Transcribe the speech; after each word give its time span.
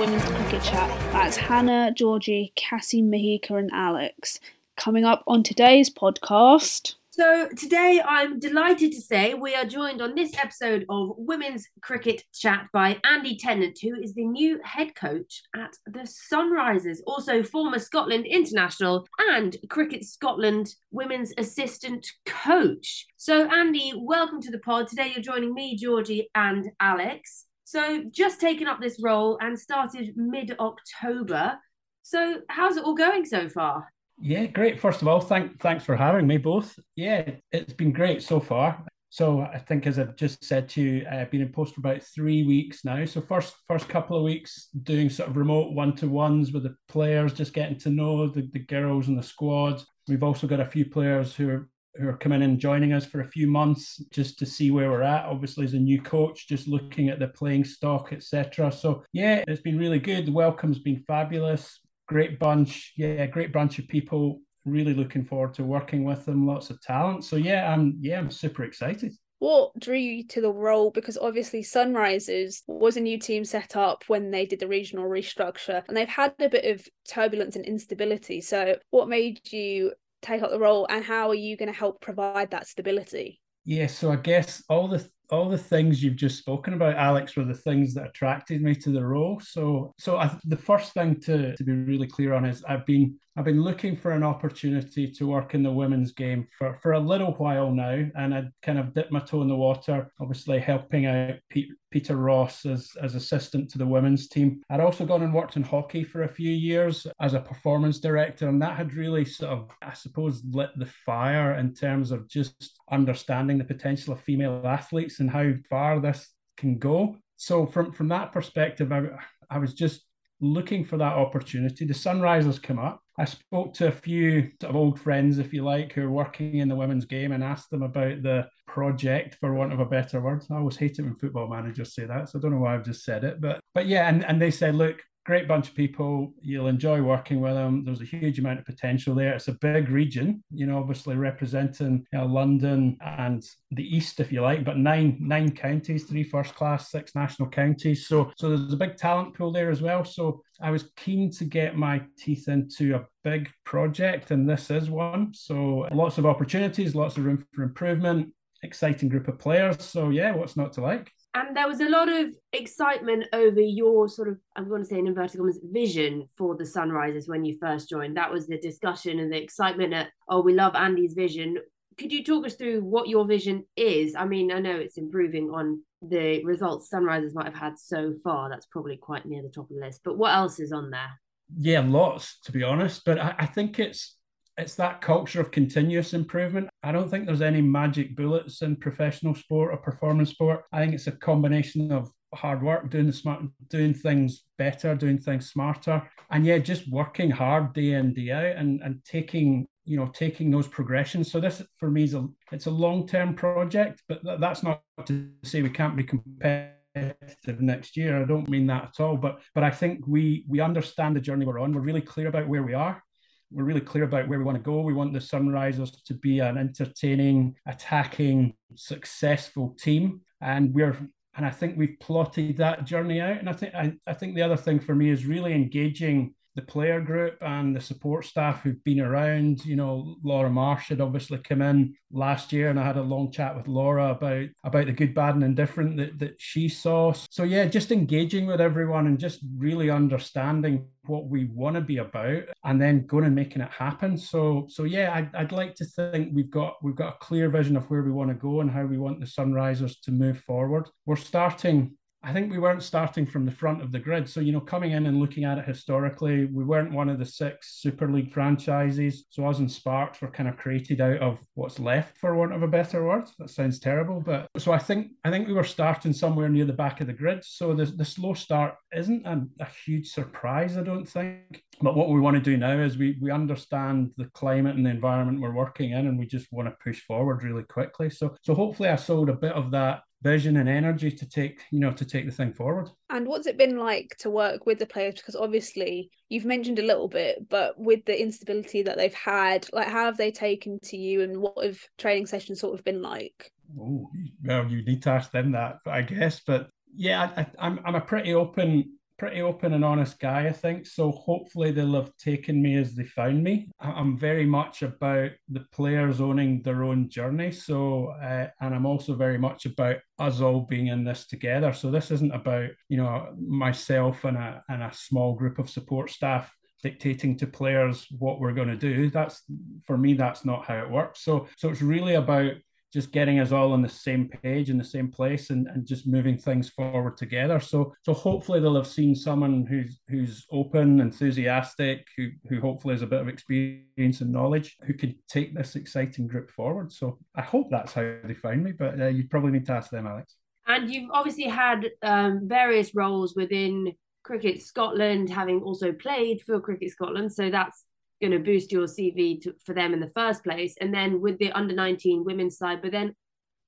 Women's 0.00 0.24
Cricket 0.24 0.62
Chat. 0.62 1.12
That's 1.12 1.36
Hannah, 1.36 1.92
Georgie, 1.94 2.54
Cassie, 2.56 3.02
Mahika, 3.02 3.58
and 3.58 3.70
Alex. 3.70 4.40
Coming 4.78 5.04
up 5.04 5.22
on 5.26 5.42
today's 5.42 5.90
podcast. 5.90 6.94
So 7.10 7.50
today 7.54 8.00
I'm 8.02 8.38
delighted 8.38 8.92
to 8.92 9.00
say 9.02 9.34
we 9.34 9.54
are 9.54 9.66
joined 9.66 10.00
on 10.00 10.14
this 10.14 10.32
episode 10.38 10.86
of 10.88 11.12
Women's 11.18 11.68
Cricket 11.82 12.24
Chat 12.32 12.68
by 12.72 12.98
Andy 13.04 13.36
Tennant, 13.36 13.78
who 13.82 14.00
is 14.00 14.14
the 14.14 14.24
new 14.24 14.58
head 14.64 14.94
coach 14.94 15.42
at 15.54 15.76
the 15.84 16.08
Sunrisers, 16.32 17.00
also 17.06 17.42
former 17.42 17.78
Scotland 17.78 18.24
international 18.24 19.06
and 19.18 19.58
Cricket 19.68 20.06
Scotland 20.06 20.76
women's 20.90 21.34
assistant 21.36 22.10
coach. 22.24 23.06
So 23.18 23.50
Andy, 23.50 23.92
welcome 23.94 24.40
to 24.40 24.50
the 24.50 24.60
pod. 24.60 24.88
Today 24.88 25.12
you're 25.14 25.22
joining 25.22 25.52
me, 25.52 25.76
Georgie, 25.76 26.30
and 26.34 26.70
Alex. 26.80 27.44
So 27.70 28.02
just 28.10 28.40
taken 28.40 28.66
up 28.66 28.80
this 28.80 29.00
role 29.00 29.38
and 29.40 29.56
started 29.56 30.14
mid 30.16 30.56
October. 30.58 31.56
So 32.02 32.40
how's 32.48 32.76
it 32.76 32.82
all 32.82 32.96
going 32.96 33.24
so 33.24 33.48
far? 33.48 33.92
Yeah, 34.20 34.46
great. 34.46 34.80
First 34.80 35.02
of 35.02 35.06
all, 35.06 35.20
thank 35.20 35.60
thanks 35.60 35.84
for 35.84 35.94
having 35.94 36.26
me 36.26 36.36
both. 36.36 36.76
Yeah, 36.96 37.30
it's 37.52 37.72
been 37.72 37.92
great 37.92 38.24
so 38.24 38.40
far. 38.40 38.84
So 39.10 39.42
I 39.42 39.58
think, 39.58 39.86
as 39.86 40.00
I've 40.00 40.16
just 40.16 40.42
said 40.44 40.68
to 40.70 40.82
you, 40.82 41.06
I've 41.08 41.30
been 41.30 41.42
in 41.42 41.52
post 41.52 41.74
for 41.74 41.80
about 41.80 42.02
three 42.02 42.42
weeks 42.42 42.84
now. 42.84 43.04
So 43.04 43.20
first 43.20 43.54
first 43.68 43.88
couple 43.88 44.16
of 44.16 44.24
weeks 44.24 44.66
doing 44.82 45.08
sort 45.08 45.30
of 45.30 45.36
remote 45.36 45.70
one 45.72 45.94
to 45.96 46.08
ones 46.08 46.50
with 46.50 46.64
the 46.64 46.74
players, 46.88 47.34
just 47.34 47.54
getting 47.54 47.78
to 47.78 47.90
know 47.90 48.26
the, 48.26 48.50
the 48.52 48.58
girls 48.58 49.06
and 49.06 49.16
the 49.16 49.22
squads. 49.22 49.86
We've 50.08 50.24
also 50.24 50.48
got 50.48 50.58
a 50.58 50.64
few 50.64 50.86
players 50.86 51.36
who 51.36 51.48
are 51.48 51.68
who 51.96 52.08
are 52.08 52.16
coming 52.16 52.42
in 52.42 52.50
and 52.50 52.58
joining 52.58 52.92
us 52.92 53.04
for 53.04 53.20
a 53.20 53.28
few 53.28 53.46
months 53.46 54.02
just 54.10 54.38
to 54.38 54.46
see 54.46 54.70
where 54.70 54.90
we're 54.90 55.02
at. 55.02 55.24
Obviously, 55.24 55.64
as 55.64 55.74
a 55.74 55.78
new 55.78 56.00
coach, 56.00 56.48
just 56.48 56.68
looking 56.68 57.08
at 57.08 57.18
the 57.18 57.28
playing 57.28 57.64
stock, 57.64 58.12
etc. 58.12 58.70
So 58.70 59.04
yeah, 59.12 59.44
it's 59.46 59.62
been 59.62 59.78
really 59.78 59.98
good. 59.98 60.26
The 60.26 60.32
welcome's 60.32 60.78
been 60.78 61.02
fabulous. 61.06 61.80
Great 62.06 62.38
bunch, 62.38 62.92
yeah, 62.96 63.26
great 63.26 63.52
bunch 63.52 63.78
of 63.78 63.88
people. 63.88 64.40
Really 64.64 64.94
looking 64.94 65.24
forward 65.24 65.54
to 65.54 65.64
working 65.64 66.04
with 66.04 66.26
them. 66.26 66.46
Lots 66.46 66.70
of 66.70 66.80
talent. 66.82 67.24
So 67.24 67.36
yeah, 67.36 67.72
I'm 67.72 67.96
yeah, 68.00 68.18
I'm 68.18 68.30
super 68.30 68.64
excited. 68.64 69.12
What 69.40 69.72
drew 69.80 69.96
you 69.96 70.26
to 70.28 70.42
the 70.42 70.52
role? 70.52 70.90
Because 70.90 71.16
obviously 71.16 71.62
Sunrisers 71.62 72.60
was 72.66 72.98
a 72.98 73.00
new 73.00 73.18
team 73.18 73.42
set 73.46 73.74
up 73.74 74.04
when 74.06 74.30
they 74.30 74.44
did 74.44 74.60
the 74.60 74.68
regional 74.68 75.06
restructure, 75.06 75.82
and 75.88 75.96
they've 75.96 76.06
had 76.06 76.34
a 76.38 76.50
bit 76.50 76.66
of 76.66 76.86
turbulence 77.08 77.56
and 77.56 77.64
instability. 77.64 78.42
So, 78.42 78.76
what 78.90 79.08
made 79.08 79.40
you 79.50 79.92
take 80.22 80.42
up 80.42 80.50
the 80.50 80.58
role 80.58 80.86
and 80.88 81.04
how 81.04 81.28
are 81.28 81.34
you 81.34 81.56
going 81.56 81.72
to 81.72 81.78
help 81.78 82.00
provide 82.00 82.50
that 82.50 82.66
stability? 82.66 83.40
Yeah, 83.64 83.86
so 83.86 84.10
I 84.10 84.16
guess 84.16 84.62
all 84.68 84.88
the 84.88 85.08
all 85.32 85.48
the 85.48 85.58
things 85.58 86.02
you've 86.02 86.16
just 86.16 86.38
spoken 86.38 86.74
about, 86.74 86.96
Alex, 86.96 87.36
were 87.36 87.44
the 87.44 87.54
things 87.54 87.94
that 87.94 88.08
attracted 88.08 88.62
me 88.62 88.74
to 88.76 88.90
the 88.90 89.04
role. 89.04 89.40
So, 89.40 89.94
so 89.98 90.16
I, 90.16 90.36
the 90.44 90.56
first 90.56 90.92
thing 90.92 91.20
to, 91.20 91.56
to 91.56 91.64
be 91.64 91.72
really 91.72 92.06
clear 92.06 92.34
on 92.34 92.44
is 92.44 92.64
I've 92.64 92.86
been 92.86 93.18
I've 93.36 93.44
been 93.44 93.62
looking 93.62 93.94
for 93.94 94.10
an 94.10 94.24
opportunity 94.24 95.08
to 95.12 95.26
work 95.26 95.54
in 95.54 95.62
the 95.62 95.70
women's 95.70 96.12
game 96.12 96.48
for, 96.58 96.74
for 96.82 96.92
a 96.92 96.98
little 97.00 97.32
while 97.34 97.70
now, 97.70 98.04
and 98.16 98.34
I'd 98.34 98.50
kind 98.60 98.78
of 98.78 98.92
dipped 98.92 99.12
my 99.12 99.20
toe 99.20 99.42
in 99.42 99.48
the 99.48 99.54
water, 99.54 100.12
obviously 100.20 100.58
helping 100.58 101.06
out 101.06 101.36
Pete, 101.48 101.70
Peter 101.92 102.16
Ross 102.16 102.66
as, 102.66 102.90
as 103.00 103.14
assistant 103.14 103.70
to 103.70 103.78
the 103.78 103.86
women's 103.86 104.28
team. 104.28 104.60
I'd 104.68 104.80
also 104.80 105.06
gone 105.06 105.22
and 105.22 105.32
worked 105.32 105.56
in 105.56 105.62
hockey 105.62 106.02
for 106.02 106.24
a 106.24 106.28
few 106.28 106.50
years 106.50 107.06
as 107.20 107.34
a 107.34 107.40
performance 107.40 108.00
director, 108.00 108.48
and 108.48 108.60
that 108.62 108.76
had 108.76 108.94
really 108.94 109.24
sort 109.24 109.52
of, 109.52 109.70
I 109.80 109.92
suppose, 109.92 110.42
lit 110.50 110.70
the 110.76 110.86
fire 110.86 111.54
in 111.54 111.72
terms 111.72 112.10
of 112.10 112.28
just 112.28 112.80
understanding 112.90 113.58
the 113.58 113.64
potential 113.64 114.12
of 114.12 114.20
female 114.20 114.60
athletes 114.66 115.19
and 115.20 115.30
how 115.30 115.52
far 115.68 116.00
this 116.00 116.28
can 116.56 116.78
go. 116.78 117.16
So 117.36 117.66
from 117.66 117.92
from 117.92 118.08
that 118.08 118.32
perspective, 118.32 118.92
I, 118.92 119.08
I 119.48 119.58
was 119.58 119.74
just 119.74 120.04
looking 120.40 120.84
for 120.84 120.96
that 120.96 121.12
opportunity. 121.12 121.84
The 121.84 121.94
Sunrisers 121.94 122.62
come 122.62 122.78
up. 122.78 123.02
I 123.18 123.26
spoke 123.26 123.74
to 123.74 123.88
a 123.88 123.92
few 123.92 124.50
sort 124.60 124.70
of 124.70 124.76
old 124.76 124.98
friends, 124.98 125.38
if 125.38 125.52
you 125.52 125.62
like, 125.62 125.92
who 125.92 126.04
are 126.04 126.10
working 126.10 126.56
in 126.56 126.68
the 126.68 126.76
women's 126.76 127.04
game 127.04 127.32
and 127.32 127.44
asked 127.44 127.70
them 127.70 127.82
about 127.82 128.22
the 128.22 128.48
project, 128.66 129.34
for 129.34 129.52
want 129.52 129.74
of 129.74 129.80
a 129.80 129.84
better 129.84 130.20
word. 130.20 130.42
I 130.50 130.56
always 130.56 130.76
hate 130.76 130.98
it 130.98 131.02
when 131.02 131.16
football 131.16 131.48
managers 131.48 131.94
say 131.94 132.06
that, 132.06 132.28
so 132.28 132.38
I 132.38 132.42
don't 132.42 132.52
know 132.52 132.60
why 132.60 132.74
I've 132.74 132.84
just 132.84 133.04
said 133.04 133.24
it. 133.24 133.40
But 133.40 133.60
but 133.74 133.86
yeah, 133.86 134.08
and, 134.08 134.24
and 134.24 134.40
they 134.40 134.50
said, 134.50 134.74
look, 134.74 135.02
great 135.24 135.46
bunch 135.46 135.68
of 135.68 135.74
people. 135.74 136.32
You'll 136.40 136.68
enjoy 136.68 137.02
working 137.02 137.40
with 137.40 137.54
them. 137.54 137.84
There's 137.84 138.00
a 138.00 138.04
huge 138.04 138.38
amount 138.38 138.58
of 138.58 138.64
potential 138.64 139.14
there. 139.14 139.34
It's 139.34 139.48
a 139.48 139.52
big 139.52 139.88
region, 139.88 140.42
you 140.50 140.66
know, 140.66 140.78
obviously 140.78 141.16
representing 141.16 142.06
London 142.12 142.96
and 143.00 143.44
the 143.70 143.84
east, 143.96 144.20
if 144.20 144.32
you 144.32 144.40
like, 144.40 144.64
but 144.64 144.78
nine 144.78 145.18
nine 145.20 145.50
counties, 145.52 146.04
three 146.04 146.24
first 146.24 146.54
class, 146.54 146.90
six 146.90 147.14
national 147.14 147.48
counties. 147.48 148.06
So 148.06 148.32
so 148.36 148.48
there's 148.48 148.72
a 148.72 148.76
big 148.76 148.96
talent 148.96 149.34
pool 149.34 149.52
there 149.52 149.70
as 149.70 149.82
well. 149.82 150.04
So 150.04 150.42
I 150.60 150.70
was 150.70 150.90
keen 150.96 151.30
to 151.32 151.44
get 151.44 151.76
my 151.76 152.02
teeth 152.18 152.48
into 152.48 152.96
a 152.96 153.06
big 153.22 153.50
project, 153.64 154.30
and 154.30 154.48
this 154.48 154.70
is 154.70 154.90
one. 154.90 155.32
So 155.34 155.86
lots 155.92 156.18
of 156.18 156.26
opportunities, 156.26 156.94
lots 156.94 157.16
of 157.16 157.24
room 157.24 157.44
for 157.52 157.62
improvement. 157.62 158.32
Exciting 158.62 159.08
group 159.08 159.26
of 159.26 159.38
players. 159.38 159.82
So 159.82 160.10
yeah, 160.10 160.34
what's 160.34 160.56
not 160.56 160.74
to 160.74 160.82
like? 160.82 161.10
And 161.34 161.56
there 161.56 161.68
was 161.68 161.80
a 161.80 161.88
lot 161.88 162.08
of 162.08 162.30
excitement 162.52 163.26
over 163.32 163.60
your 163.60 164.08
sort 164.08 164.28
of 164.28 164.38
i'm 164.56 164.68
going 164.68 164.82
to 164.82 164.88
say 164.88 164.98
in 164.98 165.06
inverted 165.06 165.38
commas 165.38 165.60
vision 165.62 166.28
for 166.36 166.56
the 166.56 166.64
sunrisers 166.64 167.28
when 167.28 167.44
you 167.44 167.56
first 167.60 167.88
joined. 167.88 168.16
That 168.16 168.32
was 168.32 168.46
the 168.46 168.58
discussion 168.58 169.20
and 169.20 169.32
the 169.32 169.40
excitement 169.40 169.94
at 169.94 170.08
oh 170.28 170.40
we 170.40 170.54
love 170.54 170.74
andy's 170.74 171.14
vision. 171.14 171.58
Could 171.98 172.12
you 172.12 172.24
talk 172.24 172.46
us 172.46 172.54
through 172.54 172.82
what 172.82 173.08
your 173.08 173.26
vision 173.26 173.64
is? 173.76 174.14
I 174.16 174.24
mean 174.24 174.50
i 174.50 174.58
know 174.58 174.76
it's 174.76 174.98
improving 174.98 175.50
on 175.50 175.82
the 176.02 176.44
results 176.44 176.90
sunrisers 176.92 177.34
might 177.34 177.46
have 177.46 177.54
had 177.54 177.78
so 177.78 178.14
far. 178.24 178.48
That's 178.48 178.66
probably 178.66 178.96
quite 178.96 179.26
near 179.26 179.42
the 179.42 179.50
top 179.50 179.70
of 179.70 179.76
the 179.76 179.84
list 179.84 180.00
but 180.04 180.18
what 180.18 180.34
else 180.34 180.58
is 180.58 180.72
on 180.72 180.90
there? 180.90 181.20
Yeah 181.56 181.84
lots 181.86 182.40
to 182.40 182.52
be 182.52 182.64
honest 182.64 183.04
but 183.04 183.20
I, 183.20 183.34
I 183.38 183.46
think 183.46 183.78
it's 183.78 184.16
it's 184.60 184.74
that 184.74 185.00
culture 185.00 185.40
of 185.40 185.50
continuous 185.50 186.12
improvement. 186.12 186.68
I 186.82 186.92
don't 186.92 187.08
think 187.08 187.26
there's 187.26 187.40
any 187.40 187.62
magic 187.62 188.14
bullets 188.14 188.62
in 188.62 188.76
professional 188.76 189.34
sport 189.34 189.72
or 189.72 189.78
performance 189.78 190.30
sport. 190.30 190.64
I 190.72 190.80
think 190.80 190.94
it's 190.94 191.06
a 191.06 191.12
combination 191.12 191.90
of 191.90 192.10
hard 192.34 192.62
work, 192.62 192.90
doing 192.90 193.06
the 193.06 193.12
smart, 193.12 193.42
doing 193.68 193.94
things 193.94 194.44
better, 194.58 194.94
doing 194.94 195.18
things 195.18 195.50
smarter, 195.50 196.02
and 196.30 196.44
yeah, 196.44 196.58
just 196.58 196.90
working 196.90 197.30
hard 197.30 197.72
day 197.72 197.92
in 197.92 198.12
day 198.12 198.30
out, 198.30 198.56
and 198.56 198.80
and 198.82 199.02
taking 199.04 199.66
you 199.84 199.96
know 199.96 200.06
taking 200.06 200.50
those 200.50 200.68
progressions. 200.68 201.32
So 201.32 201.40
this 201.40 201.62
for 201.76 201.90
me 201.90 202.04
is 202.04 202.14
a 202.14 202.28
it's 202.52 202.66
a 202.66 202.70
long 202.70 203.06
term 203.06 203.34
project, 203.34 204.02
but 204.08 204.22
th- 204.22 204.40
that's 204.40 204.62
not 204.62 204.82
to 205.06 205.30
say 205.42 205.62
we 205.62 205.70
can't 205.70 205.96
be 205.96 206.04
competitive 206.04 207.60
next 207.60 207.96
year. 207.96 208.20
I 208.20 208.26
don't 208.26 208.48
mean 208.48 208.66
that 208.66 208.84
at 208.84 209.00
all. 209.00 209.16
But 209.16 209.40
but 209.54 209.64
I 209.64 209.70
think 209.70 210.06
we 210.06 210.44
we 210.46 210.60
understand 210.60 211.16
the 211.16 211.20
journey 211.20 211.46
we're 211.46 211.58
on. 211.58 211.72
We're 211.72 211.80
really 211.80 212.02
clear 212.02 212.28
about 212.28 212.46
where 212.46 212.62
we 212.62 212.74
are 212.74 213.02
we're 213.50 213.64
really 213.64 213.80
clear 213.80 214.04
about 214.04 214.28
where 214.28 214.38
we 214.38 214.44
want 214.44 214.58
to 214.58 214.62
go. 214.62 214.80
We 214.80 214.92
want 214.92 215.12
the 215.12 215.18
Sunrisers 215.18 216.02
to 216.04 216.14
be 216.14 216.38
an 216.38 216.56
entertaining, 216.56 217.56
attacking, 217.66 218.54
successful 218.74 219.76
team, 219.78 220.20
and 220.40 220.72
we're 220.72 220.96
and 221.36 221.46
I 221.46 221.50
think 221.50 221.78
we've 221.78 221.98
plotted 222.00 222.56
that 222.56 222.84
journey 222.84 223.20
out. 223.20 223.38
And 223.38 223.48
I 223.48 223.52
think 223.52 223.74
I, 223.74 223.92
I 224.06 224.14
think 224.14 224.34
the 224.34 224.42
other 224.42 224.56
thing 224.56 224.80
for 224.80 224.94
me 224.94 225.10
is 225.10 225.26
really 225.26 225.52
engaging 225.52 226.34
the 226.56 226.62
player 226.62 227.00
group 227.00 227.36
and 227.40 227.74
the 227.74 227.80
support 227.80 228.24
staff 228.24 228.62
who've 228.62 228.82
been 228.84 229.00
around. 229.00 229.64
You 229.64 229.76
know, 229.76 230.16
Laura 230.22 230.50
Marsh 230.50 230.88
had 230.88 231.00
obviously 231.00 231.38
come 231.38 231.62
in 231.62 231.94
last 232.10 232.52
year, 232.52 232.70
and 232.70 232.78
I 232.78 232.84
had 232.84 232.96
a 232.96 233.02
long 233.02 233.30
chat 233.30 233.56
with 233.56 233.68
Laura 233.68 234.10
about 234.10 234.48
about 234.64 234.86
the 234.86 234.92
good, 234.92 235.14
bad, 235.14 235.34
and 235.34 235.44
indifferent 235.44 235.96
that 235.98 236.18
that 236.18 236.34
she 236.40 236.68
saw. 236.68 237.12
So 237.30 237.44
yeah, 237.44 237.66
just 237.66 237.92
engaging 237.92 238.46
with 238.46 238.60
everyone 238.60 239.06
and 239.06 239.18
just 239.18 239.40
really 239.56 239.90
understanding 239.90 240.86
what 241.06 241.28
we 241.28 241.44
want 241.46 241.76
to 241.76 241.80
be 241.80 241.98
about, 241.98 242.42
and 242.64 242.80
then 242.80 243.06
going 243.06 243.24
and 243.24 243.34
making 243.34 243.62
it 243.62 243.70
happen. 243.70 244.18
So 244.18 244.66
so 244.68 244.84
yeah, 244.84 245.14
I'd, 245.14 245.34
I'd 245.34 245.52
like 245.52 245.74
to 245.76 245.84
think 245.84 246.30
we've 246.34 246.50
got 246.50 246.76
we've 246.82 246.96
got 246.96 247.14
a 247.14 247.18
clear 247.24 247.48
vision 247.48 247.76
of 247.76 247.88
where 247.90 248.02
we 248.02 248.10
want 248.10 248.30
to 248.30 248.34
go 248.34 248.60
and 248.60 248.70
how 248.70 248.84
we 248.84 248.98
want 248.98 249.20
the 249.20 249.26
Sunrisers 249.26 250.00
to 250.02 250.10
move 250.10 250.40
forward. 250.40 250.88
We're 251.06 251.16
starting 251.16 251.96
I 252.22 252.34
think 252.34 252.50
we 252.50 252.58
weren't 252.58 252.82
starting 252.82 253.24
from 253.24 253.46
the 253.46 253.50
front 253.50 253.80
of 253.80 253.92
the 253.92 253.98
grid. 253.98 254.28
So, 254.28 254.40
you 254.40 254.52
know, 254.52 254.60
coming 254.60 254.92
in 254.92 255.06
and 255.06 255.18
looking 255.18 255.44
at 255.44 255.56
it 255.56 255.64
historically, 255.64 256.44
we 256.44 256.64
weren't 256.64 256.92
one 256.92 257.08
of 257.08 257.18
the 257.18 257.24
six 257.24 257.80
Super 257.80 258.10
League 258.10 258.32
franchises. 258.32 259.24
So, 259.30 259.46
us 259.46 259.58
and 259.58 259.70
Sparks 259.70 260.20
were 260.20 260.30
kind 260.30 260.48
of 260.48 260.58
created 260.58 261.00
out 261.00 261.18
of 261.18 261.40
what's 261.54 261.78
left, 261.78 262.18
for 262.18 262.34
want 262.34 262.52
of 262.52 262.62
a 262.62 262.68
better 262.68 263.04
word. 263.04 263.24
That 263.38 263.48
sounds 263.48 263.78
terrible, 263.78 264.20
but 264.20 264.48
so 264.58 264.72
I 264.72 264.78
think 264.78 265.12
I 265.24 265.30
think 265.30 265.48
we 265.48 265.54
were 265.54 265.64
starting 265.64 266.12
somewhere 266.12 266.48
near 266.48 266.66
the 266.66 266.72
back 266.72 267.00
of 267.00 267.06
the 267.06 267.12
grid. 267.12 267.42
So 267.44 267.72
the, 267.74 267.86
the 267.86 268.04
slow 268.04 268.34
start 268.34 268.74
isn't 268.92 269.26
a, 269.26 269.46
a 269.60 269.66
huge 269.86 270.08
surprise, 270.08 270.76
I 270.76 270.82
don't 270.82 271.08
think. 271.08 271.62
But 271.80 271.96
what 271.96 272.10
we 272.10 272.20
want 272.20 272.36
to 272.36 272.42
do 272.42 272.56
now 272.56 272.78
is 272.78 272.98
we 272.98 273.16
we 273.20 273.30
understand 273.30 274.10
the 274.18 274.26
climate 274.34 274.76
and 274.76 274.84
the 274.84 274.90
environment 274.90 275.40
we're 275.40 275.54
working 275.54 275.92
in, 275.92 276.06
and 276.06 276.18
we 276.18 276.26
just 276.26 276.52
want 276.52 276.68
to 276.68 276.76
push 276.84 277.00
forward 277.00 277.42
really 277.42 277.64
quickly. 277.64 278.10
So 278.10 278.36
so 278.42 278.54
hopefully 278.54 278.90
I 278.90 278.96
sold 278.96 279.30
a 279.30 279.34
bit 279.34 279.52
of 279.52 279.70
that 279.70 280.02
vision 280.22 280.56
and 280.58 280.68
energy 280.68 281.10
to 281.10 281.28
take 281.28 281.60
you 281.70 281.80
know 281.80 281.92
to 281.92 282.04
take 282.04 282.26
the 282.26 282.32
thing 282.32 282.52
forward. 282.52 282.88
And 283.08 283.26
what's 283.26 283.46
it 283.46 283.56
been 283.58 283.76
like 283.78 284.16
to 284.20 284.30
work 284.30 284.66
with 284.66 284.78
the 284.78 284.86
players? 284.86 285.14
Because 285.14 285.36
obviously 285.36 286.10
you've 286.28 286.44
mentioned 286.44 286.78
a 286.78 286.82
little 286.86 287.08
bit 287.08 287.48
but 287.48 287.78
with 287.78 288.04
the 288.04 288.20
instability 288.20 288.82
that 288.82 288.96
they've 288.96 289.14
had 289.14 289.66
like 289.72 289.88
how 289.88 290.04
have 290.04 290.16
they 290.16 290.30
taken 290.30 290.78
to 290.80 290.96
you 290.96 291.22
and 291.22 291.36
what 291.36 291.64
have 291.64 291.78
training 291.98 292.26
sessions 292.26 292.60
sort 292.60 292.78
of 292.78 292.84
been 292.84 293.02
like? 293.02 293.50
Oh 293.78 294.10
well 294.44 294.66
you 294.68 294.84
need 294.84 295.02
to 295.04 295.10
ask 295.10 295.30
them 295.30 295.52
that 295.52 295.76
i 295.86 296.02
guess 296.02 296.40
but 296.40 296.70
Yeah, 296.94 297.30
I, 297.36 297.46
I'm 297.58 297.80
I'm 297.84 297.94
a 297.94 298.00
pretty 298.00 298.34
open 298.34 298.98
pretty 299.20 299.42
open 299.42 299.74
and 299.74 299.84
honest 299.84 300.18
guy, 300.18 300.46
I 300.46 300.52
think. 300.52 300.86
So 300.86 301.12
hopefully 301.12 301.72
they'll 301.72 301.92
have 301.92 302.16
taken 302.16 302.62
me 302.62 302.76
as 302.76 302.94
they 302.94 303.04
found 303.04 303.44
me. 303.44 303.68
I'm 303.78 304.16
very 304.16 304.46
much 304.46 304.80
about 304.80 305.32
the 305.50 305.66
players 305.72 306.22
owning 306.22 306.62
their 306.62 306.84
own 306.84 307.10
journey. 307.10 307.52
So, 307.52 308.14
uh, 308.22 308.46
and 308.62 308.74
I'm 308.74 308.86
also 308.86 309.14
very 309.14 309.36
much 309.36 309.66
about 309.66 309.96
us 310.18 310.40
all 310.40 310.62
being 310.62 310.86
in 310.86 311.04
this 311.04 311.26
together. 311.26 311.74
So 311.74 311.90
this 311.90 312.10
isn't 312.10 312.34
about 312.34 312.70
you 312.88 312.96
know 312.96 313.34
myself 313.38 314.24
and 314.24 314.38
a 314.38 314.64
and 314.70 314.82
a 314.82 314.90
small 314.94 315.34
group 315.34 315.58
of 315.58 315.68
support 315.68 316.08
staff 316.08 316.56
dictating 316.82 317.36
to 317.36 317.46
players 317.46 318.06
what 318.18 318.40
we're 318.40 318.54
going 318.54 318.66
to 318.66 318.74
do 318.74 319.10
that's 319.10 319.42
for 319.86 319.98
me 319.98 320.14
that's 320.14 320.46
not 320.46 320.64
how 320.64 320.78
it 320.78 320.88
works 320.88 321.22
so 321.22 321.46
so 321.58 321.68
it's 321.68 321.82
really 321.82 322.14
about 322.14 322.52
just 322.92 323.12
getting 323.12 323.38
us 323.38 323.52
all 323.52 323.72
on 323.72 323.82
the 323.82 323.88
same 323.88 324.28
page 324.42 324.70
in 324.70 324.78
the 324.78 324.84
same 324.84 325.10
place 325.10 325.50
and, 325.50 325.68
and 325.68 325.86
just 325.86 326.06
moving 326.06 326.36
things 326.36 326.68
forward 326.68 327.16
together. 327.16 327.60
So 327.60 327.94
so 328.02 328.12
hopefully 328.12 328.60
they'll 328.60 328.74
have 328.76 328.86
seen 328.86 329.14
someone 329.14 329.66
who's 329.66 330.00
who's 330.08 330.46
open, 330.50 331.00
enthusiastic, 331.00 332.06
who 332.16 332.30
who 332.48 332.60
hopefully 332.60 332.94
has 332.94 333.02
a 333.02 333.06
bit 333.06 333.20
of 333.20 333.28
experience 333.28 334.20
and 334.20 334.32
knowledge, 334.32 334.76
who 334.86 334.94
can 334.94 335.14
take 335.28 335.54
this 335.54 335.76
exciting 335.76 336.26
group 336.26 336.50
forward. 336.50 336.92
So 336.92 337.18
I 337.34 337.42
hope 337.42 337.68
that's 337.70 337.92
how 337.92 338.16
they 338.24 338.34
find 338.34 338.64
me, 338.64 338.72
but 338.72 339.00
uh, 339.00 339.06
you'd 339.06 339.30
probably 339.30 339.52
need 339.52 339.66
to 339.66 339.72
ask 339.72 339.90
them, 339.90 340.06
Alex. 340.06 340.36
And 340.66 340.90
you've 340.90 341.10
obviously 341.12 341.44
had 341.44 341.90
um, 342.02 342.46
various 342.46 342.94
roles 342.94 343.34
within 343.34 343.94
Cricket 344.22 344.62
Scotland, 344.62 345.30
having 345.30 345.62
also 345.62 345.92
played 345.92 346.42
for 346.42 346.60
Cricket 346.60 346.90
Scotland. 346.90 347.32
So 347.32 347.50
that's 347.50 347.86
going 348.20 348.32
to 348.32 348.38
boost 348.38 348.72
your 348.72 348.86
CV 348.86 349.40
to, 349.42 349.54
for 349.64 349.74
them 349.74 349.92
in 349.92 350.00
the 350.00 350.10
first 350.10 350.44
place. 350.44 350.74
And 350.80 350.92
then 350.92 351.20
with 351.20 351.38
the 351.38 351.52
under 351.52 351.74
19 351.74 352.24
women's 352.24 352.58
side, 352.58 352.82
but 352.82 352.92
then 352.92 353.14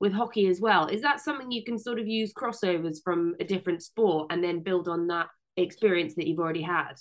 with 0.02 0.12
hockey 0.12 0.48
as 0.48 0.60
well. 0.60 0.86
Is 0.88 1.00
that 1.02 1.20
something 1.20 1.52
you 1.52 1.64
can 1.64 1.78
sort 1.78 2.00
of 2.00 2.08
use 2.08 2.32
crossovers 2.34 2.98
from 3.02 3.36
a 3.38 3.44
different 3.44 3.82
sport 3.82 4.26
and 4.30 4.42
then 4.42 4.60
build 4.60 4.88
on 4.88 5.06
that 5.06 5.28
experience 5.56 6.16
that 6.16 6.26
you've 6.26 6.40
already 6.40 6.62
had? 6.62 6.94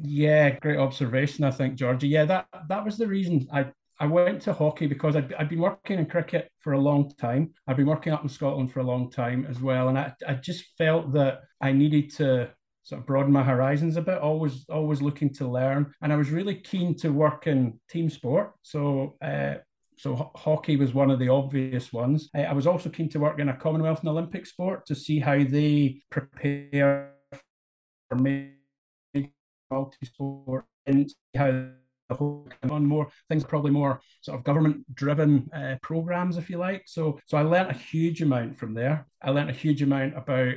Yeah, 0.00 0.50
great 0.58 0.78
observation. 0.78 1.44
I 1.44 1.50
think 1.50 1.74
Georgie. 1.74 2.08
Yeah, 2.08 2.24
that 2.24 2.46
that 2.68 2.84
was 2.84 2.96
the 2.96 3.06
reason 3.06 3.46
I 3.52 3.66
I 4.00 4.06
went 4.06 4.40
to 4.42 4.54
hockey 4.54 4.86
because 4.86 5.14
I'd, 5.14 5.34
I'd 5.34 5.50
been 5.50 5.60
working 5.60 5.98
in 5.98 6.06
cricket 6.06 6.50
for 6.60 6.72
a 6.72 6.80
long 6.80 7.12
time. 7.20 7.52
I've 7.68 7.76
been 7.76 7.86
working 7.86 8.12
up 8.14 8.22
in 8.22 8.28
Scotland 8.30 8.72
for 8.72 8.80
a 8.80 8.84
long 8.84 9.10
time 9.10 9.46
as 9.48 9.60
well, 9.60 9.88
and 9.90 9.98
I 9.98 10.14
I 10.26 10.34
just 10.34 10.64
felt 10.78 11.12
that 11.12 11.42
I 11.60 11.72
needed 11.72 12.10
to 12.16 12.50
sort 12.84 13.00
of 13.00 13.06
broaden 13.06 13.32
my 13.32 13.42
horizons 13.42 13.96
a 13.96 14.02
bit, 14.02 14.18
always 14.18 14.64
always 14.68 15.02
looking 15.02 15.32
to 15.34 15.48
learn. 15.48 15.92
And 16.02 16.12
I 16.12 16.16
was 16.16 16.30
really 16.30 16.54
keen 16.54 16.96
to 16.98 17.10
work 17.12 17.46
in 17.46 17.80
team 17.88 18.08
sport. 18.08 18.52
So 18.62 19.16
uh, 19.20 19.54
so 19.96 20.30
hockey 20.36 20.76
was 20.76 20.94
one 20.94 21.10
of 21.10 21.18
the 21.18 21.28
obvious 21.28 21.92
ones. 21.92 22.28
I, 22.34 22.44
I, 22.44 22.52
was 22.52 22.66
also 22.66 22.90
keen 22.90 23.08
to 23.10 23.20
work 23.20 23.38
in 23.38 23.48
a 23.48 23.56
Commonwealth 23.56 24.00
and 24.00 24.08
Olympic 24.08 24.44
sport 24.44 24.86
to 24.86 24.94
see 24.94 25.20
how 25.20 25.44
they 25.44 26.02
prepare 26.10 27.12
for 28.08 28.18
multi-sport 29.70 30.64
and 30.86 31.10
how 31.34 31.68
on 32.70 32.86
more 32.86 33.08
things 33.28 33.44
probably 33.44 33.70
more 33.70 34.00
sort 34.20 34.38
of 34.38 34.44
government 34.44 34.84
driven 34.94 35.48
uh, 35.54 35.76
programs 35.82 36.36
if 36.36 36.50
you 36.50 36.58
like 36.58 36.82
so 36.86 37.18
so 37.26 37.38
i 37.38 37.42
learned 37.42 37.70
a 37.70 37.74
huge 37.74 38.20
amount 38.20 38.56
from 38.56 38.74
there 38.74 39.06
i 39.22 39.30
learned 39.30 39.48
a 39.48 39.54
huge 39.54 39.82
amount 39.82 40.16
about 40.16 40.54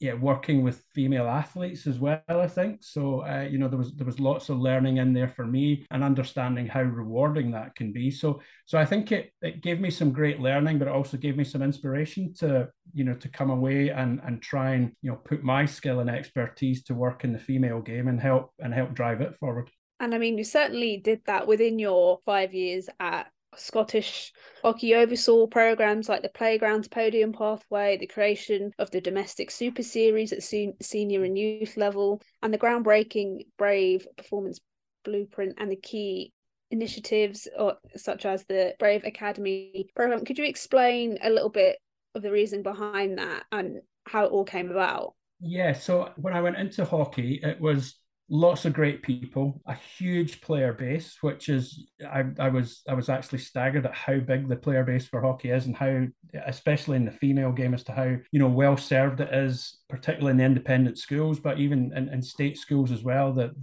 yeah, 0.00 0.14
working 0.14 0.62
with 0.62 0.84
female 0.94 1.26
athletes 1.26 1.86
as 1.86 1.98
well. 1.98 2.20
I 2.28 2.46
think 2.46 2.82
so. 2.82 3.20
Uh, 3.20 3.46
you 3.50 3.58
know, 3.58 3.68
there 3.68 3.78
was 3.78 3.94
there 3.94 4.06
was 4.06 4.20
lots 4.20 4.48
of 4.48 4.58
learning 4.58 4.98
in 4.98 5.12
there 5.12 5.28
for 5.28 5.46
me 5.46 5.86
and 5.90 6.02
understanding 6.02 6.66
how 6.66 6.82
rewarding 6.82 7.50
that 7.52 7.74
can 7.74 7.92
be. 7.92 8.10
So 8.10 8.40
so 8.66 8.78
I 8.78 8.84
think 8.84 9.12
it 9.12 9.32
it 9.42 9.62
gave 9.62 9.80
me 9.80 9.90
some 9.90 10.12
great 10.12 10.40
learning, 10.40 10.78
but 10.78 10.88
it 10.88 10.94
also 10.94 11.16
gave 11.16 11.36
me 11.36 11.44
some 11.44 11.62
inspiration 11.62 12.34
to 12.34 12.68
you 12.92 13.04
know 13.04 13.14
to 13.14 13.28
come 13.28 13.50
away 13.50 13.90
and 13.90 14.20
and 14.24 14.42
try 14.42 14.74
and 14.74 14.92
you 15.02 15.10
know 15.10 15.16
put 15.16 15.42
my 15.42 15.66
skill 15.66 16.00
and 16.00 16.10
expertise 16.10 16.82
to 16.84 16.94
work 16.94 17.24
in 17.24 17.32
the 17.32 17.38
female 17.38 17.80
game 17.80 18.08
and 18.08 18.20
help 18.20 18.52
and 18.58 18.74
help 18.74 18.94
drive 18.94 19.20
it 19.20 19.34
forward. 19.36 19.70
And 20.00 20.14
I 20.14 20.18
mean, 20.18 20.36
you 20.36 20.44
certainly 20.44 20.98
did 20.98 21.22
that 21.26 21.46
within 21.46 21.78
your 21.78 22.18
five 22.26 22.52
years 22.52 22.88
at 23.00 23.28
Scottish 23.56 24.32
hockey 24.62 24.94
oversaw 24.94 25.46
programs 25.46 26.08
like 26.08 26.22
the 26.22 26.28
Playgrounds 26.28 26.88
Podium 26.88 27.32
Pathway, 27.32 27.96
the 27.96 28.06
creation 28.06 28.72
of 28.78 28.90
the 28.90 29.00
Domestic 29.00 29.50
Super 29.50 29.82
Series 29.82 30.32
at 30.32 30.42
se- 30.42 30.76
senior 30.80 31.24
and 31.24 31.38
youth 31.38 31.76
level, 31.76 32.22
and 32.42 32.52
the 32.52 32.58
groundbreaking 32.58 33.46
Brave 33.58 34.06
Performance 34.16 34.60
Blueprint 35.04 35.54
and 35.58 35.70
the 35.70 35.76
key 35.76 36.32
initiatives 36.70 37.46
or, 37.58 37.76
such 37.96 38.26
as 38.26 38.44
the 38.44 38.74
Brave 38.78 39.04
Academy 39.04 39.86
program. 39.94 40.24
Could 40.24 40.38
you 40.38 40.44
explain 40.44 41.18
a 41.22 41.30
little 41.30 41.50
bit 41.50 41.76
of 42.14 42.22
the 42.22 42.30
reason 42.30 42.62
behind 42.62 43.18
that 43.18 43.44
and 43.52 43.80
how 44.06 44.24
it 44.24 44.32
all 44.32 44.44
came 44.44 44.70
about? 44.70 45.14
Yeah, 45.40 45.72
so 45.72 46.10
when 46.16 46.34
I 46.34 46.40
went 46.40 46.56
into 46.56 46.84
hockey, 46.84 47.40
it 47.42 47.60
was 47.60 47.96
lots 48.28 48.64
of 48.64 48.72
great 48.72 49.02
people, 49.02 49.60
a 49.66 49.74
huge 49.74 50.40
player 50.40 50.72
base, 50.72 51.18
which 51.20 51.48
is 51.48 51.86
I, 52.06 52.24
I 52.38 52.48
was 52.48 52.82
I 52.88 52.94
was 52.94 53.08
actually 53.08 53.40
staggered 53.40 53.86
at 53.86 53.94
how 53.94 54.18
big 54.18 54.48
the 54.48 54.56
player 54.56 54.84
base 54.84 55.06
for 55.06 55.20
hockey 55.20 55.50
is 55.50 55.66
and 55.66 55.76
how, 55.76 56.06
especially 56.46 56.96
in 56.96 57.04
the 57.04 57.12
female 57.12 57.52
game, 57.52 57.74
as 57.74 57.84
to 57.84 57.92
how 57.92 58.16
you 58.32 58.38
know 58.38 58.48
well 58.48 58.76
served 58.76 59.20
it 59.20 59.32
is, 59.32 59.78
particularly 59.88 60.32
in 60.32 60.38
the 60.38 60.44
independent 60.44 60.98
schools, 60.98 61.38
but 61.38 61.58
even 61.58 61.92
in, 61.94 62.08
in 62.08 62.22
state 62.22 62.58
schools 62.58 62.90
as 62.90 63.02
well. 63.02 63.32
The 63.32 63.54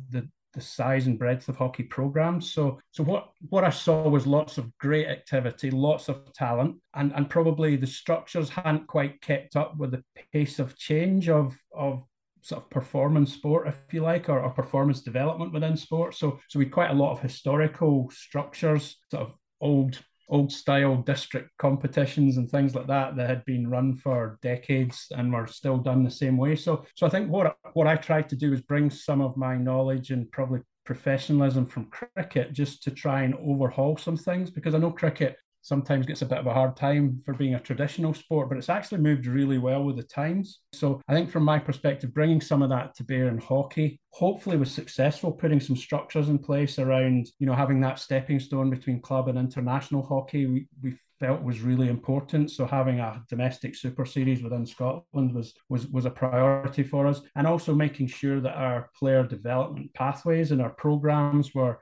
the 0.53 0.61
size 0.61 1.07
and 1.07 1.17
breadth 1.17 1.47
of 1.47 1.55
hockey 1.55 1.83
programs. 1.83 2.51
So 2.51 2.79
so 2.91 3.03
what 3.03 3.29
what 3.49 3.63
I 3.63 3.69
saw 3.69 4.07
was 4.09 4.27
lots 4.27 4.57
of 4.57 4.77
great 4.77 5.07
activity, 5.07 5.71
lots 5.71 6.09
of 6.09 6.33
talent, 6.33 6.75
and 6.93 7.13
and 7.15 7.29
probably 7.29 7.75
the 7.75 7.87
structures 7.87 8.49
hadn't 8.49 8.87
quite 8.87 9.21
kept 9.21 9.55
up 9.55 9.77
with 9.77 9.91
the 9.91 10.03
pace 10.33 10.59
of 10.59 10.77
change 10.77 11.29
of 11.29 11.57
of 11.75 12.03
sort 12.41 12.63
of 12.63 12.69
performance 12.69 13.33
sport, 13.33 13.67
if 13.67 13.93
you 13.93 14.01
like, 14.01 14.29
or, 14.29 14.39
or 14.39 14.49
performance 14.49 15.01
development 15.01 15.53
within 15.53 15.77
sport. 15.77 16.15
So, 16.15 16.39
so 16.49 16.59
we 16.59 16.65
quite 16.65 16.91
a 16.91 16.95
lot 16.95 17.11
of 17.11 17.21
historical 17.21 18.09
structures, 18.11 18.97
sort 19.09 19.27
of 19.27 19.33
old 19.59 19.99
old 20.31 20.51
style 20.51 20.95
district 20.95 21.49
competitions 21.57 22.37
and 22.37 22.49
things 22.49 22.73
like 22.73 22.87
that 22.87 23.17
that 23.17 23.29
had 23.29 23.43
been 23.43 23.69
run 23.69 23.93
for 23.93 24.39
decades 24.41 25.07
and 25.11 25.31
were 25.31 25.45
still 25.45 25.77
done 25.77 26.03
the 26.03 26.09
same 26.09 26.37
way. 26.37 26.55
So, 26.55 26.85
so 26.95 27.05
I 27.05 27.09
think 27.09 27.29
what 27.29 27.57
what 27.73 27.85
I 27.85 27.97
tried 27.97 28.29
to 28.29 28.35
do 28.35 28.53
is 28.53 28.61
bring 28.61 28.89
some 28.89 29.21
of 29.21 29.35
my 29.35 29.57
knowledge 29.57 30.09
and 30.09 30.31
probably 30.31 30.61
professionalism 30.85 31.65
from 31.65 31.91
cricket 31.91 32.53
just 32.53 32.81
to 32.83 32.91
try 32.91 33.23
and 33.23 33.35
overhaul 33.35 33.97
some 33.97 34.17
things 34.17 34.49
because 34.49 34.73
I 34.73 34.79
know 34.79 34.91
cricket 34.91 35.37
sometimes 35.61 36.05
gets 36.05 36.21
a 36.21 36.25
bit 36.25 36.39
of 36.39 36.47
a 36.47 36.53
hard 36.53 36.75
time 36.75 37.21
for 37.23 37.33
being 37.33 37.55
a 37.55 37.59
traditional 37.59 38.13
sport, 38.13 38.49
but 38.49 38.57
it's 38.57 38.69
actually 38.69 38.99
moved 38.99 39.25
really 39.27 39.57
well 39.57 39.83
with 39.83 39.97
the 39.97 40.03
times. 40.03 40.59
So 40.73 41.01
I 41.07 41.13
think 41.13 41.29
from 41.29 41.43
my 41.43 41.59
perspective, 41.59 42.13
bringing 42.13 42.41
some 42.41 42.61
of 42.61 42.69
that 42.69 42.95
to 42.95 43.03
bear 43.03 43.27
in 43.27 43.37
hockey, 43.37 43.99
hopefully 44.11 44.57
was 44.57 44.71
successful, 44.71 45.31
putting 45.31 45.59
some 45.59 45.75
structures 45.75 46.29
in 46.29 46.39
place 46.39 46.79
around, 46.79 47.27
you 47.39 47.45
know, 47.45 47.53
having 47.53 47.79
that 47.81 47.99
stepping 47.99 48.39
stone 48.39 48.69
between 48.69 49.01
club 49.01 49.27
and 49.27 49.37
international 49.37 50.03
hockey. 50.03 50.45
We, 50.45 50.67
we 50.81 50.95
felt 51.19 51.43
was 51.43 51.61
really 51.61 51.87
important. 51.87 52.49
So 52.49 52.65
having 52.65 52.99
a 52.99 53.23
domestic 53.29 53.75
super 53.75 54.05
series 54.05 54.41
within 54.41 54.65
Scotland 54.65 55.33
was 55.33 55.53
was 55.69 55.87
was 55.87 56.05
a 56.05 56.09
priority 56.09 56.83
for 56.83 57.07
us, 57.07 57.21
and 57.35 57.45
also 57.45 57.73
making 57.73 58.07
sure 58.07 58.41
that 58.41 58.55
our 58.55 58.89
player 58.97 59.23
development 59.23 59.93
pathways 59.93 60.51
and 60.51 60.61
our 60.61 60.71
programs 60.71 61.53
were 61.53 61.79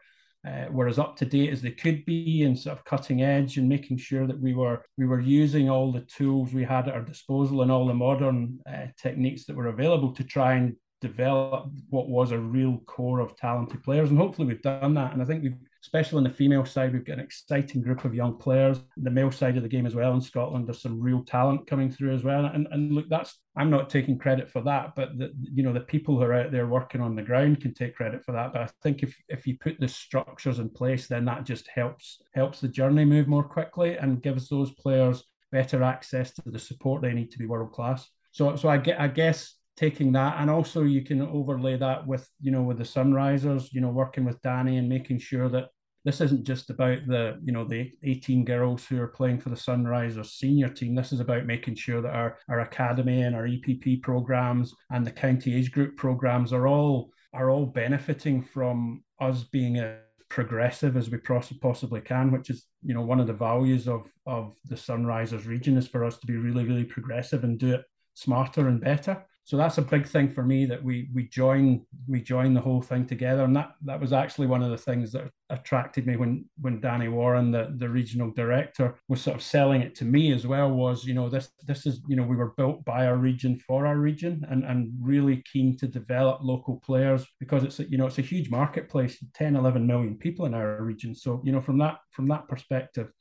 uh, 0.47 0.65
were 0.71 0.87
as 0.87 0.99
up 0.99 1.15
to 1.17 1.25
date 1.25 1.51
as 1.51 1.61
they 1.61 1.71
could 1.71 2.05
be 2.05 2.43
and 2.43 2.57
sort 2.57 2.77
of 2.77 2.85
cutting 2.85 3.21
edge 3.21 3.57
and 3.57 3.67
making 3.67 3.97
sure 3.97 4.25
that 4.25 4.39
we 4.39 4.53
were 4.53 4.83
we 4.97 5.05
were 5.05 5.19
using 5.19 5.69
all 5.69 5.91
the 5.91 6.01
tools 6.01 6.53
we 6.53 6.63
had 6.63 6.87
at 6.87 6.93
our 6.93 7.01
disposal 7.01 7.61
and 7.61 7.71
all 7.71 7.85
the 7.85 7.93
modern 7.93 8.59
uh, 8.71 8.85
techniques 8.97 9.45
that 9.45 9.55
were 9.55 9.67
available 9.67 10.13
to 10.13 10.23
try 10.23 10.53
and 10.53 10.75
develop 11.01 11.69
what 11.89 12.09
was 12.09 12.31
a 12.31 12.39
real 12.39 12.77
core 12.85 13.19
of 13.19 13.35
talented 13.35 13.83
players. 13.83 14.09
And 14.09 14.17
hopefully 14.17 14.47
we've 14.47 14.61
done 14.61 14.93
that. 14.95 15.13
And 15.13 15.21
i 15.21 15.25
think 15.25 15.43
we've 15.43 15.57
especially 15.81 16.17
on 16.17 16.23
the 16.23 16.29
female 16.29 16.65
side, 16.65 16.91
we've 16.91 17.05
got 17.05 17.19
an 17.19 17.23
exciting 17.23 17.81
group 17.81 18.03
of 18.03 18.13
young 18.13 18.37
players. 18.37 18.79
The 18.97 19.09
male 19.09 19.31
side 19.31 19.55
of 19.55 19.63
the 19.63 19.69
game 19.69 19.85
as 19.85 19.95
well 19.95 20.13
in 20.13 20.21
Scotland, 20.21 20.67
there's 20.67 20.81
some 20.81 20.99
real 20.99 21.23
talent 21.23 21.67
coming 21.67 21.89
through 21.89 22.13
as 22.13 22.23
well. 22.23 22.45
And 22.45 22.67
and 22.71 22.91
look, 22.91 23.07
that's 23.09 23.39
I'm 23.55 23.69
not 23.69 23.89
taking 23.89 24.17
credit 24.17 24.49
for 24.49 24.61
that, 24.63 24.93
but 24.95 25.17
the 25.17 25.31
you 25.53 25.63
know 25.63 25.73
the 25.73 25.79
people 25.81 26.17
who 26.17 26.23
are 26.23 26.33
out 26.33 26.51
there 26.51 26.67
working 26.67 27.01
on 27.01 27.15
the 27.15 27.21
ground 27.21 27.61
can 27.61 27.73
take 27.73 27.95
credit 27.95 28.23
for 28.23 28.33
that. 28.33 28.51
But 28.51 28.61
I 28.63 28.69
think 28.83 29.03
if 29.03 29.15
if 29.29 29.47
you 29.47 29.57
put 29.59 29.79
the 29.79 29.87
structures 29.87 30.59
in 30.59 30.69
place, 30.69 31.07
then 31.07 31.25
that 31.25 31.45
just 31.45 31.67
helps 31.73 32.21
helps 32.33 32.59
the 32.59 32.67
journey 32.67 33.05
move 33.05 33.27
more 33.27 33.43
quickly 33.43 33.97
and 33.97 34.21
gives 34.21 34.49
those 34.49 34.71
players 34.71 35.23
better 35.51 35.81
access 35.81 36.33
to 36.33 36.43
the 36.45 36.59
support 36.59 37.01
they 37.01 37.13
need 37.13 37.31
to 37.31 37.39
be 37.39 37.47
world 37.47 37.71
class. 37.71 38.09
So 38.31 38.55
so 38.55 38.69
I 38.69 38.77
get 38.77 38.99
I 38.99 39.07
guess 39.07 39.55
taking 39.79 40.11
that. 40.11 40.35
And 40.39 40.49
also 40.49 40.83
you 40.83 41.03
can 41.03 41.21
overlay 41.21 41.77
that 41.77 42.05
with 42.05 42.29
you 42.41 42.51
know 42.51 42.63
with 42.63 42.77
the 42.77 42.83
sunrisers 42.83 43.69
you 43.71 43.79
know 43.79 43.89
working 43.89 44.25
with 44.25 44.41
danny 44.41 44.77
and 44.77 44.89
making 44.89 45.19
sure 45.19 45.47
that 45.49 45.69
this 46.03 46.21
isn't 46.21 46.43
just 46.43 46.69
about 46.69 46.99
the 47.07 47.39
you 47.43 47.53
know 47.53 47.63
the 47.63 47.91
18 48.03 48.43
girls 48.43 48.85
who 48.85 49.01
are 49.01 49.07
playing 49.07 49.39
for 49.39 49.49
the 49.49 49.55
sunrisers 49.55 50.31
senior 50.31 50.69
team. 50.69 50.95
This 50.95 51.13
is 51.13 51.21
about 51.21 51.45
making 51.45 51.75
sure 51.75 52.01
that 52.01 52.13
our 52.13 52.37
our 52.49 52.59
academy 52.59 53.21
and 53.21 53.35
our 53.35 53.47
epp 53.47 54.01
programs 54.03 54.73
and 54.91 55.05
the 55.07 55.11
county 55.11 55.55
age 55.55 55.71
group 55.71 55.95
programs 55.95 56.51
are 56.51 56.67
all 56.67 57.09
are 57.33 57.49
all 57.49 57.65
benefiting 57.65 58.41
from 58.41 59.03
us 59.21 59.45
being 59.45 59.77
as 59.77 59.97
progressive 60.29 60.95
as 60.95 61.09
we 61.09 61.17
possibly 61.17 62.01
can 62.01 62.31
which 62.31 62.51
is 62.51 62.67
you 62.83 62.93
know 62.93 63.01
one 63.01 63.19
of 63.19 63.25
the 63.25 63.33
values 63.33 63.87
of 63.87 64.07
of 64.27 64.55
the 64.65 64.75
sunrisers 64.75 65.47
region 65.47 65.75
is 65.75 65.87
for 65.87 66.03
us 66.03 66.19
to 66.19 66.27
be 66.27 66.35
really 66.35 66.65
really 66.65 66.83
progressive 66.83 67.43
and 67.43 67.57
do 67.57 67.73
it 67.73 67.83
smarter 68.13 68.67
and 68.67 68.79
better 68.79 69.25
so 69.43 69.57
that's 69.57 69.79
a 69.79 69.81
big 69.81 70.05
thing 70.05 70.29
for 70.29 70.43
me 70.43 70.65
that 70.65 70.83
we 70.83 71.09
we 71.13 71.27
join 71.27 71.83
we 72.07 72.21
join 72.21 72.53
the 72.53 72.61
whole 72.61 72.83
thing 72.83 73.07
together. 73.07 73.43
And 73.45 73.55
that 73.55 73.71
that 73.83 73.99
was 73.99 74.13
actually 74.13 74.45
one 74.45 74.61
of 74.61 74.69
the 74.69 74.77
things 74.77 75.11
that 75.13 75.31
attracted 75.49 76.05
me 76.05 76.17
when 76.17 76.45
when 76.61 76.79
Danny 76.79 77.07
Warren 77.07 77.51
the 77.51 77.73
the 77.77 77.89
regional 77.89 78.29
director 78.29 78.95
was 79.07 79.21
sort 79.21 79.35
of 79.35 79.41
selling 79.41 79.81
it 79.81 79.95
to 79.95 80.05
me 80.05 80.33
as 80.33 80.45
well 80.45 80.69
was 80.69 81.03
you 81.03 81.15
know 81.15 81.29
this 81.29 81.49
this 81.65 81.87
is 81.87 82.01
you 82.07 82.15
know 82.15 82.23
we 82.23 82.35
were 82.35 82.53
built 82.57 82.85
by 82.85 83.07
our 83.07 83.17
region 83.17 83.57
for 83.57 83.87
our 83.87 83.97
region 83.97 84.45
and 84.49 84.63
and 84.63 84.91
really 85.01 85.43
keen 85.51 85.75
to 85.77 85.87
develop 85.87 86.39
local 86.43 86.79
players 86.85 87.25
because 87.39 87.63
it's 87.63 87.79
a, 87.79 87.89
you 87.89 87.97
know 87.97 88.05
it's 88.05 88.19
a 88.19 88.29
huge 88.33 88.51
marketplace 88.51 89.17
10 89.33 89.55
11 89.55 89.87
million 89.87 90.15
people 90.15 90.45
in 90.45 90.53
our 90.53 90.83
region. 90.83 91.15
So 91.15 91.41
you 91.43 91.51
know 91.51 91.61
from 91.61 91.79
that 91.79 91.97
from 92.11 92.27
that 92.27 92.47
perspective 92.47 93.11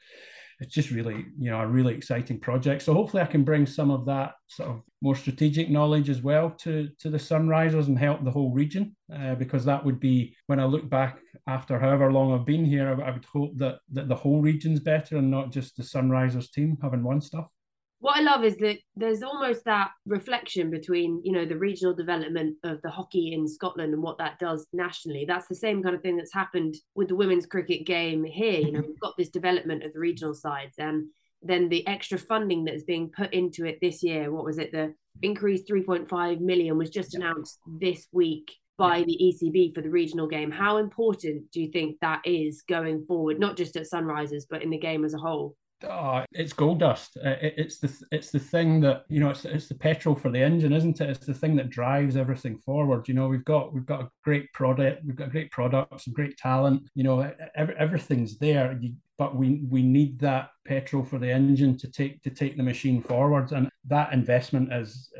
it's 0.60 0.74
just 0.74 0.90
really 0.90 1.26
you 1.38 1.50
know 1.50 1.60
a 1.60 1.66
really 1.66 1.94
exciting 1.94 2.38
project. 2.38 2.82
So 2.82 2.94
hopefully 2.94 3.22
i 3.22 3.26
can 3.26 3.44
bring 3.44 3.66
some 3.66 3.90
of 3.90 4.04
that 4.06 4.34
sort 4.48 4.70
of 4.70 4.82
more 5.00 5.14
strategic 5.14 5.70
knowledge 5.70 6.08
as 6.10 6.22
well 6.22 6.50
to 6.50 6.88
to 6.98 7.10
the 7.10 7.18
sunrisers 7.18 7.86
and 7.86 7.98
help 7.98 8.24
the 8.24 8.30
whole 8.30 8.50
region 8.50 8.96
uh, 9.14 9.34
because 9.34 9.64
that 9.64 9.84
would 9.84 10.00
be 10.00 10.34
when 10.46 10.60
i 10.60 10.64
look 10.64 10.88
back 10.88 11.18
after 11.46 11.78
however 11.78 12.12
long 12.12 12.32
i've 12.32 12.46
been 12.46 12.64
here 12.64 12.88
I, 12.88 13.08
I 13.08 13.10
would 13.12 13.24
hope 13.24 13.56
that 13.56 13.78
that 13.92 14.08
the 14.08 14.14
whole 14.14 14.40
region's 14.40 14.80
better 14.80 15.18
and 15.18 15.30
not 15.30 15.52
just 15.52 15.76
the 15.76 15.82
sunrisers 15.82 16.50
team 16.50 16.76
having 16.82 17.02
one 17.02 17.20
stuff 17.20 17.46
what 18.00 18.16
I 18.16 18.20
love 18.20 18.44
is 18.44 18.56
that 18.58 18.78
there's 18.94 19.22
almost 19.22 19.64
that 19.64 19.90
reflection 20.06 20.70
between, 20.70 21.20
you 21.24 21.32
know, 21.32 21.44
the 21.44 21.58
regional 21.58 21.94
development 21.94 22.56
of 22.62 22.80
the 22.82 22.90
hockey 22.90 23.32
in 23.32 23.48
Scotland 23.48 23.92
and 23.92 24.02
what 24.02 24.18
that 24.18 24.38
does 24.38 24.68
nationally. 24.72 25.24
That's 25.26 25.48
the 25.48 25.56
same 25.56 25.82
kind 25.82 25.96
of 25.96 26.02
thing 26.02 26.16
that's 26.16 26.32
happened 26.32 26.76
with 26.94 27.08
the 27.08 27.16
women's 27.16 27.46
cricket 27.46 27.86
game 27.86 28.22
here. 28.22 28.60
You 28.60 28.72
know, 28.72 28.78
mm-hmm. 28.80 28.88
we've 28.88 29.00
got 29.00 29.16
this 29.18 29.30
development 29.30 29.82
of 29.82 29.92
the 29.92 29.98
regional 29.98 30.34
sides 30.34 30.74
and 30.78 31.06
then 31.42 31.68
the 31.68 31.86
extra 31.86 32.18
funding 32.18 32.64
that 32.64 32.74
is 32.74 32.84
being 32.84 33.10
put 33.10 33.32
into 33.32 33.64
it 33.64 33.78
this 33.80 34.02
year. 34.02 34.30
What 34.30 34.44
was 34.44 34.58
it? 34.58 34.70
The 34.70 34.94
increased 35.22 35.68
3.5 35.68 36.40
million 36.40 36.78
was 36.78 36.90
just 36.90 37.14
announced 37.14 37.58
this 37.66 38.06
week 38.12 38.52
by 38.76 39.02
the 39.02 39.18
ECB 39.20 39.74
for 39.74 39.82
the 39.82 39.90
regional 39.90 40.28
game. 40.28 40.52
How 40.52 40.76
important 40.76 41.50
do 41.50 41.60
you 41.60 41.70
think 41.72 41.96
that 42.00 42.22
is 42.24 42.62
going 42.68 43.04
forward, 43.06 43.40
not 43.40 43.56
just 43.56 43.74
at 43.76 43.90
Sunrisers, 43.92 44.44
but 44.48 44.62
in 44.62 44.70
the 44.70 44.78
game 44.78 45.04
as 45.04 45.14
a 45.14 45.18
whole? 45.18 45.56
Oh, 45.84 46.24
it's 46.32 46.52
gold 46.52 46.80
dust. 46.80 47.16
Uh, 47.16 47.36
it's 47.40 47.78
the 47.78 47.92
it's 48.10 48.30
the 48.30 48.38
thing 48.38 48.80
that 48.80 49.04
you 49.08 49.20
know. 49.20 49.30
It's 49.30 49.44
it's 49.44 49.68
the 49.68 49.74
petrol 49.74 50.14
for 50.14 50.30
the 50.30 50.40
engine, 50.40 50.72
isn't 50.72 51.00
it? 51.00 51.10
It's 51.10 51.26
the 51.26 51.34
thing 51.34 51.54
that 51.56 51.70
drives 51.70 52.16
everything 52.16 52.58
forward. 52.58 53.06
You 53.06 53.14
know, 53.14 53.28
we've 53.28 53.44
got 53.44 53.72
we've 53.72 53.86
got 53.86 54.02
a 54.02 54.10
great 54.24 54.52
product. 54.52 55.04
We've 55.04 55.14
got 55.14 55.30
great 55.30 55.52
products 55.52 56.06
and 56.06 56.16
great 56.16 56.36
talent. 56.36 56.88
You 56.94 57.04
know, 57.04 57.32
every, 57.54 57.76
everything's 57.76 58.38
there. 58.38 58.76
You, 58.80 58.94
but 59.18 59.36
we 59.36 59.66
we 59.68 59.82
need 59.82 60.18
that 60.20 60.50
petrol 60.64 61.04
for 61.04 61.18
the 61.18 61.30
engine 61.30 61.76
to 61.76 61.90
take 61.90 62.22
to 62.22 62.30
take 62.30 62.56
the 62.56 62.62
machine 62.62 63.02
forward 63.02 63.52
and 63.52 63.68
that 63.84 64.12
investment 64.12 64.72
is 64.72 65.10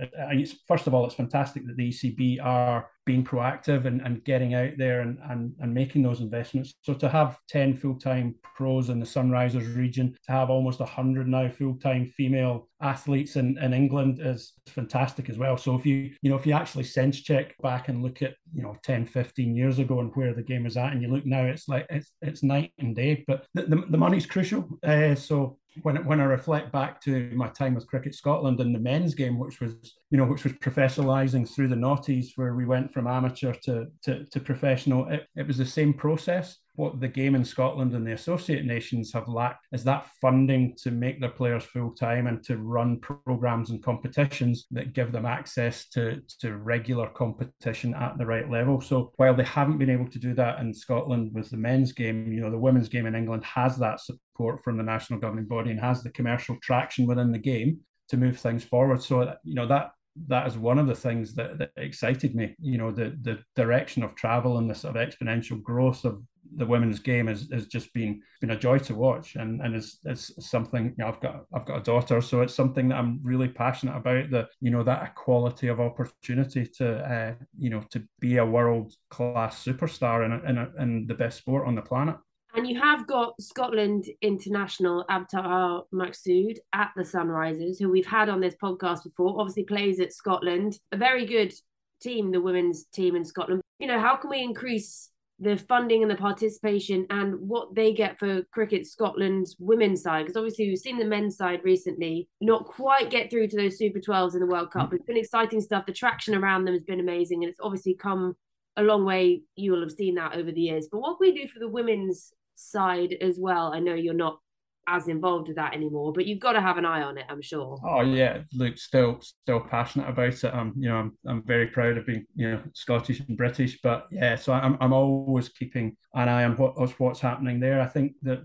first 0.67 0.87
of 0.87 0.95
all 0.95 1.05
it's 1.05 1.15
fantastic 1.15 1.67
that 1.67 1.77
the 1.77 1.89
ECB 1.89 2.39
are 2.43 2.89
being 3.09 3.25
proactive 3.25 3.87
and, 3.87 4.03
and 4.03 4.23
getting 4.25 4.53
out 4.53 4.73
there 4.77 5.01
and, 5.01 5.17
and, 5.31 5.55
and 5.61 5.73
making 5.73 6.03
those 6.03 6.21
investments. 6.21 6.75
So 6.83 6.93
to 6.93 7.09
have 7.09 7.39
10 7.49 7.75
full-time 7.75 8.35
pros 8.55 8.91
in 8.91 9.01
the 9.01 9.07
sunrisers 9.07 9.75
region 9.75 10.15
to 10.27 10.33
have 10.33 10.51
almost 10.51 10.81
100 10.81 11.27
now 11.27 11.49
full-time 11.49 12.05
female 12.05 12.69
athletes 12.83 13.37
in, 13.37 13.57
in 13.59 13.73
England 13.73 14.19
is 14.21 14.53
fantastic 14.67 15.31
as 15.31 15.39
well. 15.39 15.57
So 15.57 15.75
if 15.75 15.87
you 15.87 16.11
you 16.21 16.29
know 16.29 16.37
if 16.37 16.47
you 16.47 16.53
actually 16.53 16.85
sense 16.85 17.23
check 17.23 17.57
back 17.63 17.89
and 17.89 18.03
look 18.03 18.21
at 18.21 18.35
you 18.55 18.63
know 18.63 18.77
10 18.85 19.07
15 19.07 19.57
years 19.57 19.79
ago 19.79 20.01
and 20.01 20.15
where 20.15 20.35
the 20.35 20.43
game 20.43 20.67
is 20.67 20.77
at 20.77 20.93
and 20.93 21.01
you 21.01 21.09
look 21.09 21.25
now 21.25 21.45
it's 21.45 21.67
like 21.67 21.87
it's 21.89 22.13
it's 22.21 22.43
night 22.43 22.73
and 22.79 22.95
day. 22.95 23.25
But 23.27 23.47
the, 23.55 23.63
the, 23.63 23.85
the 23.89 23.99
money's 23.99 24.27
crucial. 24.27 24.69
Uh, 24.83 25.15
so 25.15 25.59
when 25.83 26.05
when 26.05 26.21
I 26.21 26.25
reflect 26.25 26.73
back 26.73 27.01
to 27.03 27.31
my 27.35 27.49
time 27.49 27.75
with 27.75 27.87
Cricket 27.87 28.15
Scotland 28.15 28.61
and 28.61 28.75
the 28.75 28.79
men's 28.79 29.15
game, 29.15 29.39
which 29.39 29.61
was 29.61 29.75
you 30.11 30.19
know 30.19 30.25
which 30.25 30.45
was 30.45 30.53
professionalising 30.55 31.49
through 31.49 31.69
the 31.69 31.77
noughties, 31.77 32.29
where 32.37 32.55
we 32.55 32.65
went 32.65 32.93
from 32.93 33.07
amateur 33.07 33.53
to 33.65 33.87
to, 34.03 34.25
to 34.25 34.41
professional, 34.41 35.09
it, 35.09 35.27
it 35.37 35.47
was 35.47 35.59
the 35.59 35.67
same 35.67 35.93
process 35.93 36.59
what 36.79 37.01
the 37.01 37.09
game 37.09 37.35
in 37.35 37.45
Scotland 37.45 37.93
and 37.93 38.07
the 38.07 38.13
associate 38.13 38.65
nations 38.65 39.13
have 39.13 39.27
lacked 39.27 39.67
is 39.73 39.83
that 39.83 40.07
funding 40.21 40.77
to 40.77 40.93
make 40.93 41.21
their 41.21 41.29
players 41.29 41.65
full 41.65 41.91
time 41.91 42.29
and 42.29 42.41
to 42.45 42.57
run 42.57 43.01
programs 43.01 43.71
and 43.71 43.83
competitions 43.83 44.69
that 44.71 44.93
give 44.93 45.11
them 45.11 45.27
access 45.27 45.89
to, 45.89 46.23
to 46.39 46.57
regular 46.57 47.09
competition 47.09 47.95
at 47.95 48.17
the 48.17 48.25
right 48.25 48.49
level. 48.49 48.81
So 48.81 49.11
while 49.17 49.35
they 49.35 49.43
haven't 49.43 49.79
been 49.79 49.91
able 49.91 50.09
to 50.09 50.21
do 50.21 50.35
that 50.35 50.61
in 50.61 50.73
Scotland 50.73 51.35
with 51.35 51.51
the 51.51 51.57
men's 51.57 51.91
game, 51.91 52.33
you 52.33 52.41
know, 52.41 52.51
the 52.51 52.57
women's 52.57 52.89
game 52.89 53.07
in 53.07 53.17
England 53.17 53.45
has 53.45 53.77
that 53.79 53.99
support 53.99 54.63
from 54.63 54.77
the 54.77 54.85
national 54.85 55.19
governing 55.19 55.47
body 55.47 55.73
and 55.73 55.81
has 55.81 56.05
the 56.05 56.13
commercial 56.13 56.57
traction 56.63 57.09
within 57.09 57.33
the 57.33 57.39
game 57.39 57.81
to 58.11 58.17
move 58.17 58.39
things 58.39 58.63
forward. 58.63 59.03
So, 59.03 59.35
you 59.43 59.57
know, 59.57 59.67
that 59.67 59.91
that 60.27 60.47
is 60.47 60.59
one 60.59 60.79
of 60.79 60.87
the 60.87 60.95
things 60.95 61.35
that, 61.35 61.59
that 61.59 61.71
excited 61.77 62.35
me. 62.35 62.55
You 62.61 62.79
know, 62.79 62.91
the 62.91 63.17
the 63.23 63.39
direction 63.55 64.03
of 64.03 64.15
travel 64.15 64.59
and 64.59 64.69
the 64.69 64.75
sort 64.75 64.97
of 64.97 65.09
exponential 65.09 65.63
growth 65.63 66.05
of 66.05 66.23
the 66.57 66.67
women's 66.67 66.99
game 66.99 67.27
has, 67.27 67.49
has 67.53 67.67
just 67.67 67.93
been 67.93 68.21
been 68.41 68.51
a 68.51 68.59
joy 68.59 68.79
to 68.79 68.95
watch 68.95 69.37
and 69.37 69.61
and 69.61 69.75
it's, 69.75 69.99
it's 70.05 70.33
something 70.49 70.87
you 70.87 70.95
know, 70.99 71.09
I've 71.09 71.21
got 71.21 71.45
I've 71.55 71.67
got 71.67 71.79
a 71.79 71.83
daughter 71.83 72.21
so 72.21 72.43
it's 72.43 72.55
something 72.55 72.89
that 72.89 72.97
I'm 72.97 73.21
really 73.23 73.49
passionate 73.49 73.97
about 73.97 74.31
the 74.31 74.49
you 74.61 74.71
know 74.71 74.83
that 74.85 75.03
equality 75.03 75.69
of 75.69 75.81
opportunity 75.81 76.67
to 76.79 76.99
uh, 76.99 77.35
you 77.59 77.71
know 77.71 77.83
to 77.91 78.03
be 78.21 78.39
a 78.39 78.47
world 78.47 78.93
class 79.11 79.65
superstar 79.65 80.25
in, 80.25 80.33
a, 80.33 80.51
in, 80.51 80.59
a, 80.59 80.83
in 80.83 81.07
the 81.07 81.15
best 81.15 81.39
sport 81.39 81.67
on 81.67 81.75
the 81.75 81.83
planet 81.83 82.17
and 82.55 82.67
you 82.67 82.81
have 82.81 83.07
got 83.07 83.41
Scotland 83.41 84.07
international 84.23 85.05
Abtaha 85.11 85.83
Maqsood 85.93 86.57
at 86.73 86.91
the 86.97 87.03
Sunrisers, 87.03 87.79
who 87.79 87.91
we've 87.91 88.07
had 88.07 88.29
on 88.29 88.41
this 88.41 88.57
podcast 88.61 89.05
before, 89.05 89.39
obviously 89.39 89.65
plays 89.65 90.01
at 90.01 90.15
Scotland. 90.15 90.79
A 90.91 90.97
very 90.97 91.27
good 91.27 91.53
team, 92.01 92.33
the 92.33 92.41
women's 92.41 92.87
team 92.87 93.17
in 93.17 93.25
Scotland. 93.25 93.61
You 93.79 93.87
know, 93.87 94.01
how 94.01 94.17
can 94.17 94.31
we 94.31 94.43
increase 94.43 95.11
the 95.41 95.57
funding 95.57 96.03
and 96.03 96.11
the 96.11 96.17
participation 96.17 97.07
and 97.11 97.37
what 97.37 97.75
they 97.75 97.93
get 97.93 98.19
for 98.19 98.43
Cricket 98.53 98.87
Scotland's 98.87 99.57
women's 99.59 100.03
side. 100.03 100.27
Because 100.27 100.37
obviously 100.37 100.69
we've 100.69 100.79
seen 100.79 100.99
the 100.99 101.05
men's 101.05 101.37
side 101.37 101.61
recently 101.63 102.29
not 102.41 102.67
quite 102.67 103.11
get 103.11 103.31
through 103.31 103.49
to 103.49 103.57
those 103.57 103.79
Super 103.79 104.01
12s 104.01 104.35
in 104.35 104.41
the 104.41 104.47
World 104.47 104.73
Cup. 104.73 104.91
Mm. 104.91 104.95
It's 104.95 105.05
been 105.05 105.17
exciting 105.17 105.61
stuff. 105.61 105.87
The 105.87 105.93
traction 105.93 106.35
around 106.35 106.65
them 106.65 106.75
has 106.75 106.83
been 106.83 107.01
amazing 107.01 107.45
and 107.45 107.51
it's 107.51 107.61
obviously 107.63 107.95
come 107.95 108.37
a 108.77 108.83
long 108.83 109.05
way. 109.05 109.43
You 109.55 109.73
will 109.73 109.83
have 109.83 109.93
seen 109.93 110.17
that 110.17 110.35
over 110.35 110.51
the 110.51 110.61
years. 110.61 110.89
But 110.91 111.01
what 111.01 111.19
can 111.19 111.29
we 111.33 111.41
do 111.41 111.49
for 111.49 111.61
the 111.61 111.69
women's 111.69 112.33
side 112.57 113.15
as 113.21 113.39
well? 113.39 113.73
I 113.73 113.79
know 113.79 113.95
you're 113.95 114.15
not 114.15 114.41
as 114.89 115.09
involved 115.09 115.49
with 115.49 115.57
that 115.57 115.75
anymore, 115.75 116.13
but 116.13 116.27
you've 116.27 116.41
got 116.41 116.53
to 116.53 116.61
have 116.61 116.79
an 116.79 116.87
eye 116.87 117.03
on 117.03 117.19
it, 117.19 117.27
I'm 117.29 117.43
sure. 117.43 117.79
Oh 117.85 118.01
yeah, 118.01 118.39
look, 118.55 118.79
still 118.79 119.21
still 119.21 119.61
passionate 119.61 120.09
about 120.09 120.33
it. 120.33 120.55
I'm 120.55 120.73
you 120.77 120.89
know 120.89 120.97
I'm, 120.97 121.19
I'm 121.27 121.43
very 121.43 121.69
proud 121.69 121.99
of 121.99 122.07
being 122.07 122.27
you 122.35 122.51
know 122.51 122.63
Scottish 122.75 123.21
and 123.21 123.37
British, 123.37 123.79
but 123.83 124.07
yeah, 124.11 124.37
so 124.37 124.53
I'm 124.53 124.77
I'm 124.81 124.93
always 124.93 125.49
keeping 125.49 125.97
an 126.15 126.29
eye 126.29 126.45
on 126.45 126.57
what 126.57 126.99
what's 126.99 127.21
happening 127.21 127.61
there. 127.61 127.81
I 127.81 127.87
think 127.87 128.15
that 128.23 128.43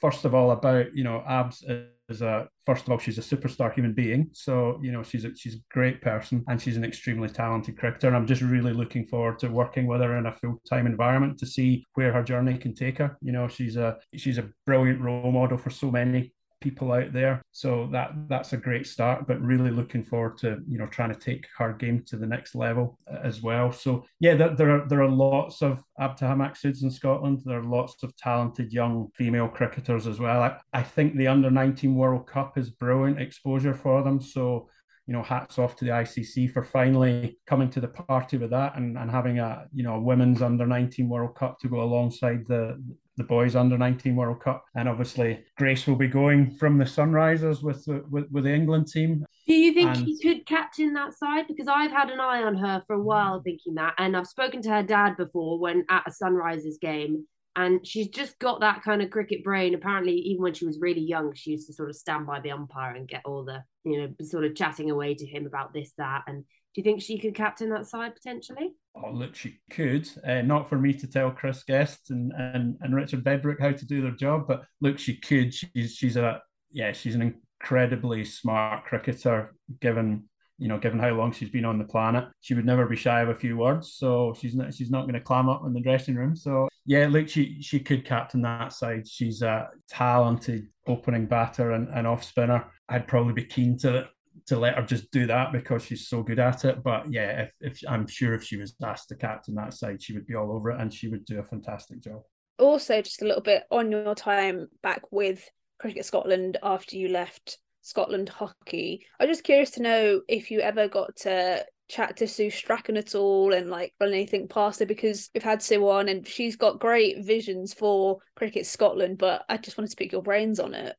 first 0.00 0.24
of 0.24 0.34
all 0.34 0.52
about 0.52 0.94
you 0.94 1.04
know 1.04 1.22
abs 1.26 1.64
is 2.10 2.22
a 2.22 2.48
first 2.66 2.84
of 2.84 2.90
all 2.90 2.98
she's 2.98 3.18
a 3.18 3.22
superstar 3.22 3.72
human 3.72 3.92
being. 3.92 4.28
So 4.32 4.78
you 4.82 4.92
know 4.92 5.02
she's 5.02 5.24
a, 5.24 5.34
she's 5.34 5.54
a 5.54 5.62
great 5.70 6.02
person 6.02 6.44
and 6.48 6.60
she's 6.60 6.76
an 6.76 6.84
extremely 6.84 7.28
talented 7.28 7.78
cricketer. 7.78 8.08
And 8.08 8.16
i'm 8.16 8.26
just 8.26 8.42
really 8.42 8.72
looking 8.72 9.06
forward 9.06 9.38
to 9.40 9.48
working 9.48 9.86
with 9.86 10.00
her 10.00 10.16
in 10.18 10.26
a 10.26 10.32
full-time 10.32 10.86
environment 10.86 11.38
to 11.38 11.46
see 11.46 11.84
where 11.94 12.12
her 12.12 12.22
journey 12.22 12.58
can 12.58 12.74
take 12.74 12.98
her. 12.98 13.16
You 13.20 13.32
know 13.32 13.48
she's 13.48 13.76
a 13.76 13.98
she's 14.16 14.38
a 14.38 14.48
brilliant 14.66 15.00
role 15.00 15.32
model 15.32 15.58
for 15.58 15.70
so 15.70 15.90
many 15.90 16.32
people 16.60 16.92
out 16.92 17.12
there. 17.12 17.42
So 17.52 17.88
that 17.92 18.12
that's 18.28 18.52
a 18.52 18.56
great 18.56 18.86
start, 18.86 19.26
but 19.26 19.40
really 19.40 19.70
looking 19.70 20.04
forward 20.04 20.38
to 20.38 20.58
you 20.68 20.78
know 20.78 20.86
trying 20.86 21.12
to 21.12 21.18
take 21.18 21.46
her 21.58 21.72
game 21.72 22.02
to 22.06 22.16
the 22.16 22.26
next 22.26 22.54
level 22.54 22.98
uh, 23.10 23.18
as 23.22 23.42
well. 23.42 23.72
So 23.72 24.04
yeah, 24.20 24.34
there, 24.34 24.54
there 24.54 24.70
are 24.70 24.88
there 24.88 25.02
are 25.02 25.08
lots 25.08 25.62
of 25.62 25.82
Abtaha 26.00 26.36
Maqsoods 26.36 26.82
in 26.82 26.90
Scotland. 26.90 27.42
There 27.44 27.60
are 27.60 27.64
lots 27.64 28.02
of 28.02 28.16
talented 28.16 28.72
young 28.72 29.08
female 29.14 29.48
cricketers 29.48 30.06
as 30.06 30.20
well. 30.20 30.42
I, 30.42 30.56
I 30.72 30.82
think 30.82 31.16
the 31.16 31.28
under 31.28 31.50
19 31.50 31.94
World 31.94 32.26
Cup 32.26 32.58
is 32.58 32.70
brilliant 32.70 33.20
exposure 33.20 33.74
for 33.74 34.02
them. 34.02 34.20
So 34.20 34.68
you 35.10 35.16
know, 35.16 35.24
hats 35.24 35.58
off 35.58 35.74
to 35.74 35.84
the 35.84 35.90
ICC 35.90 36.52
for 36.52 36.62
finally 36.62 37.36
coming 37.44 37.68
to 37.70 37.80
the 37.80 37.88
party 37.88 38.36
with 38.36 38.50
that 38.50 38.76
and, 38.76 38.96
and 38.96 39.10
having 39.10 39.40
a, 39.40 39.66
you 39.74 39.82
know, 39.82 39.94
a 39.94 40.00
women's 40.00 40.40
under 40.40 40.64
19 40.64 41.08
World 41.08 41.34
Cup 41.34 41.58
to 41.58 41.68
go 41.68 41.80
alongside 41.80 42.46
the 42.46 42.80
the 43.20 43.26
boys 43.26 43.54
under 43.54 43.76
19 43.76 44.16
World 44.16 44.40
Cup. 44.40 44.64
And 44.74 44.88
obviously 44.88 45.44
Grace 45.58 45.86
will 45.86 45.96
be 45.96 46.08
going 46.08 46.50
from 46.50 46.78
the 46.78 46.84
Sunrisers 46.84 47.62
with 47.62 47.84
the 47.84 48.04
with, 48.10 48.30
with 48.30 48.44
the 48.44 48.54
England 48.54 48.88
team. 48.88 49.24
Do 49.46 49.54
you 49.54 49.72
think 49.72 49.96
and... 49.96 50.06
he 50.06 50.18
could 50.20 50.46
captain 50.46 50.94
that 50.94 51.14
side? 51.14 51.46
Because 51.46 51.68
I've 51.68 51.90
had 51.90 52.10
an 52.10 52.20
eye 52.20 52.42
on 52.42 52.56
her 52.56 52.82
for 52.86 52.94
a 52.94 53.02
while 53.02 53.42
thinking 53.42 53.74
that. 53.74 53.94
And 53.98 54.16
I've 54.16 54.26
spoken 54.26 54.62
to 54.62 54.70
her 54.70 54.82
dad 54.82 55.16
before 55.16 55.58
when 55.58 55.84
at 55.90 56.06
a 56.06 56.10
Sunrisers 56.10 56.80
game 56.80 57.26
and 57.56 57.84
she's 57.86 58.08
just 58.08 58.38
got 58.38 58.60
that 58.60 58.82
kind 58.82 59.02
of 59.02 59.10
cricket 59.10 59.42
brain. 59.42 59.74
Apparently, 59.74 60.14
even 60.14 60.42
when 60.42 60.54
she 60.54 60.64
was 60.64 60.78
really 60.80 61.00
young, 61.00 61.34
she 61.34 61.50
used 61.50 61.66
to 61.66 61.72
sort 61.72 61.90
of 61.90 61.96
stand 61.96 62.26
by 62.26 62.40
the 62.40 62.52
umpire 62.52 62.94
and 62.94 63.08
get 63.08 63.22
all 63.24 63.44
the, 63.44 63.62
you 63.84 64.00
know, 64.00 64.24
sort 64.24 64.44
of 64.44 64.54
chatting 64.54 64.90
away 64.90 65.14
to 65.14 65.26
him 65.26 65.46
about 65.46 65.74
this, 65.74 65.92
that. 65.98 66.22
And 66.26 66.44
do 66.72 66.80
you 66.80 66.84
think 66.84 67.02
she 67.02 67.18
could 67.18 67.34
captain 67.34 67.70
that 67.70 67.86
side 67.86 68.14
potentially? 68.14 68.74
Oh, 68.94 69.10
look, 69.10 69.34
she 69.34 69.58
could. 69.70 70.08
Uh, 70.24 70.42
not 70.42 70.68
for 70.68 70.78
me 70.78 70.92
to 70.94 71.06
tell 71.06 71.30
Chris 71.30 71.64
Guest 71.64 72.10
and, 72.10 72.32
and, 72.36 72.76
and 72.80 72.94
Richard 72.94 73.24
Bedbrook 73.24 73.60
how 73.60 73.72
to 73.72 73.86
do 73.86 74.02
their 74.02 74.12
job, 74.12 74.46
but 74.46 74.64
look, 74.80 74.98
she 74.98 75.16
could. 75.16 75.52
She's 75.52 75.94
she's 75.94 76.16
a 76.16 76.42
yeah, 76.70 76.92
she's 76.92 77.14
an 77.16 77.22
incredibly 77.60 78.24
smart 78.24 78.84
cricketer, 78.84 79.54
given 79.80 80.24
you 80.60 80.68
know, 80.68 80.78
given 80.78 80.98
how 80.98 81.10
long 81.10 81.32
she's 81.32 81.48
been 81.48 81.64
on 81.64 81.78
the 81.78 81.84
planet, 81.84 82.28
she 82.42 82.52
would 82.52 82.66
never 82.66 82.86
be 82.86 82.94
shy 82.94 83.22
of 83.22 83.30
a 83.30 83.34
few 83.34 83.56
words. 83.56 83.94
So 83.94 84.34
she's 84.38 84.54
not 84.54 84.74
she's 84.74 84.90
not 84.90 85.02
going 85.02 85.14
to 85.14 85.20
clam 85.20 85.48
up 85.48 85.62
in 85.64 85.72
the 85.72 85.80
dressing 85.80 86.14
room. 86.14 86.36
So 86.36 86.68
yeah, 86.84 87.08
look, 87.10 87.28
she 87.28 87.60
she 87.62 87.80
could 87.80 88.04
captain 88.04 88.42
that 88.42 88.74
side. 88.74 89.08
She's 89.08 89.40
a 89.40 89.70
talented 89.88 90.68
opening 90.86 91.26
batter 91.26 91.72
and, 91.72 91.88
and 91.88 92.06
off 92.06 92.24
spinner. 92.24 92.66
I'd 92.90 93.08
probably 93.08 93.32
be 93.32 93.44
keen 93.44 93.78
to 93.78 94.08
to 94.50 94.58
let 94.58 94.74
her 94.74 94.82
just 94.82 95.10
do 95.12 95.26
that 95.26 95.52
because 95.52 95.84
she's 95.84 96.08
so 96.08 96.24
good 96.24 96.40
at 96.40 96.64
it. 96.64 96.82
But 96.82 97.10
yeah, 97.10 97.42
if, 97.42 97.52
if 97.60 97.80
I'm 97.88 98.06
sure 98.06 98.34
if 98.34 98.42
she 98.42 98.56
was 98.56 98.74
asked 98.84 99.08
to 99.08 99.14
captain 99.14 99.54
that 99.54 99.74
side, 99.74 100.02
she 100.02 100.12
would 100.12 100.26
be 100.26 100.34
all 100.34 100.50
over 100.50 100.72
it 100.72 100.80
and 100.80 100.92
she 100.92 101.08
would 101.08 101.24
do 101.24 101.38
a 101.38 101.44
fantastic 101.44 102.00
job. 102.00 102.22
Also, 102.58 103.00
just 103.00 103.22
a 103.22 103.26
little 103.26 103.42
bit 103.42 103.62
on 103.70 103.92
your 103.92 104.14
time 104.16 104.66
back 104.82 105.02
with 105.12 105.48
Cricket 105.78 106.04
Scotland 106.04 106.58
after 106.64 106.96
you 106.96 107.08
left 107.08 107.58
Scotland 107.82 108.28
hockey. 108.28 109.06
I'm 109.20 109.28
just 109.28 109.44
curious 109.44 109.70
to 109.72 109.82
know 109.82 110.20
if 110.28 110.50
you 110.50 110.60
ever 110.60 110.88
got 110.88 111.14
to 111.18 111.64
chat 111.88 112.16
to 112.16 112.26
Sue 112.26 112.50
Strachan 112.50 112.96
at 112.96 113.14
all 113.14 113.52
and 113.52 113.70
like 113.70 113.94
run 114.00 114.12
anything 114.12 114.48
past 114.48 114.80
her 114.80 114.86
because 114.86 115.30
we've 115.32 115.44
had 115.44 115.62
Sue 115.62 115.88
on 115.88 116.08
and 116.08 116.26
she's 116.26 116.56
got 116.56 116.80
great 116.80 117.24
visions 117.24 117.72
for 117.72 118.18
Cricket 118.34 118.66
Scotland, 118.66 119.16
but 119.16 119.44
I 119.48 119.58
just 119.58 119.78
wanted 119.78 119.90
to 119.90 119.96
pick 119.96 120.10
your 120.10 120.22
brains 120.22 120.58
on 120.58 120.74
it. 120.74 120.96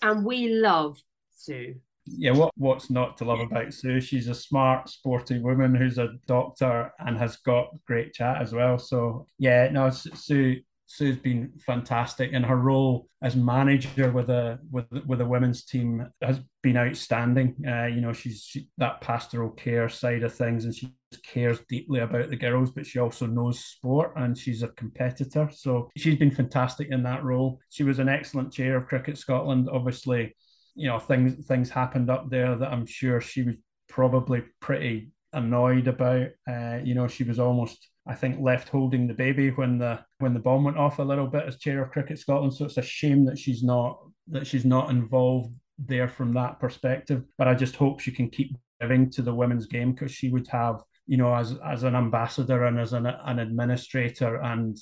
And 0.00 0.24
we 0.24 0.48
love 0.48 0.96
Sue. 1.32 1.74
Yeah, 2.06 2.32
what 2.32 2.52
what's 2.56 2.90
not 2.90 3.16
to 3.18 3.24
love 3.24 3.40
about 3.40 3.72
Sue? 3.72 4.00
She's 4.00 4.28
a 4.28 4.34
smart, 4.34 4.88
sporty 4.88 5.38
woman 5.38 5.74
who's 5.74 5.98
a 5.98 6.14
doctor 6.26 6.92
and 6.98 7.16
has 7.18 7.36
got 7.36 7.68
great 7.86 8.12
chat 8.12 8.42
as 8.42 8.52
well. 8.52 8.78
So 8.78 9.26
yeah, 9.38 9.68
no, 9.70 9.90
Sue 9.90 10.60
Sue's 10.86 11.16
been 11.16 11.50
fantastic, 11.66 12.32
and 12.34 12.44
her 12.44 12.56
role 12.56 13.08
as 13.22 13.34
manager 13.34 14.12
with 14.12 14.28
a 14.28 14.58
with 14.70 14.86
with 15.06 15.20
a 15.22 15.26
women's 15.26 15.64
team 15.64 16.06
has 16.20 16.40
been 16.62 16.76
outstanding. 16.76 17.56
Uh, 17.66 17.86
you 17.86 18.02
know, 18.02 18.12
she's 18.12 18.42
she, 18.42 18.68
that 18.76 19.00
pastoral 19.00 19.50
care 19.50 19.88
side 19.88 20.22
of 20.22 20.34
things, 20.34 20.66
and 20.66 20.74
she 20.74 20.94
cares 21.22 21.60
deeply 21.68 22.00
about 22.00 22.28
the 22.28 22.36
girls, 22.36 22.70
but 22.70 22.86
she 22.86 22.98
also 22.98 23.26
knows 23.26 23.64
sport, 23.64 24.12
and 24.16 24.36
she's 24.36 24.62
a 24.62 24.68
competitor. 24.68 25.48
So 25.52 25.90
she's 25.96 26.18
been 26.18 26.30
fantastic 26.30 26.88
in 26.90 27.02
that 27.04 27.24
role. 27.24 27.60
She 27.70 27.82
was 27.82 27.98
an 27.98 28.10
excellent 28.10 28.52
chair 28.52 28.76
of 28.76 28.86
Cricket 28.86 29.16
Scotland. 29.16 29.70
Obviously, 29.72 30.36
you 30.74 30.88
know 30.88 30.98
things 30.98 31.46
things 31.46 31.70
happened 31.70 32.10
up 32.10 32.30
there 32.30 32.56
that 32.56 32.72
I'm 32.72 32.86
sure 32.86 33.20
she 33.20 33.42
was 33.42 33.56
probably 33.88 34.42
pretty 34.60 35.12
annoyed 35.32 35.88
about. 35.88 36.28
Uh, 36.48 36.78
you 36.82 36.94
know, 36.94 37.08
she 37.08 37.24
was 37.24 37.38
almost 37.38 37.88
I 38.06 38.14
think 38.14 38.40
left 38.40 38.68
holding 38.68 39.06
the 39.06 39.14
baby 39.14 39.50
when 39.50 39.78
the 39.78 40.00
when 40.18 40.34
the 40.34 40.40
bomb 40.40 40.64
went 40.64 40.78
off 40.78 40.98
a 40.98 41.02
little 41.02 41.26
bit 41.26 41.46
as 41.46 41.58
chair 41.58 41.82
of 41.82 41.90
Cricket 41.90 42.18
Scotland. 42.18 42.54
So 42.54 42.64
it's 42.64 42.76
a 42.76 42.82
shame 42.82 43.24
that 43.26 43.38
she's 43.38 43.62
not 43.62 43.98
that 44.28 44.46
she's 44.46 44.64
not 44.64 44.90
involved 44.90 45.54
there 45.78 46.08
from 46.08 46.32
that 46.34 46.60
perspective. 46.60 47.24
But 47.38 47.48
I 47.48 47.54
just 47.54 47.76
hope 47.76 48.00
she 48.00 48.12
can 48.12 48.30
keep 48.30 48.56
giving 48.80 49.10
to 49.10 49.22
the 49.22 49.34
women's 49.34 49.66
game 49.66 49.92
because 49.92 50.12
she 50.12 50.28
would 50.30 50.46
have, 50.48 50.82
you 51.06 51.16
know, 51.16 51.34
as 51.34 51.56
as 51.64 51.82
an 51.82 51.94
ambassador 51.94 52.64
and 52.64 52.78
as 52.78 52.92
an, 52.92 53.06
an 53.06 53.38
administrator 53.38 54.36
and 54.36 54.76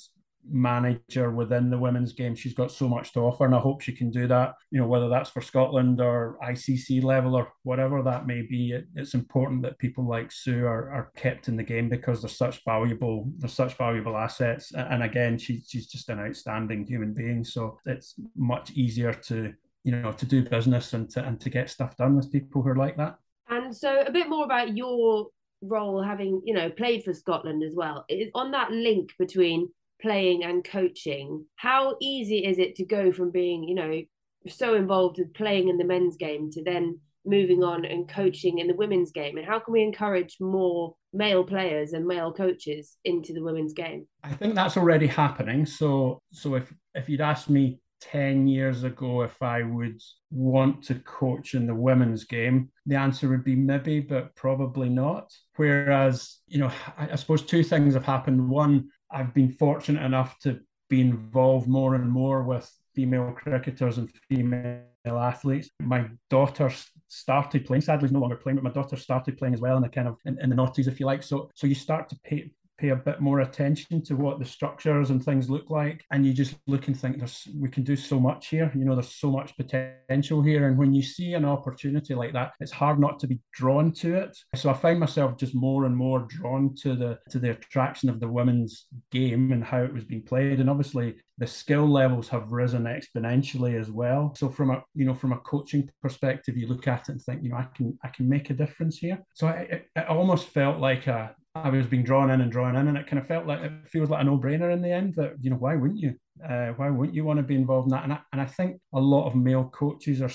manager 0.49 1.31
within 1.31 1.69
the 1.69 1.77
women's 1.77 2.13
game. 2.13 2.35
She's 2.35 2.53
got 2.53 2.71
so 2.71 2.87
much 2.87 3.13
to 3.13 3.21
offer, 3.21 3.45
and 3.45 3.55
I 3.55 3.59
hope 3.59 3.81
she 3.81 3.93
can 3.93 4.11
do 4.11 4.27
that. 4.27 4.55
You 4.71 4.79
know, 4.79 4.87
whether 4.87 5.09
that's 5.09 5.29
for 5.29 5.41
Scotland 5.41 6.01
or 6.01 6.37
ICC 6.43 7.03
level 7.03 7.35
or 7.35 7.51
whatever 7.63 8.01
that 8.03 8.27
may 8.27 8.41
be. 8.41 8.71
It, 8.71 8.87
it's 8.95 9.13
important 9.13 9.61
that 9.63 9.79
people 9.79 10.07
like 10.07 10.31
Sue 10.31 10.65
are, 10.65 10.91
are 10.91 11.11
kept 11.15 11.47
in 11.47 11.55
the 11.55 11.63
game 11.63 11.89
because 11.89 12.21
they're 12.21 12.29
such 12.29 12.63
valuable. 12.65 13.31
They're 13.37 13.49
such 13.49 13.77
valuable 13.77 14.17
assets, 14.17 14.71
and 14.73 15.03
again, 15.03 15.37
she, 15.37 15.61
she's 15.65 15.87
just 15.87 16.09
an 16.09 16.19
outstanding 16.19 16.85
human 16.85 17.13
being. 17.13 17.43
So 17.43 17.79
it's 17.85 18.15
much 18.35 18.71
easier 18.71 19.13
to 19.13 19.53
you 19.83 19.91
know 19.91 20.11
to 20.11 20.25
do 20.25 20.43
business 20.43 20.93
and 20.93 21.09
to 21.11 21.23
and 21.25 21.39
to 21.41 21.49
get 21.49 21.69
stuff 21.69 21.97
done 21.97 22.15
with 22.15 22.31
people 22.31 22.61
who 22.61 22.69
are 22.69 22.75
like 22.75 22.97
that. 22.97 23.17
And 23.49 23.75
so, 23.75 24.01
a 24.01 24.11
bit 24.11 24.29
more 24.29 24.45
about 24.45 24.75
your 24.75 25.27
role 25.61 26.01
having 26.01 26.41
you 26.45 26.53
know 26.53 26.69
played 26.69 27.03
for 27.03 27.13
Scotland 27.13 27.63
as 27.63 27.73
well. 27.75 28.05
On 28.35 28.51
that 28.51 28.71
link 28.71 29.11
between 29.17 29.69
playing 30.03 30.43
and 30.43 30.63
coaching 30.63 31.45
how 31.55 31.95
easy 31.99 32.45
is 32.45 32.59
it 32.59 32.75
to 32.75 32.85
go 32.85 33.11
from 33.11 33.31
being 33.31 33.63
you 33.63 33.73
know 33.73 34.01
so 34.47 34.75
involved 34.75 35.17
with 35.17 35.33
playing 35.33 35.69
in 35.69 35.77
the 35.77 35.85
men's 35.85 36.17
game 36.17 36.51
to 36.51 36.63
then 36.63 36.99
moving 37.25 37.63
on 37.63 37.85
and 37.85 38.07
coaching 38.07 38.59
in 38.59 38.67
the 38.67 38.75
women's 38.75 39.11
game? 39.11 39.37
And 39.37 39.45
how 39.45 39.59
can 39.59 39.73
we 39.73 39.81
encourage 39.81 40.37
more 40.39 40.95
male 41.13 41.43
players 41.43 41.93
and 41.93 42.05
male 42.05 42.33
coaches 42.33 42.97
into 43.05 43.33
the 43.33 43.43
women's 43.43 43.73
game? 43.73 44.07
I 44.23 44.33
think 44.33 44.55
that's 44.55 44.77
already 44.77 45.07
happening. 45.07 45.65
So 45.65 46.21
so 46.31 46.55
if 46.55 46.73
if 46.95 47.09
you'd 47.09 47.21
asked 47.21 47.49
me 47.49 47.79
10 48.01 48.47
years 48.47 48.83
ago 48.83 49.21
if 49.21 49.41
i 49.41 49.63
would 49.63 49.97
want 50.29 50.83
to 50.83 50.95
coach 50.95 51.53
in 51.53 51.65
the 51.65 51.73
women's 51.73 52.25
game 52.25 52.69
the 52.85 52.97
answer 52.97 53.29
would 53.29 53.45
be 53.45 53.55
maybe 53.55 54.01
but 54.01 54.35
probably 54.35 54.89
not. 54.89 55.31
Whereas 55.55 56.39
you 56.47 56.59
know 56.59 56.71
I, 56.97 57.11
I 57.13 57.15
suppose 57.15 57.43
two 57.43 57.63
things 57.63 57.93
have 57.93 58.03
happened. 58.03 58.49
One 58.49 58.89
I've 59.13 59.33
been 59.33 59.49
fortunate 59.49 60.03
enough 60.03 60.39
to 60.39 60.59
be 60.89 61.01
involved 61.01 61.67
more 61.67 61.95
and 61.95 62.09
more 62.09 62.43
with 62.43 62.69
female 62.95 63.31
cricketers 63.31 63.97
and 63.97 64.09
female 64.29 64.83
athletes. 65.05 65.69
My 65.79 66.09
daughter 66.29 66.71
started 67.07 67.65
playing. 67.65 67.81
Sadly, 67.81 68.07
she's 68.07 68.13
no 68.13 68.19
longer 68.19 68.35
playing, 68.35 68.57
but 68.57 68.63
my 68.63 68.71
daughter 68.71 68.95
started 68.95 69.37
playing 69.37 69.53
as 69.53 69.61
well 69.61 69.77
in 69.77 69.83
the 69.83 69.89
kind 69.89 70.07
of 70.07 70.17
in, 70.25 70.39
in 70.41 70.49
the 70.49 70.55
noughties, 70.55 70.87
if 70.87 70.99
you 70.99 71.05
like. 71.05 71.23
So, 71.23 71.49
so 71.55 71.67
you 71.67 71.75
start 71.75 72.09
to 72.09 72.19
pay 72.23 72.51
pay 72.83 72.89
a 72.89 72.95
bit 72.95 73.21
more 73.21 73.39
attention 73.39 74.03
to 74.03 74.15
what 74.15 74.39
the 74.39 74.45
structures 74.45 75.09
and 75.09 75.23
things 75.23 75.49
look 75.49 75.69
like. 75.69 76.03
And 76.11 76.25
you 76.25 76.33
just 76.33 76.55
look 76.67 76.87
and 76.87 76.99
think 76.99 77.17
there's 77.17 77.47
we 77.57 77.69
can 77.69 77.83
do 77.83 77.95
so 77.95 78.19
much 78.19 78.47
here. 78.47 78.69
You 78.75 78.83
know 78.83 78.93
there's 78.93 79.15
so 79.15 79.31
much 79.31 79.55
potential 79.55 80.41
here. 80.41 80.67
And 80.67 80.77
when 80.77 80.93
you 80.93 81.01
see 81.01 81.33
an 81.33 81.45
opportunity 81.45 82.13
like 82.13 82.33
that 82.33 82.51
it's 82.59 82.71
hard 82.71 82.99
not 82.99 83.19
to 83.19 83.27
be 83.27 83.39
drawn 83.53 83.93
to 83.93 84.15
it. 84.15 84.37
So 84.55 84.69
i 84.69 84.73
find 84.73 84.99
myself 84.99 85.37
just 85.37 85.55
more 85.55 85.85
and 85.85 85.95
more 85.95 86.27
drawn 86.27 86.75
to 86.81 86.95
the 86.95 87.19
to 87.29 87.39
the 87.39 87.51
attraction 87.51 88.09
of 88.09 88.19
the 88.19 88.27
women's 88.27 88.85
game 89.11 89.53
and 89.53 89.63
how 89.63 89.81
it 89.83 89.93
was 89.93 90.03
being 90.03 90.23
played. 90.23 90.59
And 90.59 90.69
obviously 90.69 91.15
the 91.37 91.47
skill 91.47 91.87
levels 91.89 92.27
have 92.29 92.51
risen 92.51 92.83
exponentially 92.83 93.79
as 93.79 93.89
well. 93.89 94.33
So 94.35 94.49
from 94.49 94.71
a 94.71 94.83
you 94.93 95.05
know 95.05 95.13
from 95.13 95.31
a 95.31 95.37
coaching 95.37 95.89
perspective 96.01 96.57
you 96.57 96.67
look 96.67 96.87
at 96.87 97.07
it 97.07 97.13
and 97.13 97.21
think 97.21 97.43
you 97.43 97.49
know 97.49 97.57
i 97.57 97.67
can 97.75 97.97
i 98.03 98.09
can 98.09 98.27
make 98.27 98.49
a 98.49 98.53
difference 98.53 98.97
here. 98.97 99.19
So 99.33 99.47
it, 99.47 99.87
it 99.95 100.07
almost 100.09 100.49
felt 100.49 100.79
like 100.79 101.07
a 101.07 101.33
I 101.55 101.69
was 101.69 101.85
being 101.85 102.03
drawn 102.03 102.31
in 102.31 102.41
and 102.41 102.51
drawn 102.51 102.75
in, 102.75 102.87
and 102.87 102.97
it 102.97 103.05
kind 103.05 103.19
of 103.19 103.27
felt 103.27 103.45
like 103.45 103.61
it 103.61 103.71
feels 103.87 104.09
like 104.09 104.21
a 104.21 104.23
no-brainer 104.23 104.73
in 104.73 104.81
the 104.81 104.91
end. 104.91 105.13
That 105.15 105.33
you 105.39 105.51
know, 105.51 105.57
why 105.57 105.75
wouldn't 105.75 105.99
you? 105.99 106.15
Uh, 106.43 106.69
why 106.77 106.89
wouldn't 106.89 107.15
you 107.15 107.23
want 107.23 107.37
to 107.37 107.43
be 107.43 107.55
involved 107.55 107.87
in 107.87 107.91
that? 107.91 108.03
And 108.03 108.13
I, 108.13 108.19
and 108.31 108.41
I 108.41 108.45
think 108.45 108.81
a 108.93 108.99
lot 108.99 109.27
of 109.27 109.35
male 109.35 109.65
coaches 109.65 110.21
are 110.21 110.31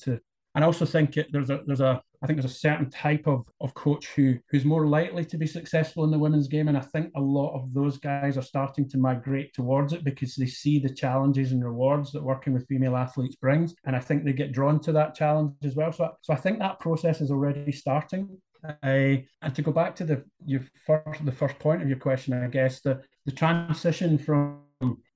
to, 0.00 0.20
and 0.54 0.64
I 0.64 0.66
also 0.66 0.84
think 0.84 1.16
it, 1.16 1.28
there's 1.32 1.48
a 1.48 1.62
there's 1.66 1.80
a 1.80 2.02
I 2.22 2.26
think 2.26 2.38
there's 2.38 2.52
a 2.52 2.54
certain 2.54 2.90
type 2.90 3.26
of 3.26 3.46
of 3.62 3.72
coach 3.72 4.08
who 4.08 4.38
who's 4.50 4.66
more 4.66 4.86
likely 4.86 5.24
to 5.24 5.38
be 5.38 5.46
successful 5.46 6.04
in 6.04 6.10
the 6.10 6.18
women's 6.18 6.48
game, 6.48 6.68
and 6.68 6.76
I 6.76 6.82
think 6.82 7.12
a 7.16 7.20
lot 7.20 7.54
of 7.54 7.72
those 7.72 7.96
guys 7.96 8.36
are 8.36 8.42
starting 8.42 8.86
to 8.90 8.98
migrate 8.98 9.54
towards 9.54 9.94
it 9.94 10.04
because 10.04 10.34
they 10.34 10.46
see 10.46 10.78
the 10.78 10.92
challenges 10.92 11.52
and 11.52 11.64
rewards 11.64 12.12
that 12.12 12.22
working 12.22 12.52
with 12.52 12.66
female 12.66 12.96
athletes 12.96 13.36
brings, 13.36 13.74
and 13.86 13.96
I 13.96 14.00
think 14.00 14.22
they 14.24 14.34
get 14.34 14.52
drawn 14.52 14.80
to 14.80 14.92
that 14.92 15.14
challenge 15.14 15.54
as 15.64 15.76
well. 15.76 15.92
So, 15.92 16.10
so 16.20 16.34
I 16.34 16.36
think 16.36 16.58
that 16.58 16.80
process 16.80 17.22
is 17.22 17.30
already 17.30 17.72
starting. 17.72 18.38
Uh, 18.64 19.16
and 19.42 19.54
to 19.54 19.62
go 19.62 19.72
back 19.72 19.94
to 19.96 20.04
the 20.04 20.24
your 20.44 20.62
first 20.86 21.24
the 21.24 21.32
first 21.32 21.58
point 21.58 21.82
of 21.82 21.88
your 21.88 21.98
question, 21.98 22.34
I 22.34 22.48
guess 22.48 22.80
the 22.80 23.02
the 23.26 23.32
transition 23.32 24.18
from 24.18 24.62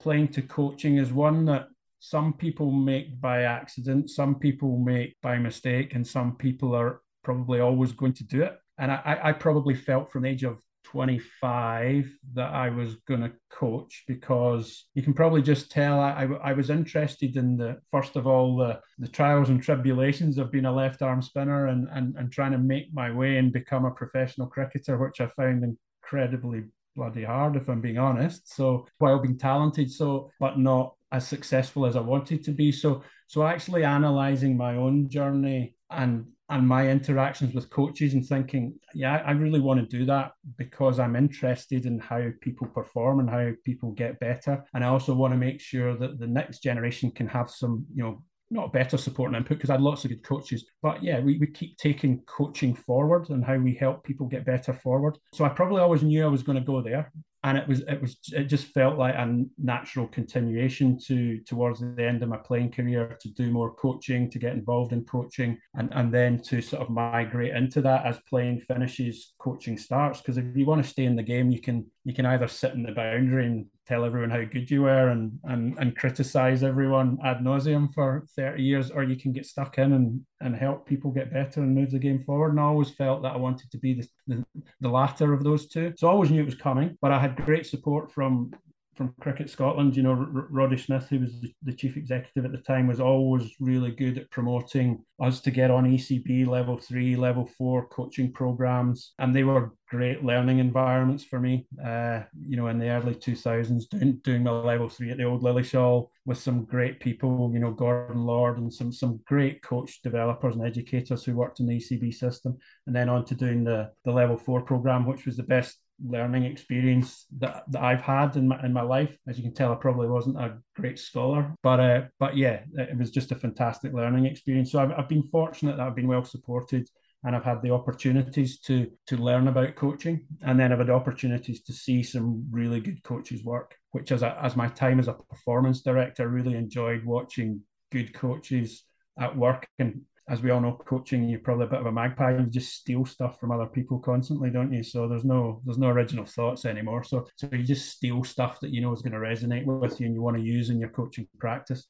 playing 0.01 0.29
to 0.29 0.43
coaching 0.43 0.99
is 0.99 1.13
one 1.13 1.45
that 1.47 1.67
some 1.99 2.33
people 2.33 2.71
make 2.71 3.21
by 3.21 3.43
accident, 3.43 4.11
some 4.11 4.35
people 4.37 4.79
make 4.79 5.17
by 5.23 5.39
mistake, 5.39 5.95
and 5.95 6.07
some 6.07 6.37
people 6.37 6.75
are 6.75 7.01
probably 7.23 7.61
always 7.61 7.93
going 7.93 8.13
to 8.15 8.25
do 8.25 8.43
it. 8.43 8.59
And 8.79 8.91
I, 8.91 9.19
I 9.23 9.33
probably 9.33 9.75
felt 9.75 10.11
from 10.11 10.23
the 10.23 10.31
age 10.31 10.43
of 10.43 10.61
25 10.85 12.13
that 12.35 12.53
I 12.53 12.69
was 12.69 12.97
going 13.09 13.21
to 13.21 13.33
coach 13.51 14.05
because 14.07 14.87
you 14.95 15.03
can 15.03 15.15
probably 15.15 15.43
just 15.43 15.71
tell 15.71 16.01
I, 16.01 16.11
I, 16.11 16.51
I, 16.51 16.53
was 16.53 16.71
interested 16.71 17.37
in 17.37 17.57
the 17.57 17.79
first 17.91 18.17
of 18.17 18.27
all 18.27 18.57
the, 18.57 18.81
the 18.99 19.09
trials 19.09 19.49
and 19.49 19.63
tribulations 19.63 20.39
of 20.39 20.53
being 20.53 20.65
a 20.65 20.73
left 20.73 21.03
arm 21.03 21.23
spinner 21.23 21.69
and, 21.69 21.89
and, 21.93 22.15
and 22.17 22.31
trying 22.33 22.53
to 22.53 22.59
make 22.59 22.93
my 22.93 23.11
way 23.11 23.39
and 23.39 23.53
become 23.53 23.85
a 23.85 23.91
professional 23.91 24.47
cricketer, 24.47 24.99
which 24.99 25.21
I 25.21 25.29
found 25.29 25.65
incredibly 25.65 26.65
bloody 26.95 27.25
hard 27.25 27.57
if 27.57 27.69
I'm 27.69 27.81
being 27.81 27.99
honest. 27.99 28.55
So 28.55 28.87
while 28.99 29.19
being 29.19 29.39
talented, 29.39 29.91
so 29.91 30.31
but 30.41 30.59
not 30.59 30.95
as 31.11 31.27
successful 31.27 31.87
as 31.87 31.97
I 31.97 32.01
wanted 32.01 32.45
to 32.45 32.51
be. 32.51 32.73
So 32.73 33.03
so 33.27 33.47
actually 33.47 33.85
analyzing 33.85 34.57
my 34.57 34.77
own 34.77 35.09
journey 35.09 35.77
and 35.91 36.27
and 36.53 36.69
my 36.69 36.87
interactions 36.87 37.55
with 37.55 37.71
coaches 37.71 38.13
and 38.13 38.27
thinking, 38.27 38.79
yeah, 38.95 39.23
I 39.27 39.31
really 39.31 39.59
want 39.59 39.81
to 39.81 39.99
do 39.99 40.05
that 40.05 40.33
because 40.59 41.01
I'm 41.01 41.17
interested 41.17 41.87
in 41.87 41.99
how 41.99 42.29
people 42.43 42.67
perform 42.67 43.21
and 43.21 43.31
how 43.31 43.53
people 43.65 43.93
get 43.93 44.21
better. 44.21 44.63
And 44.75 44.85
I 44.85 44.89
also 44.89 45.15
want 45.15 45.33
to 45.33 45.39
make 45.39 45.63
sure 45.63 45.97
that 45.97 46.19
the 46.19 46.27
next 46.27 46.63
generation 46.63 47.11
can 47.11 47.27
have 47.29 47.51
some, 47.51 47.87
you 47.95 48.03
know, 48.03 48.23
not 48.51 48.71
better 48.71 48.99
support 48.99 49.29
and 49.29 49.37
input 49.39 49.57
because 49.57 49.71
I 49.71 49.75
had 49.75 49.81
lots 49.81 50.05
of 50.05 50.11
good 50.11 50.25
coaches. 50.25 50.67
But 50.83 51.03
yeah, 51.03 51.21
we, 51.21 51.39
we 51.39 51.47
keep 51.47 51.79
taking 51.79 52.21
coaching 52.27 52.75
forward 52.75 53.31
and 53.31 53.43
how 53.43 53.57
we 53.57 53.75
help 53.75 54.05
people 54.05 54.27
get 54.27 54.45
better 54.45 54.75
forward. 54.75 55.17
So 55.33 55.47
I 55.47 55.49
probably 55.49 55.81
always 55.81 56.03
knew 56.03 56.23
I 56.23 56.29
was 56.29 56.43
going 56.43 56.59
to 56.59 56.65
go 56.65 56.83
there. 56.83 57.11
And 57.45 57.59
it 57.59 57.67
was 57.67 57.81
it 57.81 58.01
was 58.01 58.19
it 58.33 58.45
just 58.45 58.67
felt 58.67 58.97
like 58.97 59.15
a 59.15 59.45
natural 59.59 60.07
continuation 60.07 60.99
to 61.07 61.41
towards 61.41 61.81
the 61.81 62.07
end 62.07 62.23
of 62.23 62.29
my 62.29 62.37
playing 62.37 62.71
career 62.71 63.19
to 63.21 63.29
do 63.31 63.51
more 63.51 63.75
coaching 63.75 64.31
to 64.31 64.39
get 64.39 64.53
involved 64.53 64.93
in 64.93 65.05
coaching 65.05 65.59
and 65.75 65.89
and 65.93 66.13
then 66.15 66.39
to 66.39 66.61
sort 66.61 66.83
of 66.83 66.91
migrate 66.91 67.55
into 67.55 67.81
that 67.81 68.07
as 68.07 68.19
playing 68.29 68.61
finishes 68.61 69.35
coaching 69.39 69.77
starts. 69.77 70.21
Because 70.21 70.39
if 70.39 70.45
you 70.57 70.67
want 70.67 70.83
to 70.83 70.89
stay 70.89 71.05
in 71.05 71.17
the 71.17 71.23
game 71.23 71.51
you 71.51 71.61
can 71.61 71.85
you 72.05 72.13
can 72.13 72.27
either 72.27 72.49
sit 72.49 72.73
in 72.73 72.83
the 72.83 72.93
boundary 72.93 73.47
and 73.47 73.67
tell 73.87 74.05
everyone 74.05 74.31
how 74.31 74.43
good 74.45 74.71
you 74.71 74.83
were 74.83 75.09
and 75.09 75.39
and 75.45 75.79
and 75.79 75.97
criticize 75.97 76.63
everyone 76.63 77.19
ad 77.25 77.39
nauseum 77.39 77.93
for 77.93 78.25
30 78.37 78.63
years 78.63 78.91
or 78.91 79.05
you 79.05 79.17
can 79.17 79.33
get 79.33 79.47
stuck 79.47 79.79
in 79.79 79.93
and 79.93 80.21
and 80.41 80.57
help 80.57 80.87
people 80.87 81.11
get 81.11 81.33
better 81.33 81.61
and 81.61 81.75
move 81.75 81.91
the 81.93 81.99
game 81.99 82.19
forward. 82.19 82.51
And 82.51 82.61
I 82.61 82.65
always 82.65 82.91
felt 82.91 83.23
that 83.23 83.35
I 83.35 83.37
wanted 83.37 83.71
to 83.71 83.79
be 83.79 83.95
the, 83.95 84.09
the, 84.27 84.45
the 84.81 84.89
latter 84.89 85.33
of 85.33 85.45
those 85.45 85.69
two. 85.69 85.93
So 85.97 86.09
I 86.09 86.11
always 86.11 86.31
knew 86.31 86.43
it 86.43 86.47
was 86.47 86.55
coming 86.55 86.97
but 87.01 87.13
I 87.13 87.21
had 87.21 87.37
great 87.37 87.67
support 87.67 88.11
from 88.11 88.53
from 88.95 89.15
Cricket 89.21 89.49
Scotland, 89.49 89.97
you 89.97 90.03
know, 90.03 90.13
R- 90.13 90.47
Roddy 90.51 90.77
Smith, 90.77 91.07
who 91.09 91.21
was 91.21 91.33
the, 91.63 91.73
chief 91.73 91.97
executive 91.97 92.45
at 92.45 92.53
the 92.53 92.59
time, 92.59 92.87
was 92.87 93.01
always 93.01 93.51
really 93.59 93.91
good 93.91 94.19
at 94.19 94.31
promoting 94.31 95.03
us 95.21 95.41
to 95.41 95.51
get 95.51 95.71
on 95.71 95.91
ECB 95.91 96.47
level 96.47 96.79
three, 96.79 97.17
level 97.17 97.47
four 97.47 97.87
coaching 97.87 98.33
programs. 98.33 99.15
And 99.19 99.35
they 99.35 99.45
were 99.45 99.73
great 99.89 100.25
learning 100.25 100.59
environments 100.59 101.25
for 101.25 101.41
me, 101.41 101.67
uh, 101.85 102.23
you 102.47 102.57
know, 102.57 102.69
in 102.69 102.79
the 102.79 102.89
early 102.89 103.15
2000s, 103.15 103.89
doing, 103.89 104.21
doing 104.25 104.43
my 104.43 104.51
level 104.51 104.89
three 104.89 105.11
at 105.11 105.17
the 105.17 105.25
old 105.25 105.43
Lilleshall 105.43 106.09
with 106.25 106.39
some 106.39 106.65
great 106.65 107.01
people, 107.01 107.51
you 107.53 107.61
know, 107.61 107.73
Gordon 107.73 108.25
Lord 108.25 108.59
and 108.59 108.73
some, 108.73 108.93
some 108.93 109.21
great 109.27 109.63
coach 109.63 110.03
developers 110.03 110.55
and 110.55 110.67
educators 110.67 111.25
who 111.25 111.35
worked 111.35 111.61
in 111.61 111.67
the 111.67 111.79
ECB 111.79 112.15
system. 112.15 112.59
And 112.87 112.95
then 112.95 113.09
on 113.09 113.25
to 113.27 113.35
doing 113.35 113.65
the, 113.65 113.91
the 114.05 114.13
level 114.13 114.37
four 114.37 114.63
program, 114.63 115.07
which 115.07 115.27
was 115.27 115.37
the 115.37 115.43
best 115.43 115.79
learning 116.05 116.45
experience 116.45 117.27
that, 117.39 117.65
that 117.69 117.83
I've 117.83 118.03
had 118.03 118.37
in 118.37 118.49
my 118.49 118.63
in 118.65 118.73
my 118.73 118.83
life. 118.83 119.17
As 119.27 119.37
you 119.37 119.45
can 119.45 119.55
tell, 119.55 119.73
I 119.73 119.77
probably 119.77 120.09
wasn't 120.09 120.39
a 120.39 120.59
great 120.77 120.99
scholar, 120.99 121.55
but 121.63 121.81
uh, 121.81 122.03
but 122.19 122.37
yeah, 122.37 122.61
it 122.75 122.99
was 122.99 123.11
just 123.11 123.33
a 123.33 123.37
fantastic 123.37 123.93
learning 123.93 124.27
experience. 124.27 124.73
So 124.73 124.81
I've, 124.81 124.93
I've 124.93 125.09
been 125.09 125.23
fortunate 125.23 125.77
that 125.77 125.87
I've 125.87 125.97
been 125.97 126.09
well 126.09 126.25
supported 126.25 126.89
and 127.25 127.37
I've 127.37 127.45
had 127.45 127.63
the 127.63 127.71
opportunities 127.71 128.59
to 128.61 128.91
to 129.07 129.17
learn 129.17 129.49
about 129.49 129.77
coaching, 129.77 130.27
and 130.43 130.59
then 130.59 130.73
I've 130.73 130.79
had 130.79 130.91
opportunities 130.91 131.63
to 131.65 131.73
see 131.73 132.03
some 132.03 132.47
really 132.51 132.81
good 132.81 133.03
coaches 133.05 133.45
work. 133.45 133.77
Which, 133.93 134.11
as 134.11 134.23
a, 134.23 134.39
as 134.43 134.57
my 134.57 134.69
time 134.69 134.99
as 134.99 135.09
a 135.09 135.15
performance 135.15 135.83
director, 135.83 136.25
I 136.25 136.27
really 136.27 136.57
enjoyed 136.57 137.05
watching 137.05 137.61
good 137.93 138.15
coaches 138.15 138.85
at 139.19 139.37
work 139.37 139.69
and 139.79 140.01
as 140.29 140.41
we 140.41 140.51
all 140.51 140.61
know, 140.61 140.81
coaching 140.87 141.29
you're 141.29 141.41
probably 141.41 141.67
a 141.67 141.69
bit 141.69 141.81
of 141.81 141.87
a 141.87 141.93
magpie. 141.93 142.37
You 142.37 142.47
just 142.47 142.75
steal 142.75 143.05
stuff 143.05 143.41
from 143.41 143.51
other 143.51 143.67
people 143.67 143.99
constantly, 143.99 144.51
don't 144.51 144.73
you? 144.73 144.83
So 144.83 145.09
there's 145.09 145.25
no 145.25 145.61
there's 145.65 145.79
no 145.79 145.89
original 145.89 146.25
thoughts 146.25 146.65
anymore. 146.65 147.03
So 147.03 147.27
so 147.37 147.49
you 147.53 147.65
just 147.65 147.91
steal 147.91 148.23
stuff 148.23 148.61
that 148.61 148.71
you 148.71 148.81
know 148.81 148.93
is 148.93 149.03
going 149.03 149.13
to 149.13 149.19
resonate 149.19 149.65
with 149.65 150.01
you 150.01 150.07
and 150.07 150.15
you 150.15 150.23
want 150.23 150.37
to 150.37 150.43
use 150.43 150.71
in 150.71 150.79
your 150.79 150.91
coaching 150.91 151.27
practice. 151.39 151.87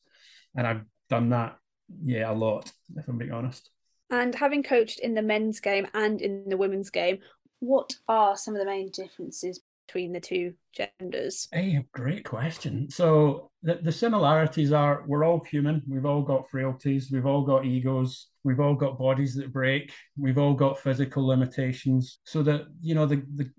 And 0.56 0.66
I've 0.66 0.82
done 1.10 1.30
that, 1.30 1.56
yeah, 2.04 2.30
a 2.30 2.32
lot, 2.32 2.70
if 2.96 3.06
I'm 3.08 3.18
being 3.18 3.32
honest. 3.32 3.70
And 4.10 4.34
having 4.34 4.62
coached 4.62 5.00
in 5.00 5.14
the 5.14 5.22
men's 5.22 5.60
game 5.60 5.86
and 5.94 6.20
in 6.20 6.48
the 6.48 6.56
women's 6.56 6.90
game, 6.90 7.18
what 7.60 7.94
are 8.08 8.36
some 8.36 8.54
of 8.54 8.60
the 8.60 8.66
main 8.66 8.90
differences 8.90 9.60
between 9.86 10.12
the 10.12 10.20
two 10.20 10.54
genders? 10.72 11.48
Hey, 11.52 11.84
great 11.92 12.24
question. 12.24 12.88
So 12.90 13.50
the, 13.62 13.80
the 13.82 13.92
similarities 13.92 14.72
are 14.72 15.04
we're 15.06 15.24
all 15.24 15.44
human. 15.44 15.82
We've 15.86 16.06
all 16.06 16.22
got 16.22 16.48
frailties. 16.50 17.10
We've 17.10 17.26
all 17.26 17.42
got 17.42 17.64
egos. 17.64 18.28
We've 18.44 18.60
all 18.60 18.74
got 18.74 18.98
bodies 18.98 19.34
that 19.36 19.52
break. 19.52 19.92
We've 20.16 20.38
all 20.38 20.54
got 20.54 20.78
physical 20.78 21.26
limitations. 21.26 22.20
So 22.24 22.42
that 22.44 22.62
you 22.80 22.94
know 22.94 23.06
the 23.06 23.22
the 23.34 23.50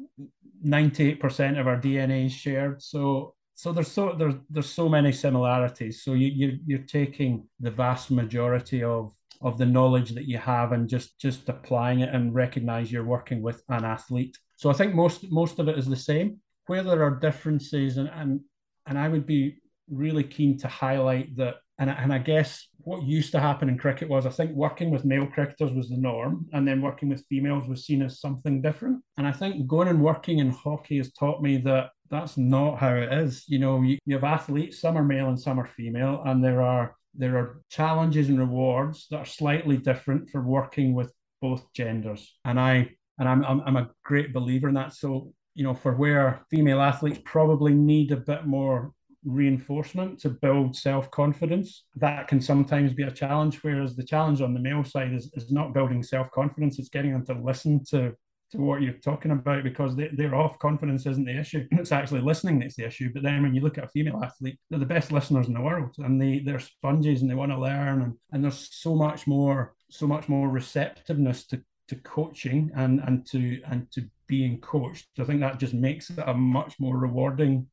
ninety 0.61 1.09
eight 1.09 1.19
percent 1.19 1.57
of 1.57 1.67
our 1.67 1.79
DNA 1.79 2.25
is 2.25 2.33
shared. 2.33 2.81
So 2.81 3.35
so 3.55 3.71
there's 3.71 3.91
so 3.91 4.15
there's 4.17 4.35
there's 4.49 4.69
so 4.69 4.89
many 4.89 5.11
similarities. 5.11 6.03
So 6.03 6.13
you 6.13 6.27
you 6.27 6.59
you're 6.65 6.79
taking 6.79 7.47
the 7.59 7.71
vast 7.71 8.11
majority 8.11 8.83
of 8.83 9.13
of 9.43 9.57
the 9.57 9.65
knowledge 9.65 10.11
that 10.11 10.27
you 10.27 10.37
have 10.37 10.71
and 10.71 10.89
just 10.89 11.19
just 11.19 11.49
applying 11.49 11.99
it 11.99 12.13
and 12.13 12.33
recognize 12.33 12.91
you're 12.91 13.03
working 13.03 13.41
with 13.41 13.61
an 13.69 13.83
athlete 13.83 14.37
so 14.63 14.69
I 14.69 14.73
think 14.73 14.95
most 14.95 15.29
most 15.29 15.59
of 15.59 15.67
it 15.67 15.77
is 15.77 15.87
the 15.87 15.95
same. 15.95 16.39
Where 16.67 16.83
there 16.83 17.03
are 17.03 17.19
differences, 17.19 17.97
and 17.97 18.09
and 18.09 18.39
and 18.85 18.97
I 18.97 19.09
would 19.09 19.25
be 19.25 19.57
really 19.89 20.23
keen 20.23 20.57
to 20.59 20.67
highlight 20.67 21.35
that. 21.35 21.55
And, 21.79 21.89
and 21.89 22.13
I 22.13 22.19
guess 22.19 22.67
what 22.77 23.03
used 23.03 23.31
to 23.31 23.39
happen 23.39 23.67
in 23.67 23.79
cricket 23.79 24.07
was 24.07 24.27
I 24.27 24.29
think 24.29 24.51
working 24.51 24.91
with 24.91 25.03
male 25.03 25.25
cricketers 25.25 25.73
was 25.73 25.89
the 25.89 25.97
norm, 25.97 26.45
and 26.53 26.65
then 26.65 26.81
working 26.81 27.09
with 27.09 27.25
females 27.27 27.67
was 27.67 27.85
seen 27.85 28.03
as 28.03 28.21
something 28.21 28.61
different. 28.61 29.03
And 29.17 29.27
I 29.27 29.33
think 29.33 29.67
going 29.67 29.89
and 29.89 30.01
working 30.01 30.39
in 30.39 30.51
hockey 30.51 30.97
has 30.97 31.11
taught 31.11 31.41
me 31.41 31.57
that 31.57 31.89
that's 32.09 32.37
not 32.37 32.77
how 32.77 32.93
it 32.93 33.11
is. 33.11 33.43
You 33.47 33.59
know, 33.59 33.81
you, 33.81 33.97
you 34.05 34.13
have 34.15 34.23
athletes, 34.23 34.79
some 34.79 34.97
are 34.97 35.03
male 35.03 35.27
and 35.27 35.39
some 35.39 35.59
are 35.59 35.67
female, 35.67 36.21
and 36.25 36.41
there 36.41 36.61
are 36.61 36.95
there 37.15 37.37
are 37.37 37.61
challenges 37.69 38.29
and 38.29 38.39
rewards 38.39 39.07
that 39.11 39.17
are 39.17 39.25
slightly 39.25 39.77
different 39.77 40.29
for 40.29 40.41
working 40.41 40.93
with 40.93 41.13
both 41.41 41.71
genders. 41.73 42.37
And 42.45 42.59
I 42.59 42.89
and 43.19 43.29
I'm, 43.29 43.45
I'm 43.45 43.61
I'm 43.61 43.77
a 43.77 43.89
great 44.03 44.33
believer 44.33 44.67
in 44.67 44.75
that. 44.75 44.93
So 44.93 45.33
you 45.55 45.63
know, 45.63 45.73
for 45.73 45.93
where 45.95 46.45
female 46.49 46.81
athletes 46.81 47.19
probably 47.25 47.73
need 47.73 48.11
a 48.11 48.17
bit 48.17 48.45
more 48.45 48.91
reinforcement 49.23 50.19
to 50.19 50.29
build 50.29 50.75
self 50.75 51.09
confidence, 51.11 51.85
that 51.95 52.27
can 52.27 52.41
sometimes 52.41 52.93
be 52.93 53.03
a 53.03 53.11
challenge. 53.11 53.63
Whereas 53.63 53.95
the 53.95 54.03
challenge 54.03 54.41
on 54.41 54.53
the 54.53 54.59
male 54.59 54.83
side 54.83 55.13
is, 55.13 55.31
is 55.33 55.51
not 55.51 55.73
building 55.73 56.01
self 56.03 56.31
confidence; 56.31 56.79
it's 56.79 56.89
getting 56.89 57.13
them 57.13 57.25
to 57.27 57.33
listen 57.33 57.83
to 57.85 58.13
to 58.53 58.61
what 58.61 58.81
you're 58.81 58.93
talking 58.93 59.31
about 59.31 59.63
because 59.63 59.95
they're 59.95 60.35
off 60.35 60.57
confidence 60.59 61.05
isn't 61.05 61.25
the 61.25 61.39
issue. 61.39 61.67
It's 61.71 61.91
actually 61.91 62.21
listening 62.21 62.59
that's 62.59 62.75
the 62.75 62.85
issue. 62.85 63.11
But 63.13 63.23
then 63.23 63.43
when 63.43 63.53
you 63.53 63.61
look 63.61 63.77
at 63.77 63.83
a 63.83 63.89
female 63.89 64.23
athlete, 64.23 64.57
they're 64.69 64.79
the 64.79 64.85
best 64.85 65.11
listeners 65.11 65.47
in 65.47 65.53
the 65.53 65.61
world 65.61 65.95
and 65.97 66.21
they, 66.21 66.39
they're 66.39 66.59
sponges 66.59 67.21
and 67.21 67.29
they 67.29 67.35
want 67.35 67.51
to 67.51 67.59
learn. 67.59 68.01
And, 68.01 68.13
and 68.31 68.43
there's 68.43 68.69
so 68.71 68.95
much 68.95 69.27
more, 69.27 69.75
so 69.89 70.07
much 70.07 70.29
more 70.29 70.49
receptiveness 70.49 71.45
to 71.47 71.61
to 71.89 71.95
coaching 71.97 72.71
and 72.75 73.01
and 73.01 73.25
to 73.27 73.61
and 73.65 73.91
to 73.91 74.07
being 74.27 74.59
coached. 74.61 75.07
I 75.19 75.25
think 75.25 75.41
that 75.41 75.59
just 75.59 75.73
makes 75.73 76.09
it 76.09 76.23
a 76.25 76.33
much 76.33 76.79
more 76.79 76.97
rewarding 76.97 77.67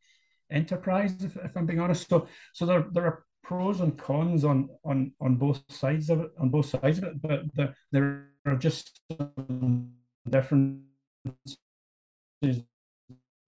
enterprise, 0.50 1.14
if, 1.22 1.36
if 1.36 1.56
I'm 1.56 1.66
being 1.66 1.80
honest. 1.80 2.08
So 2.08 2.26
so 2.52 2.66
there 2.66 2.86
there 2.92 3.04
are 3.04 3.24
pros 3.42 3.80
and 3.80 3.96
cons 3.96 4.44
on 4.44 4.68
on 4.84 5.12
on 5.20 5.36
both 5.36 5.62
sides 5.68 6.10
of 6.10 6.20
it 6.20 6.30
on 6.38 6.50
both 6.50 6.66
sides 6.66 6.98
of 6.98 7.04
it, 7.04 7.22
but 7.22 7.42
the, 7.54 7.74
there 7.92 8.30
are 8.46 8.56
just 8.56 9.00
differences 10.28 10.84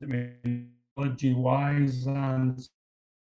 technology 0.01 1.35
wise 1.35 2.07
and 2.07 2.61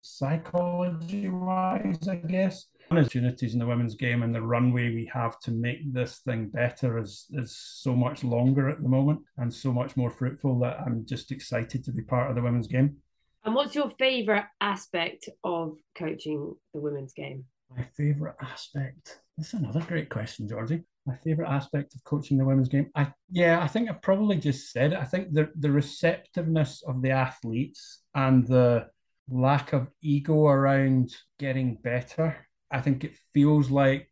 psychology 0.03 1.29
wise, 1.29 2.09
I 2.09 2.17
guess 2.17 2.67
opportunities 2.91 3.53
in 3.53 3.61
the 3.61 3.67
women's 3.67 3.95
game 3.95 4.23
and 4.23 4.35
the 4.35 4.43
runway 4.43 4.93
we 4.93 5.09
have 5.13 5.39
to 5.41 5.53
make 5.53 5.93
this 5.93 6.19
thing 6.19 6.49
better 6.49 6.99
is 6.99 7.27
is 7.31 7.57
so 7.57 7.95
much 7.95 8.25
longer 8.25 8.69
at 8.69 8.83
the 8.83 8.89
moment 8.89 9.21
and 9.37 9.53
so 9.53 9.73
much 9.73 9.97
more 9.97 10.11
fruitful 10.11 10.59
that 10.61 10.81
I'm 10.81 11.07
just 11.07 11.31
excited 11.31 11.85
to 11.85 11.93
be 11.93 12.03
part 12.03 12.31
of 12.31 12.37
the 12.37 12.43
women's 12.43 12.67
game. 12.67 12.97
And 13.45 13.55
what's 13.55 13.75
your 13.75 13.91
favourite 13.99 14.47
aspect 14.61 15.29
of 15.45 15.79
coaching 15.95 16.55
the 16.75 16.81
women's 16.81 17.13
game? 17.13 17.45
My 17.75 17.85
favourite 17.97 18.37
aspect. 18.43 19.21
That's 19.41 19.55
another 19.55 19.81
great 19.81 20.11
question, 20.11 20.47
Georgie. 20.47 20.83
My 21.07 21.17
favourite 21.17 21.51
aspect 21.51 21.95
of 21.95 22.05
coaching 22.05 22.37
the 22.37 22.45
women's 22.45 22.69
game. 22.69 22.91
I 22.95 23.11
yeah, 23.31 23.63
I 23.63 23.67
think 23.69 23.89
I 23.89 23.95
probably 23.95 24.37
just 24.37 24.71
said 24.71 24.93
it. 24.93 24.99
I 24.99 25.05
think 25.05 25.33
the 25.33 25.49
the 25.59 25.71
receptiveness 25.71 26.83
of 26.87 27.01
the 27.01 27.11
athletes 27.11 28.03
and 28.15 28.47
the 28.47 28.89
lack 29.31 29.73
of 29.73 29.89
ego 30.03 30.47
around 30.47 31.15
getting 31.39 31.77
better 31.77 32.37
I 32.71 32.81
think 32.81 33.05
it 33.05 33.17
feels 33.33 33.71
like 33.71 34.11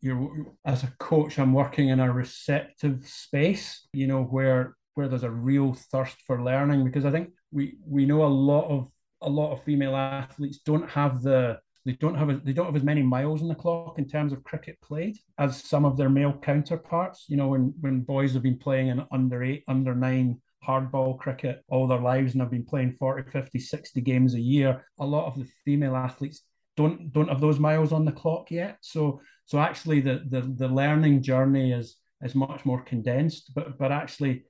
you're 0.00 0.54
as 0.64 0.82
a 0.82 0.92
coach, 0.98 1.38
I'm 1.38 1.52
working 1.52 1.90
in 1.90 2.00
a 2.00 2.12
receptive 2.12 3.06
space, 3.06 3.86
you 3.92 4.06
know, 4.06 4.22
where 4.22 4.76
where 4.94 5.08
there's 5.08 5.22
a 5.22 5.30
real 5.30 5.74
thirst 5.74 6.16
for 6.26 6.42
learning 6.42 6.84
because 6.84 7.04
I 7.04 7.10
think 7.10 7.30
we 7.52 7.76
we 7.86 8.06
know 8.06 8.24
a 8.24 8.26
lot 8.26 8.68
of 8.68 8.88
a 9.22 9.28
lot 9.28 9.52
of 9.52 9.62
female 9.62 9.94
athletes 9.94 10.60
don't 10.64 10.88
have 10.88 11.22
the 11.22 11.58
they 11.84 11.92
don't 11.92 12.14
have 12.14 12.28
a, 12.28 12.36
they 12.44 12.52
don't 12.52 12.66
have 12.66 12.76
as 12.76 12.82
many 12.82 13.02
miles 13.02 13.42
on 13.42 13.48
the 13.48 13.54
clock 13.54 13.98
in 13.98 14.06
terms 14.06 14.32
of 14.32 14.44
cricket 14.44 14.78
played 14.82 15.16
as 15.38 15.62
some 15.64 15.84
of 15.84 15.96
their 15.96 16.10
male 16.10 16.32
counterparts. 16.32 17.24
You 17.28 17.36
know, 17.36 17.48
when 17.48 17.74
when 17.80 18.00
boys 18.00 18.34
have 18.34 18.42
been 18.42 18.58
playing 18.58 18.88
in 18.88 19.04
under 19.10 19.42
eight, 19.42 19.64
under 19.68 19.94
nine 19.94 20.40
hardball 20.66 21.18
cricket 21.18 21.64
all 21.68 21.86
their 21.86 22.00
lives 22.00 22.34
and 22.34 22.42
have 22.42 22.50
been 22.50 22.66
playing 22.66 22.92
40, 22.92 23.30
50, 23.30 23.58
60 23.58 24.00
games 24.02 24.34
a 24.34 24.40
year, 24.40 24.84
a 24.98 25.06
lot 25.06 25.26
of 25.26 25.38
the 25.38 25.48
female 25.64 25.96
athletes 25.96 26.42
don't 26.76 27.12
don't 27.12 27.28
have 27.28 27.40
those 27.40 27.58
miles 27.58 27.92
on 27.92 28.04
the 28.04 28.12
clock 28.12 28.50
yet. 28.50 28.76
So 28.80 29.20
so 29.46 29.58
actually 29.58 30.00
the 30.00 30.22
the, 30.28 30.42
the 30.42 30.68
learning 30.68 31.22
journey 31.22 31.72
is 31.72 31.96
is 32.22 32.34
much 32.34 32.64
more 32.64 32.82
condensed, 32.82 33.52
but 33.54 33.78
but 33.78 33.90
actually 33.90 34.44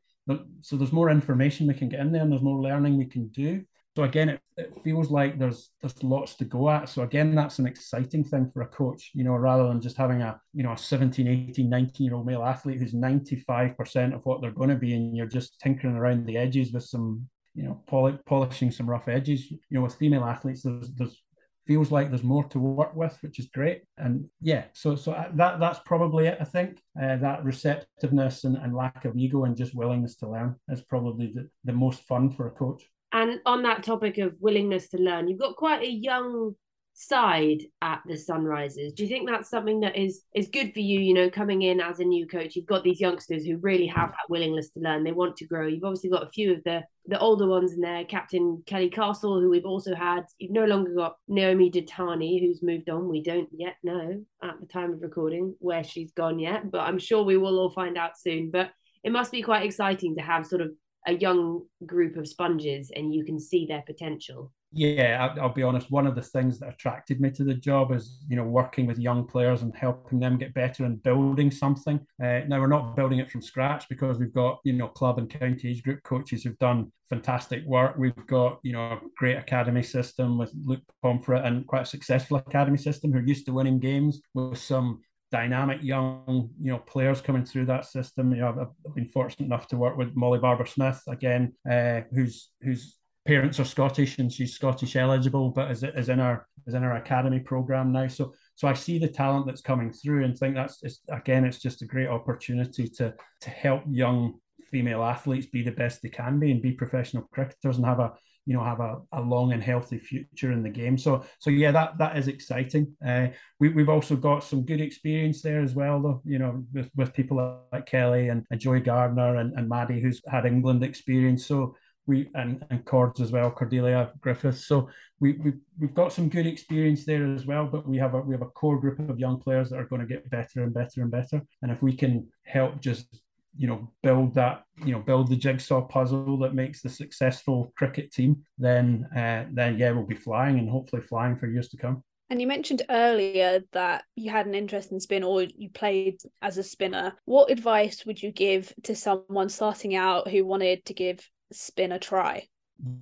so 0.60 0.76
there's 0.76 0.92
more 0.92 1.10
information 1.10 1.66
we 1.66 1.74
can 1.74 1.88
get 1.88 2.00
in 2.00 2.12
there 2.12 2.22
and 2.22 2.30
there's 2.30 2.42
more 2.42 2.60
learning 2.60 2.96
we 2.96 3.06
can 3.06 3.28
do. 3.28 3.64
So 3.96 4.04
again, 4.04 4.28
it, 4.28 4.40
it 4.56 4.72
feels 4.84 5.10
like 5.10 5.38
there's 5.38 5.70
there's 5.80 6.02
lots 6.02 6.36
to 6.36 6.44
go 6.44 6.70
at. 6.70 6.88
So 6.88 7.02
again, 7.02 7.34
that's 7.34 7.58
an 7.58 7.66
exciting 7.66 8.22
thing 8.22 8.50
for 8.52 8.62
a 8.62 8.66
coach, 8.68 9.10
you 9.14 9.24
know, 9.24 9.34
rather 9.34 9.66
than 9.66 9.80
just 9.80 9.96
having 9.96 10.22
a, 10.22 10.40
you 10.54 10.62
know, 10.62 10.72
a 10.72 10.78
17, 10.78 11.26
18, 11.26 11.68
19 11.68 12.06
year 12.06 12.14
old 12.14 12.26
male 12.26 12.44
athlete 12.44 12.78
who's 12.78 12.94
95% 12.94 14.14
of 14.14 14.24
what 14.24 14.40
they're 14.40 14.52
going 14.52 14.70
to 14.70 14.76
be, 14.76 14.94
and 14.94 15.16
you're 15.16 15.26
just 15.26 15.58
tinkering 15.60 15.96
around 15.96 16.26
the 16.26 16.36
edges 16.36 16.72
with 16.72 16.84
some 16.84 17.28
you 17.54 17.64
know 17.64 17.82
pol- 17.88 18.18
polishing 18.26 18.70
some 18.70 18.88
rough 18.88 19.08
edges. 19.08 19.50
You 19.50 19.58
know, 19.70 19.82
with 19.82 19.96
female 19.96 20.24
athletes, 20.24 20.62
there's 20.62 20.92
there's 20.94 21.22
feels 21.66 21.92
like 21.92 22.08
there's 22.08 22.24
more 22.24 22.44
to 22.44 22.58
work 22.58 22.94
with, 22.96 23.16
which 23.22 23.38
is 23.38 23.46
great. 23.46 23.82
And 23.98 24.28
yeah, 24.40 24.64
so 24.72 24.96
so 24.96 25.12
uh, 25.12 25.30
that 25.34 25.60
that's 25.60 25.80
probably 25.84 26.26
it. 26.26 26.38
I 26.40 26.44
think 26.44 26.80
uh, 27.00 27.16
that 27.16 27.44
receptiveness 27.44 28.44
and, 28.44 28.56
and 28.56 28.74
lack 28.74 29.04
of 29.04 29.16
ego 29.16 29.44
and 29.44 29.56
just 29.56 29.74
willingness 29.74 30.16
to 30.16 30.28
learn 30.28 30.56
is 30.68 30.82
probably 30.82 31.32
the, 31.34 31.48
the 31.64 31.72
most 31.72 32.02
fun 32.02 32.30
for 32.30 32.46
a 32.46 32.50
coach. 32.50 32.82
And 33.12 33.40
on 33.44 33.62
that 33.64 33.82
topic 33.82 34.18
of 34.18 34.34
willingness 34.40 34.88
to 34.90 34.98
learn, 34.98 35.28
you've 35.28 35.40
got 35.40 35.56
quite 35.56 35.82
a 35.82 35.90
young 35.90 36.54
side 37.00 37.62
at 37.80 38.02
the 38.06 38.14
Sunrisers. 38.14 38.94
Do 38.94 39.02
you 39.02 39.08
think 39.08 39.28
that's 39.28 39.48
something 39.48 39.80
that 39.80 39.96
is 39.96 40.22
is 40.34 40.48
good 40.48 40.72
for 40.74 40.80
you? 40.80 41.00
You 41.00 41.14
know, 41.14 41.30
coming 41.30 41.62
in 41.62 41.80
as 41.80 41.98
a 41.98 42.04
new 42.04 42.26
coach, 42.26 42.54
you've 42.54 42.66
got 42.66 42.84
these 42.84 43.00
youngsters 43.00 43.44
who 43.44 43.56
really 43.58 43.86
have 43.86 44.10
that 44.10 44.28
willingness 44.28 44.70
to 44.70 44.80
learn. 44.80 45.02
They 45.02 45.12
want 45.12 45.36
to 45.36 45.46
grow. 45.46 45.66
You've 45.66 45.84
obviously 45.84 46.10
got 46.10 46.26
a 46.26 46.30
few 46.30 46.52
of 46.52 46.62
the 46.64 46.82
the 47.06 47.18
older 47.18 47.46
ones 47.46 47.72
in 47.72 47.80
there, 47.80 48.04
Captain 48.04 48.62
Kelly 48.66 48.90
Castle, 48.90 49.40
who 49.40 49.50
we've 49.50 49.64
also 49.64 49.94
had. 49.94 50.24
You've 50.38 50.52
no 50.52 50.66
longer 50.66 50.94
got 50.94 51.16
Naomi 51.26 51.70
Dattani, 51.70 52.40
who's 52.40 52.62
moved 52.62 52.90
on. 52.90 53.08
We 53.08 53.22
don't 53.22 53.48
yet 53.52 53.76
know 53.82 54.22
at 54.42 54.60
the 54.60 54.66
time 54.66 54.92
of 54.92 55.02
recording 55.02 55.56
where 55.58 55.82
she's 55.82 56.12
gone 56.12 56.38
yet, 56.38 56.70
but 56.70 56.80
I'm 56.80 56.98
sure 56.98 57.24
we 57.24 57.38
will 57.38 57.58
all 57.58 57.70
find 57.70 57.96
out 57.96 58.18
soon. 58.18 58.50
But 58.50 58.70
it 59.02 59.10
must 59.10 59.32
be 59.32 59.42
quite 59.42 59.64
exciting 59.64 60.16
to 60.16 60.22
have 60.22 60.46
sort 60.46 60.60
of 60.60 60.72
a 61.06 61.14
young 61.14 61.62
group 61.86 62.16
of 62.16 62.28
sponges 62.28 62.90
and 62.94 63.14
you 63.14 63.24
can 63.24 63.38
see 63.38 63.66
their 63.66 63.82
potential. 63.82 64.52
Yeah, 64.72 65.34
I'll, 65.40 65.52
be 65.52 65.64
honest. 65.64 65.90
One 65.90 66.06
of 66.06 66.14
the 66.14 66.22
things 66.22 66.60
that 66.60 66.68
attracted 66.68 67.20
me 67.20 67.32
to 67.32 67.42
the 67.42 67.54
job 67.54 67.90
is, 67.90 68.24
you 68.28 68.36
know, 68.36 68.44
working 68.44 68.86
with 68.86 69.00
young 69.00 69.26
players 69.26 69.62
and 69.62 69.74
helping 69.74 70.20
them 70.20 70.38
get 70.38 70.54
better 70.54 70.84
and 70.84 71.02
building 71.02 71.50
something. 71.50 71.98
Uh, 72.22 72.40
now 72.46 72.60
we're 72.60 72.68
not 72.68 72.94
building 72.94 73.18
it 73.18 73.28
from 73.28 73.42
scratch 73.42 73.88
because 73.88 74.18
we've 74.18 74.32
got, 74.32 74.60
you 74.62 74.72
know, 74.72 74.86
club 74.86 75.18
and 75.18 75.28
county 75.28 75.70
age 75.70 75.82
group 75.82 76.04
coaches 76.04 76.44
who've 76.44 76.58
done 76.58 76.92
fantastic 77.08 77.64
work. 77.66 77.96
We've 77.98 78.26
got, 78.28 78.60
you 78.62 78.72
know, 78.72 78.92
a 78.92 79.00
great 79.18 79.38
academy 79.38 79.82
system 79.82 80.38
with 80.38 80.52
Luke 80.64 80.82
Pomfret 81.04 81.44
and 81.44 81.66
quite 81.66 81.82
a 81.82 81.86
successful 81.86 82.36
academy 82.36 82.78
system 82.78 83.12
who 83.12 83.18
are 83.18 83.22
used 83.26 83.46
to 83.46 83.52
winning 83.52 83.80
games 83.80 84.20
with 84.34 84.58
some 84.58 85.00
dynamic 85.30 85.82
young, 85.82 86.50
you 86.60 86.72
know, 86.72 86.78
players 86.78 87.20
coming 87.20 87.44
through 87.44 87.66
that 87.66 87.86
system. 87.86 88.32
You 88.32 88.40
know, 88.40 88.72
I've, 88.86 88.94
been 88.94 89.06
fortunate 89.06 89.46
enough 89.46 89.68
to 89.68 89.76
work 89.76 89.96
with 89.96 90.14
Molly 90.16 90.38
Barbour-Smith 90.38 91.02
again, 91.08 91.54
uh, 91.70 92.02
who's 92.12 92.50
who's 92.62 92.96
parents 93.26 93.60
are 93.60 93.64
Scottish 93.64 94.18
and 94.18 94.32
she's 94.32 94.54
Scottish 94.54 94.96
eligible, 94.96 95.50
but 95.50 95.70
is, 95.70 95.84
is 95.84 96.08
in 96.08 96.20
our 96.20 96.46
is 96.66 96.74
in 96.74 96.82
our 96.82 96.96
academy 96.96 97.40
program 97.40 97.92
now. 97.92 98.08
So 98.08 98.32
so 98.56 98.68
I 98.68 98.74
see 98.74 98.98
the 98.98 99.08
talent 99.08 99.46
that's 99.46 99.60
coming 99.60 99.92
through 99.92 100.24
and 100.24 100.36
think 100.36 100.54
that's 100.54 100.82
it's, 100.82 101.00
again 101.10 101.44
it's 101.44 101.60
just 101.60 101.82
a 101.82 101.86
great 101.86 102.08
opportunity 102.08 102.88
to 102.88 103.14
to 103.42 103.50
help 103.50 103.82
young 103.88 104.34
female 104.70 105.02
athletes 105.02 105.46
be 105.46 105.62
the 105.62 105.72
best 105.72 106.02
they 106.02 106.08
can 106.08 106.38
be 106.38 106.50
and 106.50 106.62
be 106.62 106.72
professional 106.72 107.28
cricketers 107.32 107.76
and 107.76 107.86
have 107.86 108.00
a 108.00 108.12
you 108.46 108.54
know 108.54 108.64
have 108.64 108.80
a, 108.80 108.98
a 109.12 109.20
long 109.20 109.52
and 109.52 109.62
healthy 109.62 109.98
future 109.98 110.52
in 110.52 110.62
the 110.62 110.68
game 110.68 110.96
so 110.96 111.24
so 111.38 111.50
yeah 111.50 111.70
that 111.70 111.96
that 111.98 112.16
is 112.16 112.28
exciting 112.28 112.90
uh, 113.06 113.26
we, 113.58 113.68
we've 113.68 113.88
also 113.88 114.16
got 114.16 114.42
some 114.42 114.64
good 114.64 114.80
experience 114.80 115.42
there 115.42 115.62
as 115.62 115.74
well 115.74 116.00
though 116.00 116.22
you 116.24 116.38
know 116.38 116.64
with, 116.72 116.90
with 116.96 117.12
people 117.12 117.62
like 117.72 117.86
kelly 117.86 118.28
and, 118.28 118.44
and 118.50 118.60
jo 118.60 118.78
gardner 118.80 119.36
and, 119.36 119.52
and 119.58 119.68
maddie 119.68 120.00
who's 120.00 120.20
had 120.26 120.46
england 120.46 120.82
experience 120.82 121.46
so 121.46 121.74
we 122.06 122.28
and, 122.34 122.64
and 122.70 122.84
Cords 122.84 123.20
as 123.20 123.30
well, 123.30 123.50
Cordelia 123.50 124.12
Griffiths. 124.20 124.66
So 124.66 124.88
we 125.20 125.32
we've, 125.34 125.60
we've 125.78 125.94
got 125.94 126.12
some 126.12 126.28
good 126.28 126.46
experience 126.46 127.04
there 127.04 127.32
as 127.32 127.46
well. 127.46 127.66
But 127.66 127.88
we 127.88 127.96
have 127.98 128.14
a 128.14 128.20
we 128.20 128.34
have 128.34 128.42
a 128.42 128.46
core 128.46 128.80
group 128.80 128.98
of 129.08 129.18
young 129.18 129.38
players 129.38 129.70
that 129.70 129.78
are 129.78 129.86
going 129.86 130.00
to 130.00 130.06
get 130.06 130.28
better 130.28 130.64
and 130.64 130.74
better 130.74 131.02
and 131.02 131.10
better. 131.10 131.40
And 131.62 131.70
if 131.70 131.82
we 131.82 131.94
can 131.94 132.26
help 132.44 132.80
just 132.80 133.20
you 133.56 133.66
know 133.66 133.92
build 134.02 134.34
that 134.34 134.64
you 134.84 134.92
know 134.92 135.00
build 135.00 135.28
the 135.28 135.36
jigsaw 135.36 135.80
puzzle 135.82 136.38
that 136.38 136.54
makes 136.54 136.82
the 136.82 136.88
successful 136.88 137.72
cricket 137.76 138.12
team, 138.12 138.44
then 138.58 139.08
uh, 139.16 139.44
then 139.52 139.78
yeah 139.78 139.90
we'll 139.90 140.06
be 140.06 140.14
flying 140.14 140.58
and 140.58 140.68
hopefully 140.68 141.02
flying 141.02 141.36
for 141.36 141.46
years 141.46 141.68
to 141.68 141.76
come. 141.76 142.02
And 142.30 142.40
you 142.40 142.46
mentioned 142.46 142.82
earlier 142.88 143.60
that 143.72 144.04
you 144.14 144.30
had 144.30 144.46
an 144.46 144.54
interest 144.54 144.92
in 144.92 145.00
spin 145.00 145.24
or 145.24 145.42
you 145.42 145.68
played 145.68 146.20
as 146.40 146.58
a 146.58 146.62
spinner. 146.62 147.14
What 147.24 147.50
advice 147.50 148.06
would 148.06 148.22
you 148.22 148.30
give 148.30 148.72
to 148.84 148.94
someone 148.94 149.48
starting 149.48 149.96
out 149.96 150.28
who 150.28 150.46
wanted 150.46 150.84
to 150.84 150.94
give 150.94 151.28
spin 151.50 151.90
a 151.90 151.98
try? 151.98 152.46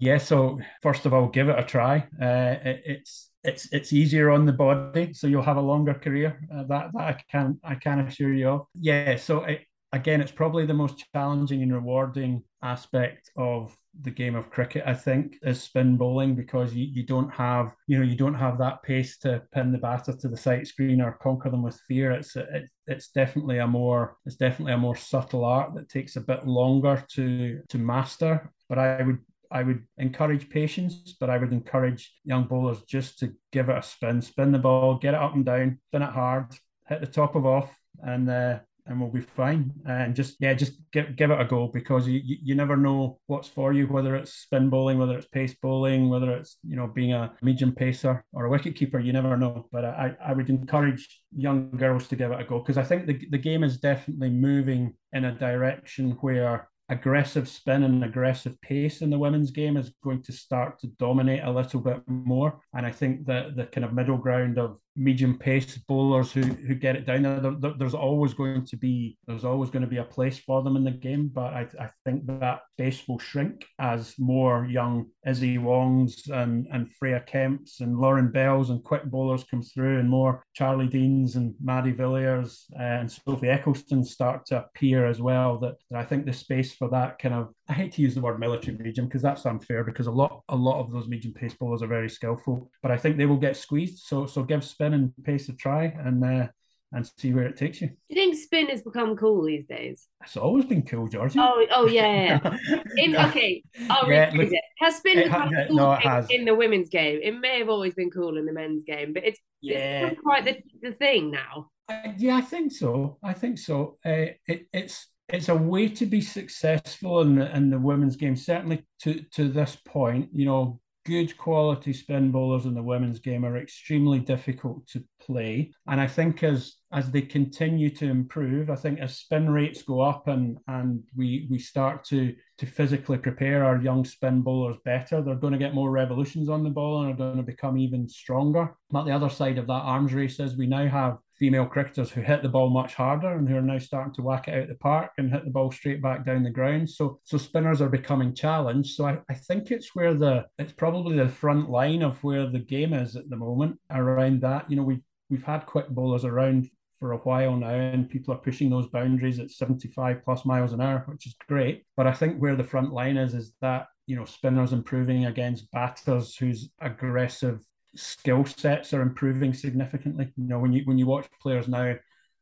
Yeah, 0.01 0.19
so 0.19 0.59
first 0.83 1.07
of 1.07 1.13
all, 1.13 1.29
give 1.29 1.51
it 1.51 1.59
a 1.59 1.63
try. 1.63 2.09
Uh, 2.21 2.57
it, 2.65 2.83
it's 2.85 3.31
it's 3.45 3.73
it's 3.73 3.93
easier 3.93 4.31
on 4.31 4.45
the 4.45 4.53
body, 4.53 5.13
so 5.13 5.27
you'll 5.27 5.43
have 5.43 5.57
a 5.57 5.61
longer 5.61 5.95
career. 5.95 6.41
Uh, 6.53 6.65
that 6.65 6.91
that 6.95 7.03
I 7.03 7.21
can 7.31 7.61
I 7.63 7.75
can 7.77 8.01
assure 8.01 8.33
you 8.33 8.49
of. 8.49 8.67
Yeah, 8.81 9.17
so 9.17 9.45
it, 9.45 9.61
again, 9.93 10.21
it's 10.21 10.33
probably 10.33 10.67
the 10.67 10.75
most 10.75 11.05
challenging 11.15 11.63
and 11.63 11.73
rewarding 11.73 12.43
aspect 12.63 13.31
of 13.37 13.77
the 14.03 14.11
game 14.11 14.37
of 14.37 14.51
cricket, 14.51 14.85
I 14.87 14.95
think, 14.95 15.37
is 15.43 15.63
spin 15.63 15.97
bowling 15.97 16.35
because 16.35 16.75
you, 16.75 16.87
you 16.87 17.05
don't 17.05 17.31
have, 17.31 17.75
you 17.87 17.99
know, 17.99 18.05
you 18.05 18.17
don't 18.17 18.35
have 18.35 18.59
that 18.59 18.83
pace 18.83 19.19
to 19.19 19.43
pin 19.53 19.73
the 19.73 19.79
batter 19.79 20.15
to 20.15 20.29
the 20.29 20.37
sight 20.37 20.67
screen 20.67 21.01
or 21.01 21.19
conquer 21.21 21.51
them 21.51 21.63
with 21.63 21.81
fear. 21.89 22.13
It's 22.13 22.37
it, 22.37 22.69
it's 22.87 23.09
definitely 23.09 23.59
a 23.59 23.67
more 23.67 24.17
it's 24.25 24.37
definitely 24.37 24.75
a 24.75 24.79
more 24.79 24.97
subtle 24.97 25.45
art 25.45 25.75
that 25.75 25.89
takes 25.89 26.17
a 26.17 26.21
bit 26.21 26.47
longer 26.47 27.05
to 27.15 27.63
to 27.69 27.79
master. 27.79 28.53
But 28.69 28.79
I 28.79 29.03
would 29.03 29.19
I 29.51 29.63
would 29.63 29.85
encourage 29.97 30.51
patience, 30.51 31.17
but 31.19 31.31
I 31.31 31.39
would 31.39 31.53
encourage 31.53 32.13
young 32.25 32.45
bowlers 32.45 32.83
just 32.83 33.19
to 33.21 33.33
give 33.53 33.69
it 33.69 33.79
a 33.79 33.83
spin, 33.83 34.21
spin 34.21 34.53
the 34.53 34.59
ball, 34.59 34.97
get 34.99 35.15
it 35.15 35.21
up 35.21 35.35
and 35.35 35.45
down, 35.45 35.79
spin 35.89 36.03
it 36.03 36.11
hard, 36.11 36.55
hit 36.87 37.01
the 37.01 37.07
top 37.07 37.35
of 37.35 37.47
off, 37.47 37.75
and 38.03 38.29
uh, 38.29 38.59
and 38.89 39.01
we'll 39.01 39.11
be 39.11 39.21
fine. 39.21 39.73
And 39.87 40.15
just 40.15 40.37
yeah, 40.41 40.55
just 40.55 40.73
give 40.93 41.15
give 41.17 41.31
it 41.31 41.41
a 41.41 41.45
go 41.45 41.69
because 41.69 42.09
you, 42.09 42.21
you 42.25 42.55
never 42.55 42.77
know 42.77 43.19
what's 43.27 43.49
for 43.49 43.73
you, 43.73 43.87
whether 43.87 44.17
it's 44.17 44.33
spin 44.33 44.71
bowling, 44.71 44.99
whether 44.99 45.17
it's 45.17 45.29
pace 45.29 45.55
bowling, 45.61 46.09
whether 46.09 46.33
it's 46.33 46.59
you 46.67 46.77
know 46.77 46.87
being 46.87 47.13
a 47.13 47.33
medium 47.43 47.73
pacer 47.73 48.25
or 48.33 48.47
a 48.47 48.51
wicket 48.51 48.75
keeper. 48.75 48.99
You 48.99 49.13
never 49.13 49.37
know. 49.37 49.69
But 49.71 49.85
I 49.85 50.17
I 50.25 50.33
would 50.33 50.51
encourage 50.51 51.21
young 51.37 51.71
girls 51.71 52.09
to 52.09 52.17
give 52.17 52.33
it 52.33 52.41
a 52.41 52.45
go 52.45 52.59
because 52.59 52.79
I 52.79 52.85
think 52.85 53.07
the 53.07 53.19
the 53.31 53.39
game 53.39 53.63
is 53.63 53.79
definitely 53.79 54.31
moving 54.31 54.95
in 55.13 55.25
a 55.25 55.33
direction 55.33 56.13
where 56.21 56.69
aggressive 56.91 57.49
spin 57.49 57.83
and 57.83 58.03
aggressive 58.03 58.59
pace 58.63 59.03
in 59.03 59.11
the 59.11 59.19
women's 59.19 59.51
game 59.51 59.77
is 59.77 59.93
going 60.03 60.23
to 60.23 60.33
start 60.33 60.79
to 60.81 60.87
dominate 60.99 61.43
a 61.45 61.51
little 61.51 61.81
bit 61.81 62.01
more. 62.07 62.61
And 62.75 62.87
I 62.87 62.91
think 62.91 63.27
that 63.27 63.57
the 63.57 63.67
kind 63.67 63.85
of 63.85 63.93
middle 63.93 64.17
ground 64.17 64.59
of 64.59 64.79
medium 64.99 65.39
pace 65.39 65.79
bowlers 65.79 66.33
who 66.33 66.43
who 66.43 66.75
get 66.75 66.97
it 66.97 67.07
down. 67.07 67.23
There, 67.23 67.55
there, 67.59 67.75
there's 67.79 67.95
always 67.95 68.35
going 68.35 68.65
to 68.67 68.77
be 68.77 69.17
there's 69.27 69.45
always 69.45 69.71
going 69.71 69.83
to 69.83 69.89
be 69.89 69.99
a 69.99 70.05
place 70.05 70.39
for 70.39 70.63
them 70.63 70.77
in 70.77 70.85
the 70.85 70.91
game 70.91 71.31
but 71.33 71.55
I, 71.55 71.67
I 71.81 71.89
think 72.05 72.27
that 72.27 72.61
space 72.73 73.07
will 73.07 73.19
shrink 73.19 73.67
as 73.79 74.15
more 74.19 74.67
young 74.67 75.07
Issy 75.27 75.59
Wongs 75.59 76.29
and 76.31 76.67
and 76.73 76.93
Freya 76.93 77.25
Kemps 77.27 77.81
and 77.81 77.99
Lauren 77.99 78.31
Bells 78.31 78.71
and 78.71 78.83
quick 78.83 79.05
bowlers 79.05 79.45
come 79.45 79.63
through 79.63 80.01
and 80.01 80.11
more 80.11 80.43
Charlie 80.55 80.89
Deans 80.89 81.37
and 81.37 81.55
Maddie 81.63 81.93
Villiers 81.93 82.67
uh, 82.79 82.83
and 82.83 83.11
Sophie 83.11 83.47
Ecclestone 83.47 84.05
start 84.05 84.47
to 84.47 84.59
appear 84.59 85.07
as 85.07 85.21
well 85.21 85.59
that, 85.59 85.77
that 85.91 86.01
I 86.01 86.05
think 86.05 86.27
the 86.27 86.33
space 86.33 86.75
for 86.75 86.89
that 86.91 87.19
kind 87.19 87.35
of 87.35 87.55
I 87.69 87.75
hate 87.75 87.93
to 87.93 88.03
use 88.03 88.15
the 88.15 88.21
word 88.21 88.41
military 88.41 88.77
medium 88.77 89.07
because 89.07 89.23
that's 89.23 89.47
unfair 89.47 89.85
because 89.85 90.07
a 90.07 90.11
lot 90.11 90.43
a 90.49 90.57
lot 90.57 90.81
of 90.81 90.91
those 90.91 91.07
medium 91.07 91.35
pace 91.35 91.55
bowlers 91.55 91.83
are 91.83 91.87
very 91.87 92.09
skillful 92.09 92.71
but 92.83 92.91
I 92.91 92.97
think 92.97 93.17
they 93.17 93.27
will 93.27 93.37
get 93.37 93.57
squeezed 93.57 94.05
so 94.07 94.27
so 94.27 94.43
give 94.43 94.65
spin 94.65 94.89
spin 94.89 94.95
and 94.95 95.25
pace 95.25 95.49
a 95.49 95.53
try 95.55 95.85
and 95.85 96.25
uh, 96.25 96.47
and 96.93 97.07
see 97.19 97.35
where 97.35 97.45
it 97.45 97.57
takes 97.57 97.83
you. 97.83 97.89
Do 97.89 97.95
you 98.09 98.17
think 98.17 98.35
spin 98.35 98.69
has 98.69 98.81
become 98.81 99.15
cool 99.15 99.45
these 99.45 99.67
days? 99.67 100.07
It's 100.25 100.39
always 100.39 100.65
been 100.65 100.83
cool, 100.83 101.07
Georgie. 101.07 101.39
Oh, 101.39 101.67
oh 101.71 101.87
yeah. 101.87 102.41
yeah. 102.43 102.83
in, 102.97 103.15
okay, 103.15 103.63
I'll 103.91 104.11
yeah, 104.11 104.31
look, 104.35 104.51
it. 104.51 104.65
Has 104.79 104.97
spin 104.97 105.25
become 105.25 105.51
cool 105.69 105.77
no, 105.77 105.93
it 105.93 106.01
has. 106.01 106.31
in 106.31 106.47
the 106.47 106.55
women's 106.55 106.89
game? 106.89 107.21
It 107.23 107.39
may 107.39 107.59
have 107.59 107.69
always 107.69 107.93
been 107.93 108.11
cool 108.11 108.39
in 108.39 108.47
the 108.47 108.55
men's 108.55 108.85
game, 108.85 109.13
but 109.13 109.23
it's, 109.27 109.39
yeah. 109.61 110.07
it's 110.07 110.21
quite 110.23 110.47
the, 110.47 110.57
the 110.81 110.95
thing 110.95 111.31
now. 111.31 111.69
Uh, 111.91 112.13
yeah, 112.17 112.37
I 112.37 112.41
think 112.41 112.73
so. 112.73 113.19
I 113.23 113.35
think 113.35 113.59
so. 113.59 113.99
Uh, 114.03 114.33
it, 114.47 114.67
it's 114.73 115.09
it's 115.29 115.49
a 115.49 115.55
way 115.55 115.89
to 115.89 116.07
be 116.07 116.21
successful 116.21 117.21
in 117.21 117.37
the, 117.37 117.55
in 117.55 117.71
the 117.71 117.79
women's 117.79 118.17
game. 118.17 118.37
Certainly 118.37 118.85
to 119.01 119.23
to 119.33 119.49
this 119.49 119.77
point, 119.85 120.29
you 120.33 120.47
know, 120.47 120.81
good 121.09 121.37
quality 121.39 121.91
spin 121.91 122.31
bowlers 122.31 122.67
in 122.67 122.75
the 122.75 122.83
women's 122.83 123.19
game 123.19 123.43
are 123.43 123.57
extremely 123.57 124.19
difficult 124.19 124.87
to 124.87 125.03
play. 125.21 125.73
And 125.87 126.01
I 126.01 126.07
think 126.07 126.43
as 126.43 126.75
as 126.93 127.11
they 127.11 127.23
continue 127.23 127.89
to 127.91 128.07
improve, 128.07 128.69
I 128.71 128.75
think 128.75 129.01
as 129.01 129.17
spin 129.17 129.51
rates 129.51 129.83
go 129.83 130.01
up 130.01 130.29
and 130.29 130.59
and 130.67 131.03
we 131.17 131.47
we 131.51 131.59
start 131.59 132.05
to 132.05 132.35
to 132.59 132.67
physically 132.67 133.19
prepare 133.19 133.65
our 133.65 133.81
young 133.81 134.05
spin 134.05 134.43
bowlers 134.43 134.77
better, 134.85 135.23
they're 135.23 135.35
going 135.35 135.55
to 135.55 135.59
get 135.59 135.75
more 135.75 135.91
revolutions 135.91 136.49
on 136.51 136.63
the 136.63 136.71
ball 136.71 137.03
and 137.03 137.13
are 137.13 137.17
going 137.17 137.37
to 137.37 137.43
become 137.43 137.79
even 137.79 138.09
stronger. 138.09 138.75
But 138.91 139.05
the 139.05 139.13
other 139.13 139.31
side 139.31 139.59
of 139.59 139.67
that 139.67 139.73
arms 139.73 140.13
race 140.13 140.41
is 140.41 140.57
we 140.57 140.67
now 140.67 140.89
have 140.89 141.19
female 141.39 141.67
cricketers 141.67 142.11
who 142.11 142.21
hit 142.21 142.43
the 142.43 142.49
ball 142.49 142.71
much 142.71 142.95
harder 142.95 143.33
and 143.33 143.49
who 143.49 143.57
are 143.57 143.63
now 143.63 143.79
starting 143.79 144.13
to 144.15 144.23
whack 144.23 144.49
it 144.49 144.55
out 144.55 144.63
of 144.63 144.69
the 144.69 144.75
park 144.75 145.13
and 145.19 145.31
hit 145.31 145.45
the 145.45 145.51
ball 145.51 145.71
straight 145.71 146.03
back 146.03 146.27
down 146.27 146.43
the 146.43 146.51
ground. 146.51 146.91
So 146.91 147.21
so 147.25 147.39
spinners 147.39 147.81
are 147.81 147.89
becoming 147.89 148.35
challenged. 148.35 148.95
So 148.95 149.07
I, 149.07 149.19
I 149.31 149.35
think 149.35 149.71
it's 149.71 149.95
where 149.95 150.15
the 150.15 150.47
it's 150.59 150.73
probably 150.73 151.17
the 151.17 151.29
front 151.29 151.71
line 151.71 152.03
of 152.03 152.23
where 152.25 152.47
the 152.47 152.59
game 152.59 152.93
is 152.93 153.17
at 153.17 153.31
the 153.31 153.37
moment 153.37 153.79
around 153.91 154.41
that. 154.43 154.71
You 154.71 154.77
know, 154.77 154.83
we've 154.83 155.03
we've 155.31 155.45
had 155.45 155.67
quick 155.67 155.89
bowlers 155.89 156.25
around 156.25 156.69
for 156.99 157.13
a 157.13 157.19
while 157.19 157.57
now, 157.57 157.75
and 157.75 158.11
people 158.11 158.35
are 158.35 158.39
pushing 158.39 158.71
those 158.71 158.89
boundaries 158.89 159.39
at 159.39 159.51
75 159.51 160.25
plus 160.25 160.45
miles 160.45 160.73
an 160.73 160.81
hour, 160.81 161.05
which 161.07 161.27
is 161.27 161.37
great. 161.47 161.85
But 161.97 162.07
I 162.07 162.13
think 162.13 162.39
where 162.39 162.57
the 162.57 162.65
front 162.65 162.93
line 162.93 163.17
is, 163.17 163.35
is 163.35 163.53
that 163.61 163.87
you 164.07 164.17
know 164.17 164.25
spinners 164.25 164.73
improving 164.73 165.27
against 165.27 165.71
batters 165.71 166.37
whose 166.37 166.71
aggressive 166.81 167.61
skill 167.99 168.45
sets 168.45 168.95
are 168.95 169.03
improving 169.03 169.53
significantly. 169.53 170.33
You 170.37 170.49
know, 170.49 170.59
when 170.59 170.73
you 170.73 170.83
when 170.85 170.99
you 170.99 171.07
watch 171.07 171.29
players 171.41 171.69
now, 171.69 171.95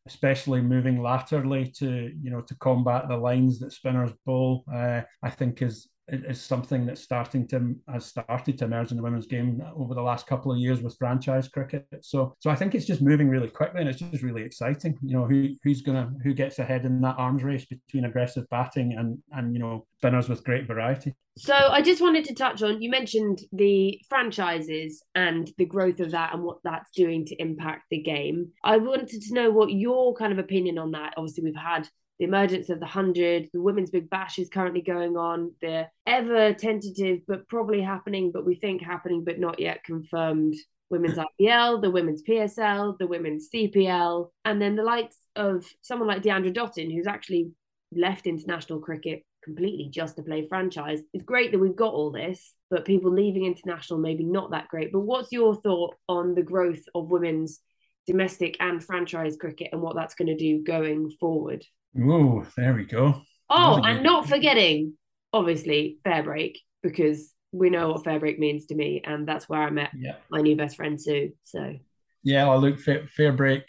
especially 0.07 0.61
moving 0.61 1.03
laterally 1.03 1.71
to 1.79 2.13
you 2.23 2.31
know 2.31 2.43
to 2.43 2.55
combat 2.57 3.09
the 3.09 3.17
lines 3.17 3.59
that 3.61 3.73
spinners 3.73 4.13
bowl, 4.25 4.65
uh, 4.73 5.03
I 5.23 5.31
think 5.31 5.63
is 5.63 5.89
is 6.09 6.41
something 6.41 6.87
that's 6.87 7.01
starting 7.01 7.47
to 7.49 7.75
has 7.93 8.07
started 8.07 8.59
to 8.59 8.65
emerge 8.65 8.91
in 8.91 8.97
the 8.97 9.03
women's 9.03 9.27
game 9.27 9.63
over 9.77 9.95
the 9.95 10.03
last 10.03 10.27
couple 10.27 10.53
of 10.53 10.59
years 10.59 10.81
with 10.81 10.97
franchise 10.99 11.49
cricket. 11.49 11.87
So 12.01 12.35
so 12.41 12.51
I 12.51 12.55
think 12.55 12.75
it's 12.75 12.87
just 12.87 13.03
moving 13.03 13.29
really 13.29 13.49
quickly 13.49 13.81
and 13.81 13.89
it's 13.89 13.99
just 13.99 14.23
really 14.23 14.43
exciting. 14.43 14.99
You 15.03 15.17
know 15.17 15.27
who 15.27 15.49
who's 15.63 15.83
gonna 15.83 16.13
who 16.23 16.35
gets 16.35 16.59
ahead 16.59 16.85
in 16.85 17.01
that 17.01 17.17
arms 17.19 17.43
race 17.43 17.65
between 17.65 18.05
aggressive 18.05 18.49
batting 18.51 18.95
and 18.97 19.19
and 19.33 19.55
you 19.55 19.61
know 19.61 19.87
spinners 19.99 20.29
with 20.29 20.45
great 20.45 20.67
variety. 20.67 21.15
So 21.39 21.55
I 21.55 21.83
just 21.83 22.01
wanted 22.01 22.25
to 22.27 22.35
touch 22.35 22.63
on 22.63 22.81
you 22.81 22.91
mentioned 22.91 23.41
the 23.53 24.01
franchises 24.09 25.03
and 25.15 25.51
the 25.59 25.67
growth 25.67 26.01
of 26.01 26.13
that 26.13 26.33
and 26.33 26.43
what 26.43 26.59
that's 26.65 26.91
doing 26.93 27.27
to 27.27 27.37
impact 27.37 27.85
the 27.91 28.01
game. 28.01 28.53
I 28.65 28.79
wanted 28.79 29.23
to 29.23 29.35
know 29.35 29.51
what 29.51 29.73
your 29.73 30.15
kind 30.15 30.33
of 30.33 30.39
opinion 30.39 30.79
on 30.79 30.93
that. 30.93 31.15
Obviously 31.17 31.45
we've 31.45 31.57
had 31.57 31.89
the 32.19 32.25
emergence 32.25 32.71
of 32.71 32.79
the 32.79 32.87
100, 32.87 33.51
the 33.53 33.61
Women's 33.61 33.91
Big 33.91 34.09
Bash 34.09 34.39
is 34.39 34.49
currently 34.49 34.81
going 34.81 35.17
on, 35.17 35.53
the 35.61 35.87
ever 36.07 36.55
tentative 36.55 37.21
but 37.29 37.47
probably 37.49 37.83
happening, 37.83 38.31
but 38.33 38.47
we 38.47 38.55
think 38.55 38.83
happening 38.83 39.25
but 39.25 39.39
not 39.39 39.61
yet 39.61 39.85
confirmed 39.85 40.55
Women's 40.89 41.19
IPL, 41.19 41.83
the 41.83 41.91
Women's 41.91 42.23
PSL, 42.23 42.97
the 42.99 43.07
Women's 43.07 43.49
CPL, 43.53 44.31
and 44.45 44.63
then 44.63 44.77
the 44.77 44.83
likes 44.83 45.17
of 45.35 45.67
someone 45.83 46.09
like 46.09 46.23
Deandra 46.23 46.55
Dottin, 46.55 46.93
who's 46.95 47.07
actually 47.09 47.51
left 47.93 48.27
international 48.27 48.81
cricket 48.81 49.25
completely 49.47 49.89
just 49.91 50.17
to 50.17 50.23
play 50.23 50.47
franchise. 50.49 51.01
It's 51.13 51.25
great 51.25 51.53
that 51.53 51.59
we've 51.59 51.77
got 51.77 51.95
all 51.95 52.11
this, 52.11 52.55
but 52.71 52.85
people 52.85 53.13
leaving 53.13 53.45
international 53.45 54.01
maybe 54.01 54.25
not 54.25 54.51
that 54.51 54.69
great. 54.69 54.93
But 54.93 55.01
what's 55.01 55.33
your 55.33 55.55
thought 55.55 55.95
on 56.09 56.35
the 56.35 56.43
growth 56.43 56.83
of 56.95 57.11
women's 57.11 57.61
domestic 58.07 58.57
and 58.61 58.83
franchise 58.83 59.37
cricket 59.37 59.71
and 59.73 59.83
what 59.83 59.97
that's 59.97 60.15
going 60.15 60.29
to 60.29 60.37
do 60.37 60.63
going 60.63 61.11
forward? 61.21 61.65
Oh, 62.01 62.47
there 62.57 62.75
we 62.75 62.85
go. 62.85 63.23
Oh, 63.49 63.81
and 63.83 64.03
not 64.03 64.29
forgetting, 64.29 64.95
obviously, 65.33 65.99
fair 66.05 66.23
break, 66.23 66.61
because 66.83 67.33
we 67.53 67.71
know 67.71 67.93
what 67.93 68.05
fair 68.05 68.19
break 68.19 68.39
means 68.39 68.67
to 68.67 68.75
me, 68.75 69.03
and 69.05 69.27
that's 69.27 69.49
where 69.49 69.63
I 69.63 69.71
met 69.71 69.91
yeah. 69.97 70.17
my 70.31 70.41
new 70.41 70.57
best 70.57 70.77
friend 70.77 71.01
Sue. 71.01 71.33
So 71.45 71.77
yeah, 72.23 72.49
I 72.49 72.57
look 72.57 72.79
fair, 72.79 73.07
fair 73.09 73.33
break, 73.33 73.63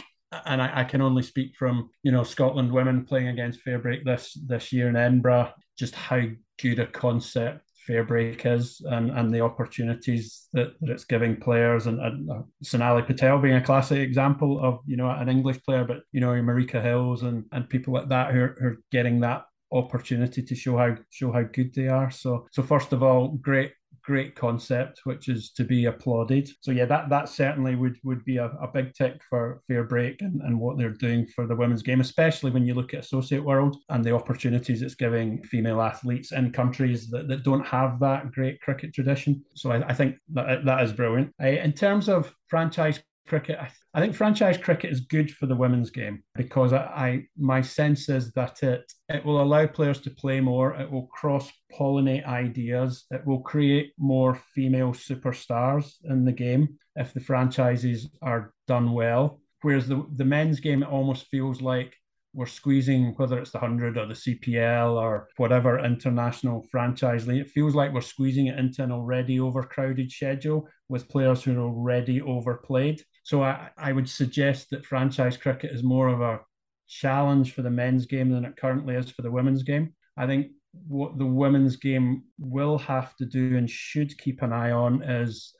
and 0.45 0.61
I, 0.61 0.81
I, 0.81 0.83
can 0.83 1.01
only 1.01 1.23
speak 1.23 1.55
from 1.55 1.89
you 2.03 2.11
know 2.11 2.23
Scotland 2.23 2.71
women 2.71 3.05
playing 3.05 3.27
against 3.27 3.61
fair 3.61 3.79
break 3.79 4.03
this 4.03 4.33
this 4.45 4.73
year 4.73 4.89
in 4.89 4.95
Edinburgh. 4.95 5.53
Just 5.77 5.95
how 5.95 6.21
good 6.59 6.79
a 6.79 6.87
concept 6.87 7.66
fair 7.87 8.03
break 8.03 8.45
is 8.45 8.81
and, 8.85 9.09
and 9.11 9.33
the 9.33 9.41
opportunities 9.41 10.49
that, 10.53 10.73
that 10.81 10.91
it's 10.91 11.05
giving 11.05 11.37
players. 11.37 11.87
And, 11.87 11.99
and 12.01 12.29
uh, 12.29 12.41
Sonali 12.61 13.01
Patel 13.01 13.39
being 13.39 13.55
a 13.55 13.63
classic 13.63 13.99
example 13.99 14.59
of 14.63 14.79
you 14.85 14.97
know 14.97 15.09
an 15.09 15.29
English 15.29 15.63
player 15.63 15.85
but 15.85 16.01
you 16.11 16.19
know 16.19 16.27
Marika 16.27 16.83
Hills 16.83 17.23
and 17.23 17.45
and 17.53 17.69
people 17.69 17.93
like 17.93 18.09
that 18.09 18.33
who 18.33 18.41
are, 18.41 18.55
who 18.59 18.67
are 18.67 18.77
getting 18.91 19.21
that 19.21 19.43
opportunity 19.71 20.41
to 20.43 20.55
show 20.55 20.77
how 20.77 20.95
show 21.09 21.31
how 21.31 21.43
good 21.43 21.73
they 21.73 21.87
are. 21.87 22.11
So 22.11 22.47
so 22.51 22.61
first 22.61 22.93
of 22.93 23.01
all 23.01 23.29
great 23.29 23.71
great 24.07 24.35
concept, 24.35 25.01
which 25.03 25.27
is 25.27 25.51
to 25.51 25.65
be 25.65 25.85
applauded. 25.85 26.49
So 26.61 26.71
yeah, 26.71 26.85
that 26.85 27.09
that 27.09 27.27
certainly 27.27 27.75
would 27.75 27.97
would 28.05 28.23
be 28.23 28.37
a, 28.37 28.45
a 28.45 28.67
big 28.73 28.93
tick 28.93 29.21
for 29.29 29.61
Fair 29.67 29.83
Break 29.83 30.21
and, 30.21 30.41
and 30.41 30.57
what 30.57 30.77
they're 30.77 31.03
doing 31.07 31.27
for 31.35 31.45
the 31.45 31.55
women's 31.55 31.83
game, 31.83 31.99
especially 31.99 32.51
when 32.51 32.65
you 32.65 32.73
look 32.73 32.93
at 32.93 33.01
associate 33.01 33.43
world 33.43 33.75
and 33.89 34.03
the 34.03 34.15
opportunities 34.15 34.81
it's 34.81 34.95
giving 34.95 35.43
female 35.43 35.81
athletes 35.81 36.31
in 36.31 36.53
countries 36.53 37.09
that, 37.09 37.27
that 37.27 37.43
don't 37.43 37.67
have 37.67 37.99
that 37.99 38.31
great 38.31 38.61
cricket 38.61 38.93
tradition. 38.93 39.43
So 39.55 39.71
I, 39.71 39.85
I 39.89 39.93
think 39.93 40.15
that 40.33 40.63
that 40.63 40.83
is 40.83 40.93
brilliant. 40.93 41.33
Uh, 41.43 41.47
in 41.47 41.73
terms 41.73 42.07
of 42.07 42.33
franchise 42.47 43.03
cricket. 43.27 43.57
I, 43.93 43.99
think 43.99 44.15
franchise 44.15 44.57
cricket 44.57 44.91
is 44.91 45.01
good 45.01 45.31
for 45.31 45.45
the 45.45 45.55
women's 45.55 45.89
game 45.89 46.23
because 46.35 46.73
I, 46.73 46.77
I, 46.77 47.23
my 47.37 47.61
sense 47.61 48.09
is 48.09 48.31
that 48.33 48.63
it 48.63 48.91
it 49.09 49.25
will 49.25 49.41
allow 49.41 49.67
players 49.67 50.01
to 50.01 50.09
play 50.09 50.39
more. 50.39 50.73
It 50.75 50.89
will 50.89 51.07
cross 51.07 51.51
pollinate 51.77 52.25
ideas. 52.25 53.05
It 53.11 53.25
will 53.25 53.41
create 53.41 53.93
more 53.97 54.35
female 54.55 54.93
superstars 54.93 55.93
in 56.05 56.25
the 56.25 56.31
game 56.31 56.77
if 56.95 57.13
the 57.13 57.19
franchises 57.19 58.09
are 58.21 58.53
done 58.67 58.93
well. 58.93 59.41
Whereas 59.61 59.87
the 59.87 60.05
the 60.15 60.25
men's 60.25 60.59
game 60.59 60.83
it 60.83 60.89
almost 60.89 61.27
feels 61.27 61.61
like 61.61 61.95
we're 62.37 62.45
squeezing 62.45 63.15
whether 63.17 63.39
it's 63.39 63.49
the 63.49 63.57
100 63.57 63.97
or 63.97 64.05
the 64.05 64.13
CPL 64.13 64.93
or 64.93 65.27
whatever 65.37 65.83
international 65.83 66.67
franchise 66.69 67.27
league. 67.27 67.41
It 67.41 67.49
feels 67.49 67.73
like 67.73 67.91
we're 67.91 68.01
squeezing 68.01 68.45
it 68.45 68.59
into 68.59 68.83
an 68.83 68.91
already 68.91 69.39
overcrowded 69.39 70.11
schedule 70.11 70.67
with 70.87 71.09
players 71.09 71.43
who 71.43 71.57
are 71.57 71.63
already 71.63 72.21
overplayed. 72.21 73.01
So 73.27 73.43
I, 73.43 73.67
I 73.77 73.91
would 73.91 74.09
suggest 74.09 74.69
that 74.69 74.85
franchise 74.85 75.35
cricket 75.35 75.73
is 75.73 75.83
more 75.83 76.07
of 76.07 76.21
a 76.21 76.39
challenge 76.87 77.51
for 77.51 77.61
the 77.61 77.69
men's 77.69 78.05
game 78.05 78.31
than 78.31 78.45
it 78.45 78.55
currently 78.55 78.95
is 78.95 79.11
for 79.11 79.21
the 79.21 79.29
women's 79.29 79.63
game. 79.63 79.93
I 80.15 80.25
think 80.27 80.47
what 80.87 81.17
the 81.17 81.25
women's 81.25 81.75
game 81.75 82.23
will 82.39 82.77
have 82.77 83.17
to 83.17 83.25
do 83.25 83.57
and 83.57 83.69
should 83.69 84.17
keep 84.17 84.43
an 84.43 84.53
eye 84.53 84.71
on 84.71 85.03
is 85.03 85.53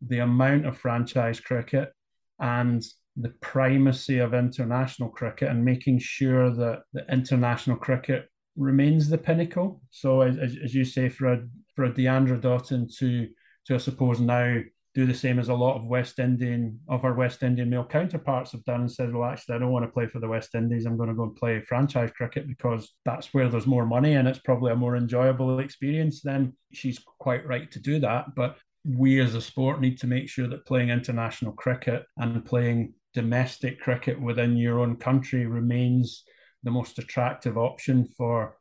the 0.00 0.20
amount 0.20 0.64
of 0.64 0.78
franchise 0.78 1.38
cricket 1.38 1.92
and 2.40 2.82
the 3.18 3.34
primacy 3.42 4.16
of 4.16 4.32
international 4.32 5.10
cricket 5.10 5.50
and 5.50 5.62
making 5.62 5.98
sure 5.98 6.50
that 6.50 6.80
the 6.94 7.04
international 7.12 7.76
cricket 7.76 8.26
remains 8.56 9.10
the 9.10 9.18
pinnacle. 9.18 9.82
So 9.90 10.22
as, 10.22 10.38
as 10.38 10.74
you 10.74 10.86
say, 10.86 11.10
for 11.10 11.30
a 11.34 11.46
for 11.76 11.84
a 11.84 11.92
Deandra 11.92 12.40
Dottin 12.40 12.88
to 13.00 13.28
to 13.66 13.74
I 13.74 13.76
suppose 13.76 14.18
now 14.18 14.62
do 14.94 15.06
the 15.06 15.14
same 15.14 15.38
as 15.38 15.48
a 15.48 15.54
lot 15.54 15.76
of 15.76 15.86
West 15.86 16.18
Indian 16.18 16.78
of 16.88 17.04
our 17.04 17.14
West 17.14 17.42
Indian 17.42 17.70
male 17.70 17.84
counterparts 17.84 18.52
have 18.52 18.64
done 18.64 18.82
and 18.82 18.92
said, 18.92 19.14
well, 19.14 19.30
actually, 19.30 19.54
I 19.54 19.58
don't 19.58 19.70
want 19.70 19.86
to 19.86 19.90
play 19.90 20.06
for 20.06 20.20
the 20.20 20.28
West 20.28 20.54
Indies. 20.54 20.84
I'm 20.84 20.98
going 20.98 21.08
to 21.08 21.14
go 21.14 21.22
and 21.22 21.36
play 21.36 21.60
franchise 21.60 22.10
cricket 22.14 22.46
because 22.46 22.92
that's 23.04 23.32
where 23.32 23.48
there's 23.48 23.66
more 23.66 23.86
money 23.86 24.14
and 24.14 24.28
it's 24.28 24.38
probably 24.38 24.72
a 24.72 24.76
more 24.76 24.96
enjoyable 24.96 25.60
experience. 25.60 26.20
Then 26.20 26.52
she's 26.72 26.98
quite 27.18 27.46
right 27.46 27.70
to 27.72 27.80
do 27.80 28.00
that. 28.00 28.34
But 28.36 28.58
we 28.84 29.20
as 29.20 29.34
a 29.34 29.40
sport 29.40 29.80
need 29.80 29.98
to 29.98 30.06
make 30.06 30.28
sure 30.28 30.48
that 30.48 30.66
playing 30.66 30.90
international 30.90 31.52
cricket 31.52 32.04
and 32.18 32.44
playing 32.44 32.92
domestic 33.14 33.80
cricket 33.80 34.20
within 34.20 34.56
your 34.56 34.80
own 34.80 34.96
country 34.96 35.46
remains 35.46 36.24
the 36.64 36.70
most 36.70 36.98
attractive 36.98 37.56
option 37.56 38.06
for 38.16 38.56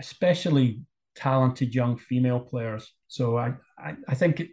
especially 0.00 0.82
talented 1.16 1.74
young 1.74 1.96
female 1.96 2.40
players. 2.40 2.92
So 3.08 3.36
I, 3.36 3.54
I, 3.76 3.96
I 4.08 4.14
think 4.14 4.40
it, 4.40 4.50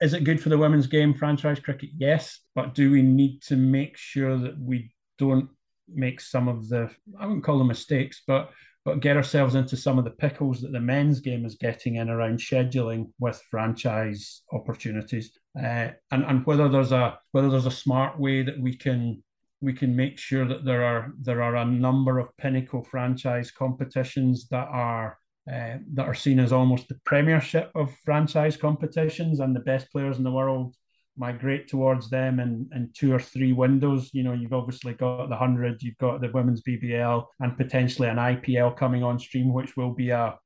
is 0.00 0.14
it 0.14 0.24
good 0.24 0.40
for 0.40 0.48
the 0.48 0.58
women's 0.58 0.86
game, 0.86 1.14
franchise 1.14 1.60
cricket? 1.60 1.90
Yes, 1.96 2.40
but 2.54 2.74
do 2.74 2.90
we 2.90 3.02
need 3.02 3.42
to 3.42 3.56
make 3.56 3.96
sure 3.96 4.36
that 4.38 4.58
we 4.58 4.92
don't 5.18 5.48
make 5.88 6.20
some 6.20 6.48
of 6.48 6.68
the 6.68 6.90
I 7.18 7.26
wouldn't 7.26 7.44
call 7.44 7.58
them 7.58 7.68
mistakes, 7.68 8.22
but 8.26 8.50
but 8.84 9.00
get 9.00 9.16
ourselves 9.16 9.56
into 9.56 9.76
some 9.76 9.98
of 9.98 10.04
the 10.04 10.12
pickles 10.12 10.60
that 10.60 10.70
the 10.70 10.80
men's 10.80 11.18
game 11.18 11.44
is 11.44 11.56
getting 11.56 11.96
in 11.96 12.08
around 12.08 12.38
scheduling 12.38 13.10
with 13.18 13.42
franchise 13.50 14.42
opportunities, 14.52 15.32
uh, 15.58 15.88
and 16.10 16.24
and 16.24 16.46
whether 16.46 16.68
there's 16.68 16.92
a 16.92 17.18
whether 17.32 17.50
there's 17.50 17.66
a 17.66 17.70
smart 17.70 18.18
way 18.18 18.42
that 18.42 18.60
we 18.60 18.76
can 18.76 19.22
we 19.60 19.72
can 19.72 19.96
make 19.96 20.18
sure 20.18 20.46
that 20.46 20.64
there 20.64 20.84
are 20.84 21.12
there 21.20 21.42
are 21.42 21.56
a 21.56 21.64
number 21.64 22.18
of 22.18 22.36
pinnacle 22.36 22.84
franchise 22.84 23.50
competitions 23.50 24.48
that 24.48 24.68
are 24.70 25.18
uh, 25.52 25.78
that 25.94 26.06
are 26.06 26.14
seen 26.14 26.40
as 26.40 26.52
almost 26.52 26.88
the 26.88 26.98
premiership 27.04 27.70
of 27.74 27.94
franchise 28.04 28.56
competitions, 28.56 29.40
and 29.40 29.54
the 29.54 29.60
best 29.60 29.90
players 29.92 30.18
in 30.18 30.24
the 30.24 30.30
world 30.30 30.74
migrate 31.16 31.68
towards 31.68 32.10
them 32.10 32.40
in, 32.40 32.68
in 32.74 32.90
two 32.94 33.12
or 33.12 33.18
three 33.18 33.52
windows. 33.52 34.10
You 34.12 34.22
know, 34.22 34.32
you've 34.32 34.52
obviously 34.52 34.92
got 34.94 35.26
the 35.26 35.36
100, 35.36 35.82
you've 35.82 35.98
got 35.98 36.20
the 36.20 36.30
women's 36.32 36.62
BBL, 36.62 37.24
and 37.40 37.56
potentially 37.56 38.08
an 38.08 38.16
IPL 38.16 38.76
coming 38.76 39.02
on 39.02 39.18
stream, 39.18 39.52
which 39.52 39.76
will 39.76 39.92
be 39.92 40.10
a 40.10 40.38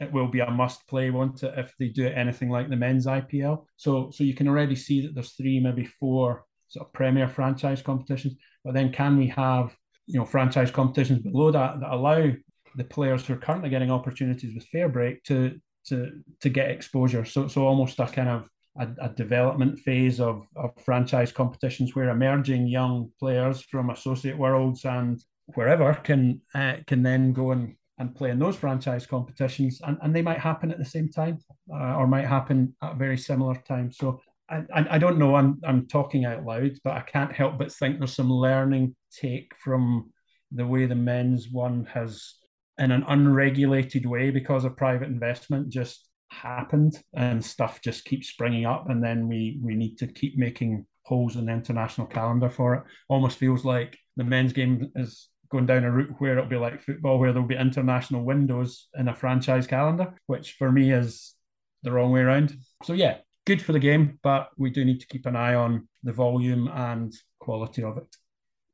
it 0.00 0.12
will 0.12 0.28
be 0.28 0.38
a 0.38 0.50
must 0.50 0.86
play, 0.86 1.10
won't 1.10 1.42
it, 1.42 1.52
if 1.56 1.74
they 1.76 1.88
do 1.88 2.06
anything 2.06 2.50
like 2.50 2.68
the 2.68 2.76
men's 2.76 3.06
IPL. 3.06 3.64
So 3.76 4.10
so 4.10 4.24
you 4.24 4.34
can 4.34 4.48
already 4.48 4.76
see 4.76 5.02
that 5.02 5.14
there's 5.14 5.32
three, 5.32 5.60
maybe 5.60 5.84
four 5.84 6.44
sort 6.68 6.86
of 6.86 6.92
premier 6.92 7.28
franchise 7.28 7.82
competitions. 7.82 8.34
But 8.64 8.74
then 8.74 8.92
can 8.92 9.16
we 9.18 9.26
have 9.28 9.76
you 10.06 10.18
know 10.18 10.24
franchise 10.24 10.70
competitions 10.70 11.20
below 11.20 11.50
that 11.50 11.80
that 11.80 11.90
allow 11.90 12.30
the 12.76 12.84
players 12.84 13.26
who 13.26 13.34
are 13.34 13.38
currently 13.38 13.70
getting 13.70 13.90
opportunities 13.90 14.54
with 14.54 14.64
fair 14.66 14.88
break 14.88 15.22
to 15.24 15.58
to 15.86 16.22
to 16.40 16.48
get 16.48 16.70
exposure. 16.70 17.24
So 17.24 17.48
so 17.48 17.66
almost 17.66 17.98
a 18.00 18.06
kind 18.06 18.28
of 18.28 18.48
a, 18.78 18.88
a, 19.00 19.08
development 19.10 19.78
phase 19.80 20.20
of, 20.20 20.46
of 20.56 20.70
franchise 20.84 21.32
competitions 21.32 21.94
where 21.94 22.10
emerging 22.10 22.66
young 22.68 23.10
players 23.18 23.62
from 23.62 23.90
associate 23.90 24.38
worlds 24.38 24.84
and 24.84 25.20
wherever 25.54 25.94
can 25.94 26.40
uh, 26.54 26.74
can 26.86 27.02
then 27.02 27.32
go 27.32 27.50
and, 27.52 27.74
and 27.98 28.14
play 28.14 28.30
in 28.30 28.38
those 28.38 28.56
franchise 28.56 29.06
competitions. 29.06 29.80
And, 29.84 29.98
and 30.02 30.14
they 30.14 30.22
might 30.22 30.38
happen 30.38 30.70
at 30.70 30.78
the 30.78 30.84
same 30.84 31.08
time 31.08 31.38
uh, 31.72 31.96
or 31.96 32.06
might 32.06 32.26
happen 32.26 32.74
at 32.82 32.96
very 32.96 33.18
similar 33.18 33.56
times. 33.66 33.96
So 33.98 34.20
I, 34.48 34.62
I, 34.72 34.86
I 34.92 34.98
don't 34.98 35.18
know. 35.18 35.34
I'm, 35.34 35.58
I'm 35.64 35.86
talking 35.86 36.24
out 36.24 36.44
loud 36.44 36.72
but 36.84 36.94
I 36.94 37.00
can't 37.00 37.32
help 37.32 37.58
but 37.58 37.72
think 37.72 37.98
there's 37.98 38.14
some 38.14 38.32
learning 38.32 38.94
take 39.10 39.52
from 39.56 40.12
the 40.52 40.66
way 40.66 40.86
the 40.86 40.94
men's 40.94 41.48
one 41.50 41.86
has 41.92 42.34
in 42.78 42.92
an 42.92 43.04
unregulated 43.08 44.06
way 44.06 44.30
because 44.30 44.64
of 44.64 44.76
private 44.76 45.08
investment 45.08 45.68
just 45.68 46.08
happened 46.30 47.02
and 47.14 47.44
stuff 47.44 47.80
just 47.82 48.04
keeps 48.04 48.28
springing 48.28 48.66
up 48.66 48.88
and 48.90 49.02
then 49.02 49.28
we 49.28 49.58
we 49.62 49.74
need 49.74 49.96
to 49.96 50.06
keep 50.06 50.36
making 50.36 50.86
holes 51.04 51.36
in 51.36 51.46
the 51.46 51.52
international 51.52 52.06
calendar 52.06 52.50
for 52.50 52.74
it. 52.74 52.82
Almost 53.08 53.38
feels 53.38 53.64
like 53.64 53.98
the 54.16 54.24
men's 54.24 54.52
game 54.52 54.90
is 54.94 55.28
going 55.50 55.64
down 55.64 55.84
a 55.84 55.90
route 55.90 56.14
where 56.18 56.32
it'll 56.32 56.46
be 56.46 56.56
like 56.56 56.80
football 56.80 57.18
where 57.18 57.32
there'll 57.32 57.48
be 57.48 57.56
international 57.56 58.22
windows 58.22 58.88
in 58.98 59.08
a 59.08 59.14
franchise 59.14 59.66
calendar 59.66 60.14
which 60.26 60.52
for 60.52 60.70
me 60.70 60.92
is 60.92 61.34
the 61.82 61.90
wrong 61.90 62.12
way 62.12 62.20
around. 62.20 62.54
So 62.84 62.92
yeah 62.92 63.18
good 63.46 63.62
for 63.62 63.72
the 63.72 63.78
game 63.78 64.18
but 64.22 64.50
we 64.58 64.68
do 64.68 64.84
need 64.84 65.00
to 65.00 65.06
keep 65.06 65.24
an 65.24 65.34
eye 65.34 65.54
on 65.54 65.88
the 66.02 66.12
volume 66.12 66.68
and 66.68 67.14
quality 67.40 67.82
of 67.82 67.96
it 67.96 68.14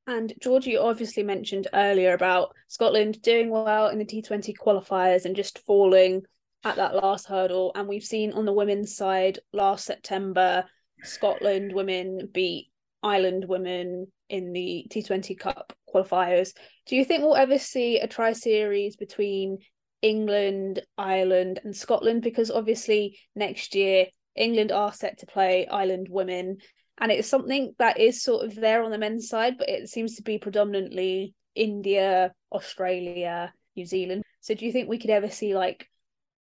and 0.07 0.33
Georgie 0.41 0.77
obviously 0.77 1.23
mentioned 1.23 1.69
earlier 1.73 2.15
about 2.15 2.55
Scotland 2.69 3.23
doing 3.23 3.51
well 3.51 3.89
in 3.89 3.99
the 3.99 4.05
T20 4.05 4.55
qualifiers 4.57 5.25
and 5.25 5.35
just 5.35 5.59
falling 5.61 6.23
at 6.65 6.77
that 6.77 6.95
last 6.95 7.27
hurdle. 7.27 7.73
And 7.75 7.89
we've 7.89 8.05
seen 8.05 8.33
on 8.33 8.45
the 8.45 8.53
women's 8.53 8.97
side 8.97 9.39
last 9.53 9.87
September, 9.87 10.65
Scotland 11.03 11.73
women 11.73 12.29
beat 12.33 12.71
Ireland 13.03 13.45
women 13.47 14.09
in 14.29 14.53
the 14.53 14.87
T20 14.91 15.39
Cup 15.39 15.73
qualifiers. 15.93 16.53
Do 16.87 16.97
you 16.97 17.05
think 17.05 17.23
we'll 17.23 17.37
ever 17.37 17.59
see 17.59 17.99
a 17.99 18.07
tri 18.07 18.33
series 18.33 18.97
between 18.97 19.59
England, 20.03 20.81
Ireland, 20.99 21.61
and 21.65 21.77
Scotland? 21.77 22.23
Because 22.23 22.51
obviously 22.51 23.19
next 23.35 23.75
year, 23.75 24.07
England 24.37 24.73
are 24.73 24.93
set 24.93 25.19
to 25.19 25.27
play 25.27 25.67
Ireland 25.67 26.09
women. 26.11 26.59
And 27.01 27.11
it's 27.11 27.29
something 27.29 27.75
that 27.79 27.99
is 27.99 28.23
sort 28.23 28.47
of 28.47 28.55
there 28.55 28.83
on 28.83 28.91
the 28.91 28.99
men's 28.99 29.29
side, 29.29 29.59
but 29.59 29.69
it 29.69 29.89
seems 29.89 30.17
to 30.17 30.23
be 30.23 30.39
predominantly 30.39 31.35
India, 31.55 32.33
Australia, 32.53 33.53
New 33.77 33.85
Zealand. 33.85 34.23
So 34.41 34.55
do 34.55 34.65
you 34.65 34.73
think 34.73 34.89
we 34.89 34.99
could 34.99 35.11
ever 35.11 35.31
see 35.31 35.57
like 35.57 35.89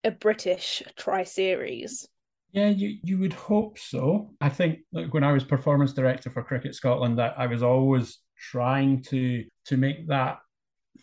a 0.04 0.10
British 0.10 0.82
tri 0.96 1.24
series. 1.24 2.06
Yeah, 2.52 2.68
you, 2.68 2.98
you 3.02 3.18
would 3.18 3.32
hope 3.32 3.78
so. 3.78 4.30
I 4.40 4.48
think 4.48 4.80
like 4.92 5.12
when 5.12 5.24
I 5.24 5.32
was 5.32 5.42
performance 5.42 5.92
director 5.92 6.30
for 6.30 6.44
Cricket 6.44 6.74
Scotland, 6.74 7.20
I 7.20 7.46
was 7.46 7.62
always 7.62 8.18
trying 8.38 9.02
to 9.04 9.44
to 9.66 9.76
make 9.76 10.06
that 10.08 10.38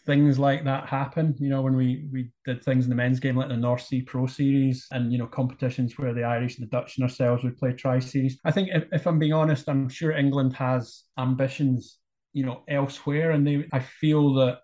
things 0.05 0.39
like 0.39 0.63
that 0.65 0.87
happen. 0.87 1.35
You 1.39 1.49
know, 1.49 1.61
when 1.61 1.75
we 1.75 2.07
we 2.11 2.31
did 2.45 2.63
things 2.63 2.85
in 2.85 2.89
the 2.89 2.95
men's 2.95 3.19
game 3.19 3.35
like 3.35 3.49
the 3.49 3.57
North 3.57 3.83
Sea 3.83 4.01
Pro 4.01 4.27
Series 4.27 4.87
and 4.91 5.11
you 5.11 5.17
know 5.17 5.27
competitions 5.27 5.97
where 5.97 6.13
the 6.13 6.23
Irish 6.23 6.57
and 6.57 6.67
the 6.67 6.71
Dutch 6.71 6.97
and 6.97 7.03
ourselves 7.03 7.43
would 7.43 7.57
play 7.57 7.73
tri 7.73 7.99
series. 7.99 8.39
I 8.45 8.51
think 8.51 8.69
if, 8.71 8.85
if 8.91 9.07
I'm 9.07 9.19
being 9.19 9.33
honest, 9.33 9.69
I'm 9.69 9.89
sure 9.89 10.11
England 10.11 10.53
has 10.53 11.03
ambitions, 11.17 11.99
you 12.33 12.45
know, 12.45 12.63
elsewhere, 12.67 13.31
and 13.31 13.45
they 13.45 13.67
I 13.71 13.79
feel 13.79 14.33
that 14.35 14.59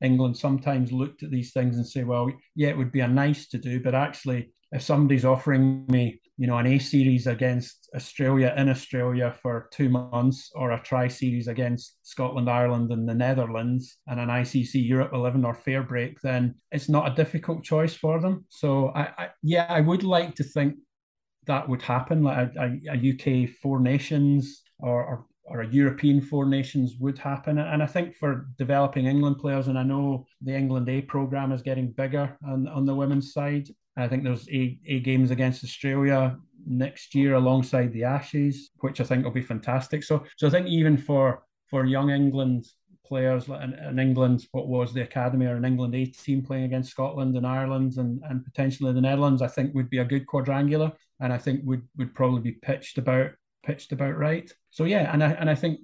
England 0.00 0.36
sometimes 0.36 0.92
looked 0.92 1.22
at 1.22 1.30
these 1.30 1.52
things 1.52 1.76
and 1.76 1.86
say, 1.86 2.04
well, 2.04 2.30
yeah, 2.54 2.68
it 2.68 2.76
would 2.76 2.92
be 2.92 3.00
a 3.00 3.08
nice 3.08 3.48
to 3.48 3.58
do, 3.58 3.80
but 3.80 3.94
actually, 3.94 4.52
if 4.72 4.82
somebody's 4.82 5.24
offering 5.24 5.86
me, 5.88 6.20
you 6.36 6.46
know, 6.46 6.58
an 6.58 6.66
A 6.66 6.78
series 6.78 7.26
against 7.26 7.88
Australia 7.94 8.54
in 8.56 8.68
Australia 8.68 9.34
for 9.42 9.68
two 9.72 9.88
months, 9.88 10.50
or 10.54 10.72
a 10.72 10.82
tri 10.82 11.08
series 11.08 11.48
against 11.48 11.96
Scotland, 12.02 12.50
Ireland, 12.50 12.92
and 12.92 13.08
the 13.08 13.14
Netherlands, 13.14 13.96
and 14.06 14.20
an 14.20 14.28
ICC 14.28 14.86
Europe 14.86 15.12
11 15.12 15.44
or 15.44 15.54
fair 15.54 15.82
break, 15.82 16.20
then 16.20 16.54
it's 16.70 16.88
not 16.88 17.10
a 17.10 17.14
difficult 17.14 17.64
choice 17.64 17.94
for 17.94 18.20
them. 18.20 18.44
So, 18.50 18.88
I, 18.88 19.08
I 19.18 19.28
yeah, 19.42 19.66
I 19.68 19.80
would 19.80 20.04
like 20.04 20.34
to 20.36 20.44
think 20.44 20.76
that 21.46 21.68
would 21.68 21.82
happen, 21.82 22.22
like 22.22 22.54
a, 22.56 22.60
a, 22.60 22.94
a 22.94 23.44
UK 23.44 23.50
Four 23.62 23.80
Nations 23.80 24.62
or, 24.78 25.04
or 25.04 25.26
or 25.50 25.60
a 25.60 25.68
European 25.68 26.20
Four 26.20 26.46
Nations 26.46 26.96
would 27.00 27.18
happen. 27.18 27.58
And 27.58 27.82
I 27.82 27.86
think 27.86 28.16
for 28.16 28.46
developing 28.58 29.06
England 29.06 29.38
players, 29.38 29.68
and 29.68 29.78
I 29.78 29.82
know 29.82 30.26
the 30.42 30.54
England 30.54 30.88
A 30.88 31.02
program 31.02 31.52
is 31.52 31.62
getting 31.62 31.92
bigger 31.92 32.36
on, 32.46 32.68
on 32.68 32.86
the 32.86 32.94
women's 32.94 33.32
side. 33.32 33.68
I 33.96 34.08
think 34.08 34.22
there's 34.22 34.48
a, 34.50 34.78
a 34.86 35.00
games 35.00 35.30
against 35.30 35.64
Australia 35.64 36.36
next 36.66 37.14
year 37.14 37.34
alongside 37.34 37.92
the 37.92 38.04
Ashes, 38.04 38.70
which 38.80 39.00
I 39.00 39.04
think 39.04 39.24
will 39.24 39.30
be 39.32 39.42
fantastic. 39.42 40.04
So 40.04 40.24
so 40.36 40.46
I 40.46 40.50
think 40.50 40.68
even 40.68 40.96
for 40.96 41.42
for 41.70 41.84
young 41.84 42.10
England 42.10 42.66
players 43.04 43.48
in, 43.48 43.72
in 43.74 43.98
England, 43.98 44.46
what 44.52 44.68
was 44.68 44.92
the 44.92 45.02
academy 45.02 45.46
or 45.46 45.56
an 45.56 45.64
England 45.64 45.94
A 45.94 46.04
team 46.04 46.42
playing 46.42 46.64
against 46.64 46.90
Scotland 46.90 47.36
and 47.36 47.46
Ireland 47.46 47.96
and, 47.96 48.22
and 48.28 48.44
potentially 48.44 48.92
the 48.92 49.00
Netherlands, 49.00 49.42
I 49.42 49.48
think 49.48 49.74
would 49.74 49.88
be 49.88 49.98
a 49.98 50.04
good 50.04 50.26
quadrangular. 50.26 50.92
And 51.20 51.32
I 51.32 51.38
think 51.38 51.62
would 51.64 51.82
would 51.96 52.14
probably 52.14 52.40
be 52.40 52.52
pitched 52.52 52.98
about 52.98 53.30
pitched 53.64 53.92
about 53.92 54.16
right. 54.16 54.52
So 54.78 54.84
yeah, 54.84 55.12
and 55.12 55.24
I 55.24 55.32
and 55.32 55.50
I 55.50 55.56
think 55.56 55.80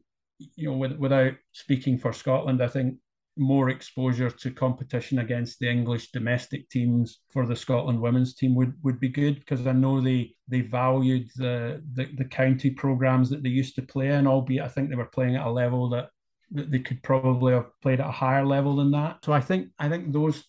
you 0.55 0.71
know 0.71 0.77
with, 0.77 0.93
without 0.93 1.33
speaking 1.51 1.99
for 1.99 2.13
Scotland, 2.13 2.63
I 2.63 2.69
think 2.69 2.95
more 3.37 3.69
exposure 3.69 4.31
to 4.31 4.53
competition 4.53 5.19
against 5.19 5.59
the 5.59 5.69
English 5.69 6.13
domestic 6.13 6.71
teams 6.71 7.19
for 7.33 7.45
the 7.45 7.57
Scotland 7.57 8.01
women's 8.01 8.37
team 8.37 8.55
would, 8.55 8.75
would 8.85 9.01
be 9.01 9.09
good 9.09 9.41
because 9.41 9.67
I 9.67 9.73
know 9.73 10.01
they 10.01 10.37
they 10.47 10.61
valued 10.61 11.29
the, 11.35 11.83
the 11.95 12.05
the 12.17 12.25
county 12.25 12.71
programs 12.71 13.31
that 13.31 13.43
they 13.43 13.49
used 13.49 13.75
to 13.75 13.83
play 13.83 14.11
in, 14.11 14.29
albeit 14.29 14.63
I 14.63 14.69
think 14.69 14.91
they 14.91 14.95
were 15.03 15.07
playing 15.07 15.35
at 15.35 15.45
a 15.49 15.51
level 15.51 15.89
that, 15.89 16.11
that 16.53 16.71
they 16.71 16.79
could 16.79 17.03
probably 17.03 17.53
have 17.53 17.67
played 17.83 17.99
at 17.99 18.07
a 18.07 18.13
higher 18.13 18.47
level 18.47 18.77
than 18.77 18.93
that. 18.93 19.25
So 19.25 19.33
I 19.33 19.41
think 19.41 19.71
I 19.77 19.89
think 19.89 20.13
those 20.13 20.45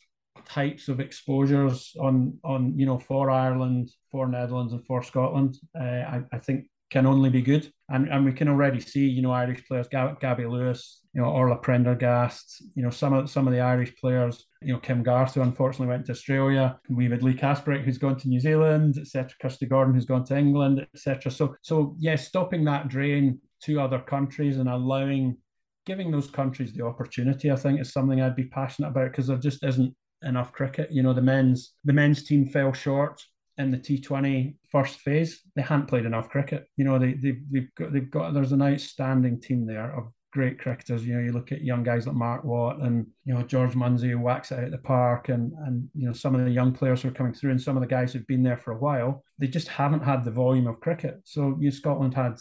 types 0.45 0.87
of 0.87 0.99
exposures 0.99 1.95
on 1.99 2.37
on 2.43 2.77
you 2.77 2.85
know 2.85 2.99
for 2.99 3.31
Ireland, 3.31 3.89
for 4.11 4.27
Netherlands, 4.27 4.73
and 4.73 4.85
for 4.85 5.01
Scotland, 5.01 5.57
uh, 5.75 6.03
I, 6.13 6.21
I 6.31 6.37
think 6.37 6.67
can 6.91 7.05
only 7.05 7.29
be 7.29 7.41
good. 7.41 7.71
And 7.89 8.07
and 8.09 8.25
we 8.25 8.33
can 8.33 8.47
already 8.47 8.79
see, 8.79 9.07
you 9.07 9.21
know, 9.21 9.31
Irish 9.31 9.67
players, 9.67 9.87
Gab- 9.87 10.19
Gabby 10.19 10.45
Lewis, 10.45 11.01
you 11.13 11.21
know, 11.21 11.27
Orla 11.27 11.57
Prendergast, 11.57 12.63
you 12.75 12.83
know, 12.83 12.89
some 12.89 13.13
of 13.13 13.29
some 13.29 13.47
of 13.47 13.53
the 13.53 13.59
Irish 13.59 13.95
players, 13.97 14.45
you 14.61 14.73
know, 14.73 14.79
Kim 14.79 15.03
Garth, 15.03 15.35
who 15.35 15.41
unfortunately 15.41 15.87
went 15.87 16.05
to 16.07 16.11
Australia. 16.11 16.79
We've 16.89 17.11
had 17.11 17.23
Leigh 17.23 17.35
Kasperek, 17.35 17.83
who's 17.83 17.97
gone 17.97 18.17
to 18.17 18.27
New 18.27 18.39
Zealand, 18.39 18.97
etc. 18.97 19.31
Kirsty 19.41 19.65
Gordon, 19.67 19.93
who's 19.93 20.05
gone 20.05 20.25
to 20.25 20.37
England, 20.37 20.85
etc. 20.93 21.31
So 21.31 21.55
so 21.61 21.95
yes, 21.99 22.21
yeah, 22.21 22.27
stopping 22.27 22.65
that 22.65 22.87
drain 22.87 23.39
to 23.63 23.79
other 23.79 23.99
countries 23.99 24.57
and 24.57 24.69
allowing 24.69 25.37
giving 25.85 26.11
those 26.11 26.29
countries 26.29 26.73
the 26.73 26.85
opportunity, 26.85 27.51
I 27.51 27.55
think, 27.55 27.79
is 27.79 27.93
something 27.93 28.19
I'd 28.19 28.35
be 28.35 28.45
passionate 28.45 28.89
about 28.89 29.11
because 29.11 29.27
there 29.27 29.37
just 29.37 29.63
isn't 29.63 29.95
enough 30.23 30.51
cricket. 30.51 30.91
You 30.91 31.03
know, 31.03 31.13
the 31.13 31.21
men's 31.21 31.73
the 31.83 31.93
men's 31.93 32.23
team 32.23 32.47
fell 32.47 32.73
short 32.73 33.21
in 33.57 33.71
the 33.71 33.77
T20 33.77 34.55
first 34.75 34.99
phase, 34.99 35.31
they 35.55 35.61
hadn't 35.61 35.87
played 35.87 36.05
enough 36.05 36.27
cricket. 36.29 36.67
You 36.75 36.85
know, 36.85 36.99
they, 36.99 37.13
they, 37.13 37.37
they've 37.51 37.73
got, 37.77 37.93
they've 37.93 38.11
got, 38.11 38.33
there's 38.33 38.51
an 38.51 38.61
outstanding 38.61 39.39
team 39.39 39.65
there 39.65 39.97
of 39.97 40.11
great 40.33 40.59
cricketers. 40.59 41.05
You 41.05 41.15
know, 41.15 41.23
you 41.25 41.31
look 41.31 41.53
at 41.53 41.61
young 41.61 41.83
guys 41.83 42.05
like 42.05 42.15
Mark 42.17 42.43
Watt 42.43 42.81
and, 42.81 43.07
you 43.23 43.33
know, 43.33 43.43
George 43.43 43.73
Munsey 43.73 44.09
who 44.09 44.19
whacks 44.19 44.51
it 44.51 44.59
out 44.59 44.65
of 44.65 44.71
the 44.71 44.77
park 44.79 45.29
and, 45.29 45.53
and, 45.65 45.87
you 45.93 46.05
know, 46.05 46.13
some 46.13 46.35
of 46.35 46.43
the 46.43 46.51
young 46.51 46.73
players 46.73 47.01
who 47.01 47.07
are 47.07 47.19
coming 47.19 47.33
through 47.33 47.51
and 47.51 47.61
some 47.61 47.77
of 47.77 47.81
the 47.81 47.95
guys 47.95 48.11
who've 48.11 48.27
been 48.27 48.43
there 48.43 48.57
for 48.57 48.73
a 48.73 48.77
while, 48.77 49.23
they 49.39 49.47
just 49.47 49.69
haven't 49.69 50.03
had 50.03 50.25
the 50.25 50.31
volume 50.31 50.67
of 50.67 50.81
cricket. 50.81 51.21
So, 51.23 51.55
you 51.59 51.69
know, 51.69 51.75
Scotland 51.75 52.13
had 52.13 52.35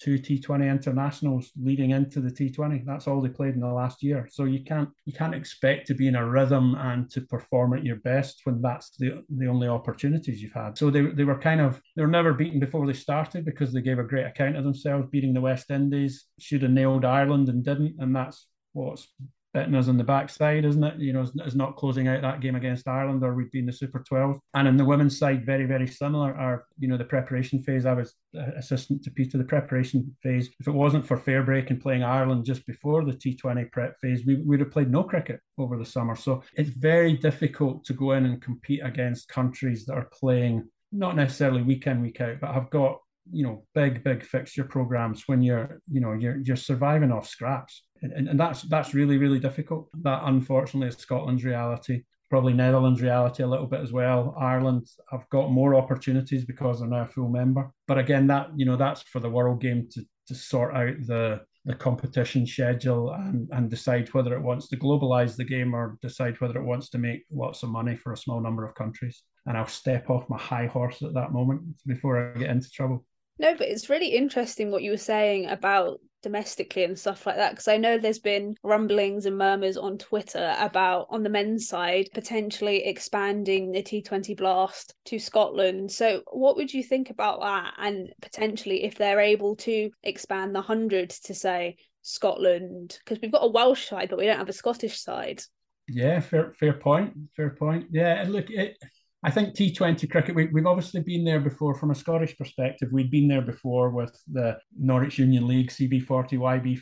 two 0.00 0.18
T20 0.18 0.70
internationals 0.70 1.50
leading 1.60 1.90
into 1.90 2.20
the 2.20 2.30
T20. 2.30 2.84
That's 2.84 3.06
all 3.06 3.20
they 3.20 3.28
played 3.28 3.54
in 3.54 3.60
the 3.60 3.66
last 3.66 4.02
year. 4.02 4.28
So 4.30 4.44
you 4.44 4.64
can't 4.64 4.88
you 5.04 5.12
can't 5.12 5.34
expect 5.34 5.86
to 5.88 5.94
be 5.94 6.08
in 6.08 6.16
a 6.16 6.28
rhythm 6.28 6.74
and 6.76 7.10
to 7.10 7.22
perform 7.22 7.74
at 7.74 7.84
your 7.84 7.96
best 7.96 8.40
when 8.44 8.60
that's 8.62 8.90
the 8.98 9.24
the 9.36 9.46
only 9.46 9.68
opportunities 9.68 10.42
you've 10.42 10.52
had. 10.52 10.78
So 10.78 10.90
they, 10.90 11.02
they 11.02 11.24
were 11.24 11.38
kind 11.38 11.60
of 11.60 11.80
they 11.96 12.02
were 12.02 12.08
never 12.08 12.32
beaten 12.32 12.60
before 12.60 12.86
they 12.86 12.92
started 12.92 13.44
because 13.44 13.72
they 13.72 13.80
gave 13.80 13.98
a 13.98 14.04
great 14.04 14.26
account 14.26 14.56
of 14.56 14.64
themselves, 14.64 15.08
beating 15.10 15.34
the 15.34 15.40
West 15.40 15.70
Indies, 15.70 16.26
should 16.38 16.62
have 16.62 16.70
nailed 16.70 17.04
Ireland 17.04 17.48
and 17.48 17.64
didn't, 17.64 17.96
and 17.98 18.14
that's 18.14 18.46
what's 18.72 19.08
Betting 19.54 19.74
us 19.74 19.88
on 19.88 19.96
the 19.96 20.04
backside, 20.04 20.64
isn't 20.64 20.84
it? 20.84 20.98
You 20.98 21.14
know, 21.14 21.22
is 21.22 21.54
not 21.54 21.76
closing 21.76 22.06
out 22.06 22.20
that 22.20 22.40
game 22.40 22.54
against 22.54 22.86
Ireland, 22.86 23.22
or 23.24 23.34
we'd 23.34 23.50
be 23.50 23.60
in 23.60 23.66
the 23.66 23.72
Super 23.72 24.00
12. 24.00 24.38
And 24.54 24.68
in 24.68 24.76
the 24.76 24.84
women's 24.84 25.18
side, 25.18 25.46
very, 25.46 25.64
very 25.64 25.86
similar. 25.86 26.34
Our, 26.34 26.66
you 26.78 26.86
know, 26.86 26.98
the 26.98 27.04
preparation 27.04 27.62
phase, 27.62 27.86
I 27.86 27.94
was 27.94 28.14
assistant 28.34 29.02
to 29.04 29.10
Peter, 29.10 29.38
the 29.38 29.44
preparation 29.44 30.14
phase. 30.22 30.50
If 30.60 30.68
it 30.68 30.72
wasn't 30.72 31.06
for 31.06 31.16
fair 31.16 31.42
break 31.42 31.70
and 31.70 31.80
playing 31.80 32.02
Ireland 32.02 32.44
just 32.44 32.66
before 32.66 33.04
the 33.04 33.12
T20 33.12 33.72
prep 33.72 33.98
phase, 34.00 34.26
we 34.26 34.36
would 34.36 34.60
have 34.60 34.70
played 34.70 34.90
no 34.90 35.02
cricket 35.02 35.40
over 35.56 35.78
the 35.78 35.84
summer. 35.84 36.14
So 36.14 36.42
it's 36.54 36.70
very 36.70 37.14
difficult 37.14 37.84
to 37.86 37.94
go 37.94 38.12
in 38.12 38.26
and 38.26 38.42
compete 38.42 38.80
against 38.84 39.28
countries 39.28 39.86
that 39.86 39.94
are 39.94 40.10
playing 40.12 40.68
not 40.92 41.16
necessarily 41.16 41.62
week 41.62 41.86
in, 41.86 42.02
week 42.02 42.20
out, 42.20 42.40
but 42.40 42.54
have 42.54 42.70
got 42.70 42.98
you 43.30 43.44
know 43.44 43.64
big 43.74 44.02
big 44.02 44.24
fixture 44.24 44.64
programs 44.64 45.24
when 45.26 45.42
you're 45.42 45.80
you 45.90 46.00
know 46.00 46.12
you're 46.12 46.38
you're 46.38 46.56
surviving 46.56 47.12
off 47.12 47.28
scraps 47.28 47.82
and, 48.02 48.28
and 48.28 48.40
that's 48.40 48.62
that's 48.62 48.94
really 48.94 49.18
really 49.18 49.38
difficult 49.38 49.88
that 50.02 50.20
unfortunately 50.24 50.88
is 50.88 50.96
scotland's 50.96 51.44
reality 51.44 52.02
probably 52.30 52.52
netherlands 52.52 53.00
reality 53.00 53.42
a 53.42 53.46
little 53.46 53.66
bit 53.66 53.80
as 53.80 53.92
well 53.92 54.34
ireland 54.38 54.86
have 55.10 55.28
got 55.30 55.50
more 55.50 55.74
opportunities 55.74 56.44
because 56.44 56.80
they're 56.80 56.88
now 56.88 57.02
a 57.02 57.06
full 57.06 57.28
member 57.28 57.72
but 57.86 57.98
again 57.98 58.26
that 58.26 58.48
you 58.56 58.64
know 58.64 58.76
that's 58.76 59.02
for 59.02 59.20
the 59.20 59.30
world 59.30 59.60
game 59.60 59.88
to 59.90 60.02
to 60.26 60.34
sort 60.34 60.74
out 60.74 60.94
the 61.06 61.40
the 61.68 61.74
competition 61.74 62.46
schedule 62.46 63.12
and, 63.12 63.46
and 63.52 63.68
decide 63.68 64.08
whether 64.14 64.34
it 64.34 64.42
wants 64.42 64.68
to 64.68 64.76
globalize 64.76 65.36
the 65.36 65.44
game 65.44 65.74
or 65.74 65.98
decide 66.00 66.40
whether 66.40 66.58
it 66.58 66.64
wants 66.64 66.88
to 66.88 66.96
make 66.96 67.26
lots 67.30 67.62
of 67.62 67.68
money 67.68 67.94
for 67.94 68.14
a 68.14 68.16
small 68.16 68.40
number 68.40 68.64
of 68.64 68.74
countries. 68.74 69.22
And 69.44 69.54
I'll 69.54 69.66
step 69.66 70.08
off 70.08 70.30
my 70.30 70.38
high 70.38 70.66
horse 70.66 71.02
at 71.02 71.12
that 71.12 71.32
moment 71.32 71.62
before 71.86 72.32
I 72.34 72.38
get 72.38 72.48
into 72.48 72.70
trouble. 72.70 73.04
No, 73.38 73.54
but 73.54 73.68
it's 73.68 73.90
really 73.90 74.08
interesting 74.08 74.70
what 74.70 74.82
you 74.82 74.92
were 74.92 74.96
saying 74.96 75.46
about 75.46 76.00
domestically 76.22 76.84
and 76.84 76.98
stuff 76.98 77.26
like 77.26 77.36
that 77.36 77.50
because 77.50 77.68
i 77.68 77.76
know 77.76 77.96
there's 77.96 78.18
been 78.18 78.54
rumblings 78.62 79.26
and 79.26 79.38
murmurs 79.38 79.76
on 79.76 79.96
twitter 79.98 80.54
about 80.58 81.06
on 81.10 81.22
the 81.22 81.28
men's 81.28 81.68
side 81.68 82.08
potentially 82.12 82.84
expanding 82.84 83.70
the 83.72 83.82
t20 83.82 84.36
blast 84.36 84.94
to 85.04 85.18
scotland. 85.18 85.90
So 85.90 86.22
what 86.30 86.56
would 86.56 86.72
you 86.72 86.82
think 86.82 87.10
about 87.10 87.40
that? 87.40 87.74
And 87.78 88.10
potentially 88.20 88.84
if 88.84 88.96
they're 88.96 89.20
able 89.20 89.56
to 89.56 89.90
expand 90.02 90.54
the 90.54 90.60
100 90.60 91.10
to 91.10 91.34
say 91.34 91.76
scotland? 92.02 92.98
Because 93.04 93.20
we've 93.20 93.32
got 93.32 93.44
a 93.44 93.50
welsh 93.50 93.88
side 93.88 94.08
but 94.10 94.18
we 94.18 94.26
don't 94.26 94.38
have 94.38 94.48
a 94.48 94.54
scottish 94.54 95.00
side. 95.00 95.42
Yeah 95.88 96.20
fair 96.20 96.52
fair 96.52 96.74
point 96.74 97.14
fair 97.36 97.50
point. 97.50 97.86
Yeah 97.90 98.24
look 98.28 98.50
it 98.50 98.76
I 99.24 99.32
think 99.32 99.56
T20 99.56 100.08
cricket, 100.08 100.36
we, 100.36 100.44
have 100.44 100.66
obviously 100.66 101.00
been 101.00 101.24
there 101.24 101.40
before 101.40 101.74
from 101.74 101.90
a 101.90 101.94
Scottish 101.94 102.38
perspective. 102.38 102.90
We'd 102.92 103.10
been 103.10 103.26
there 103.26 103.42
before 103.42 103.90
with 103.90 104.16
the 104.30 104.58
Norwich 104.78 105.18
Union 105.18 105.48
League, 105.48 105.70
CB40, 105.70 106.34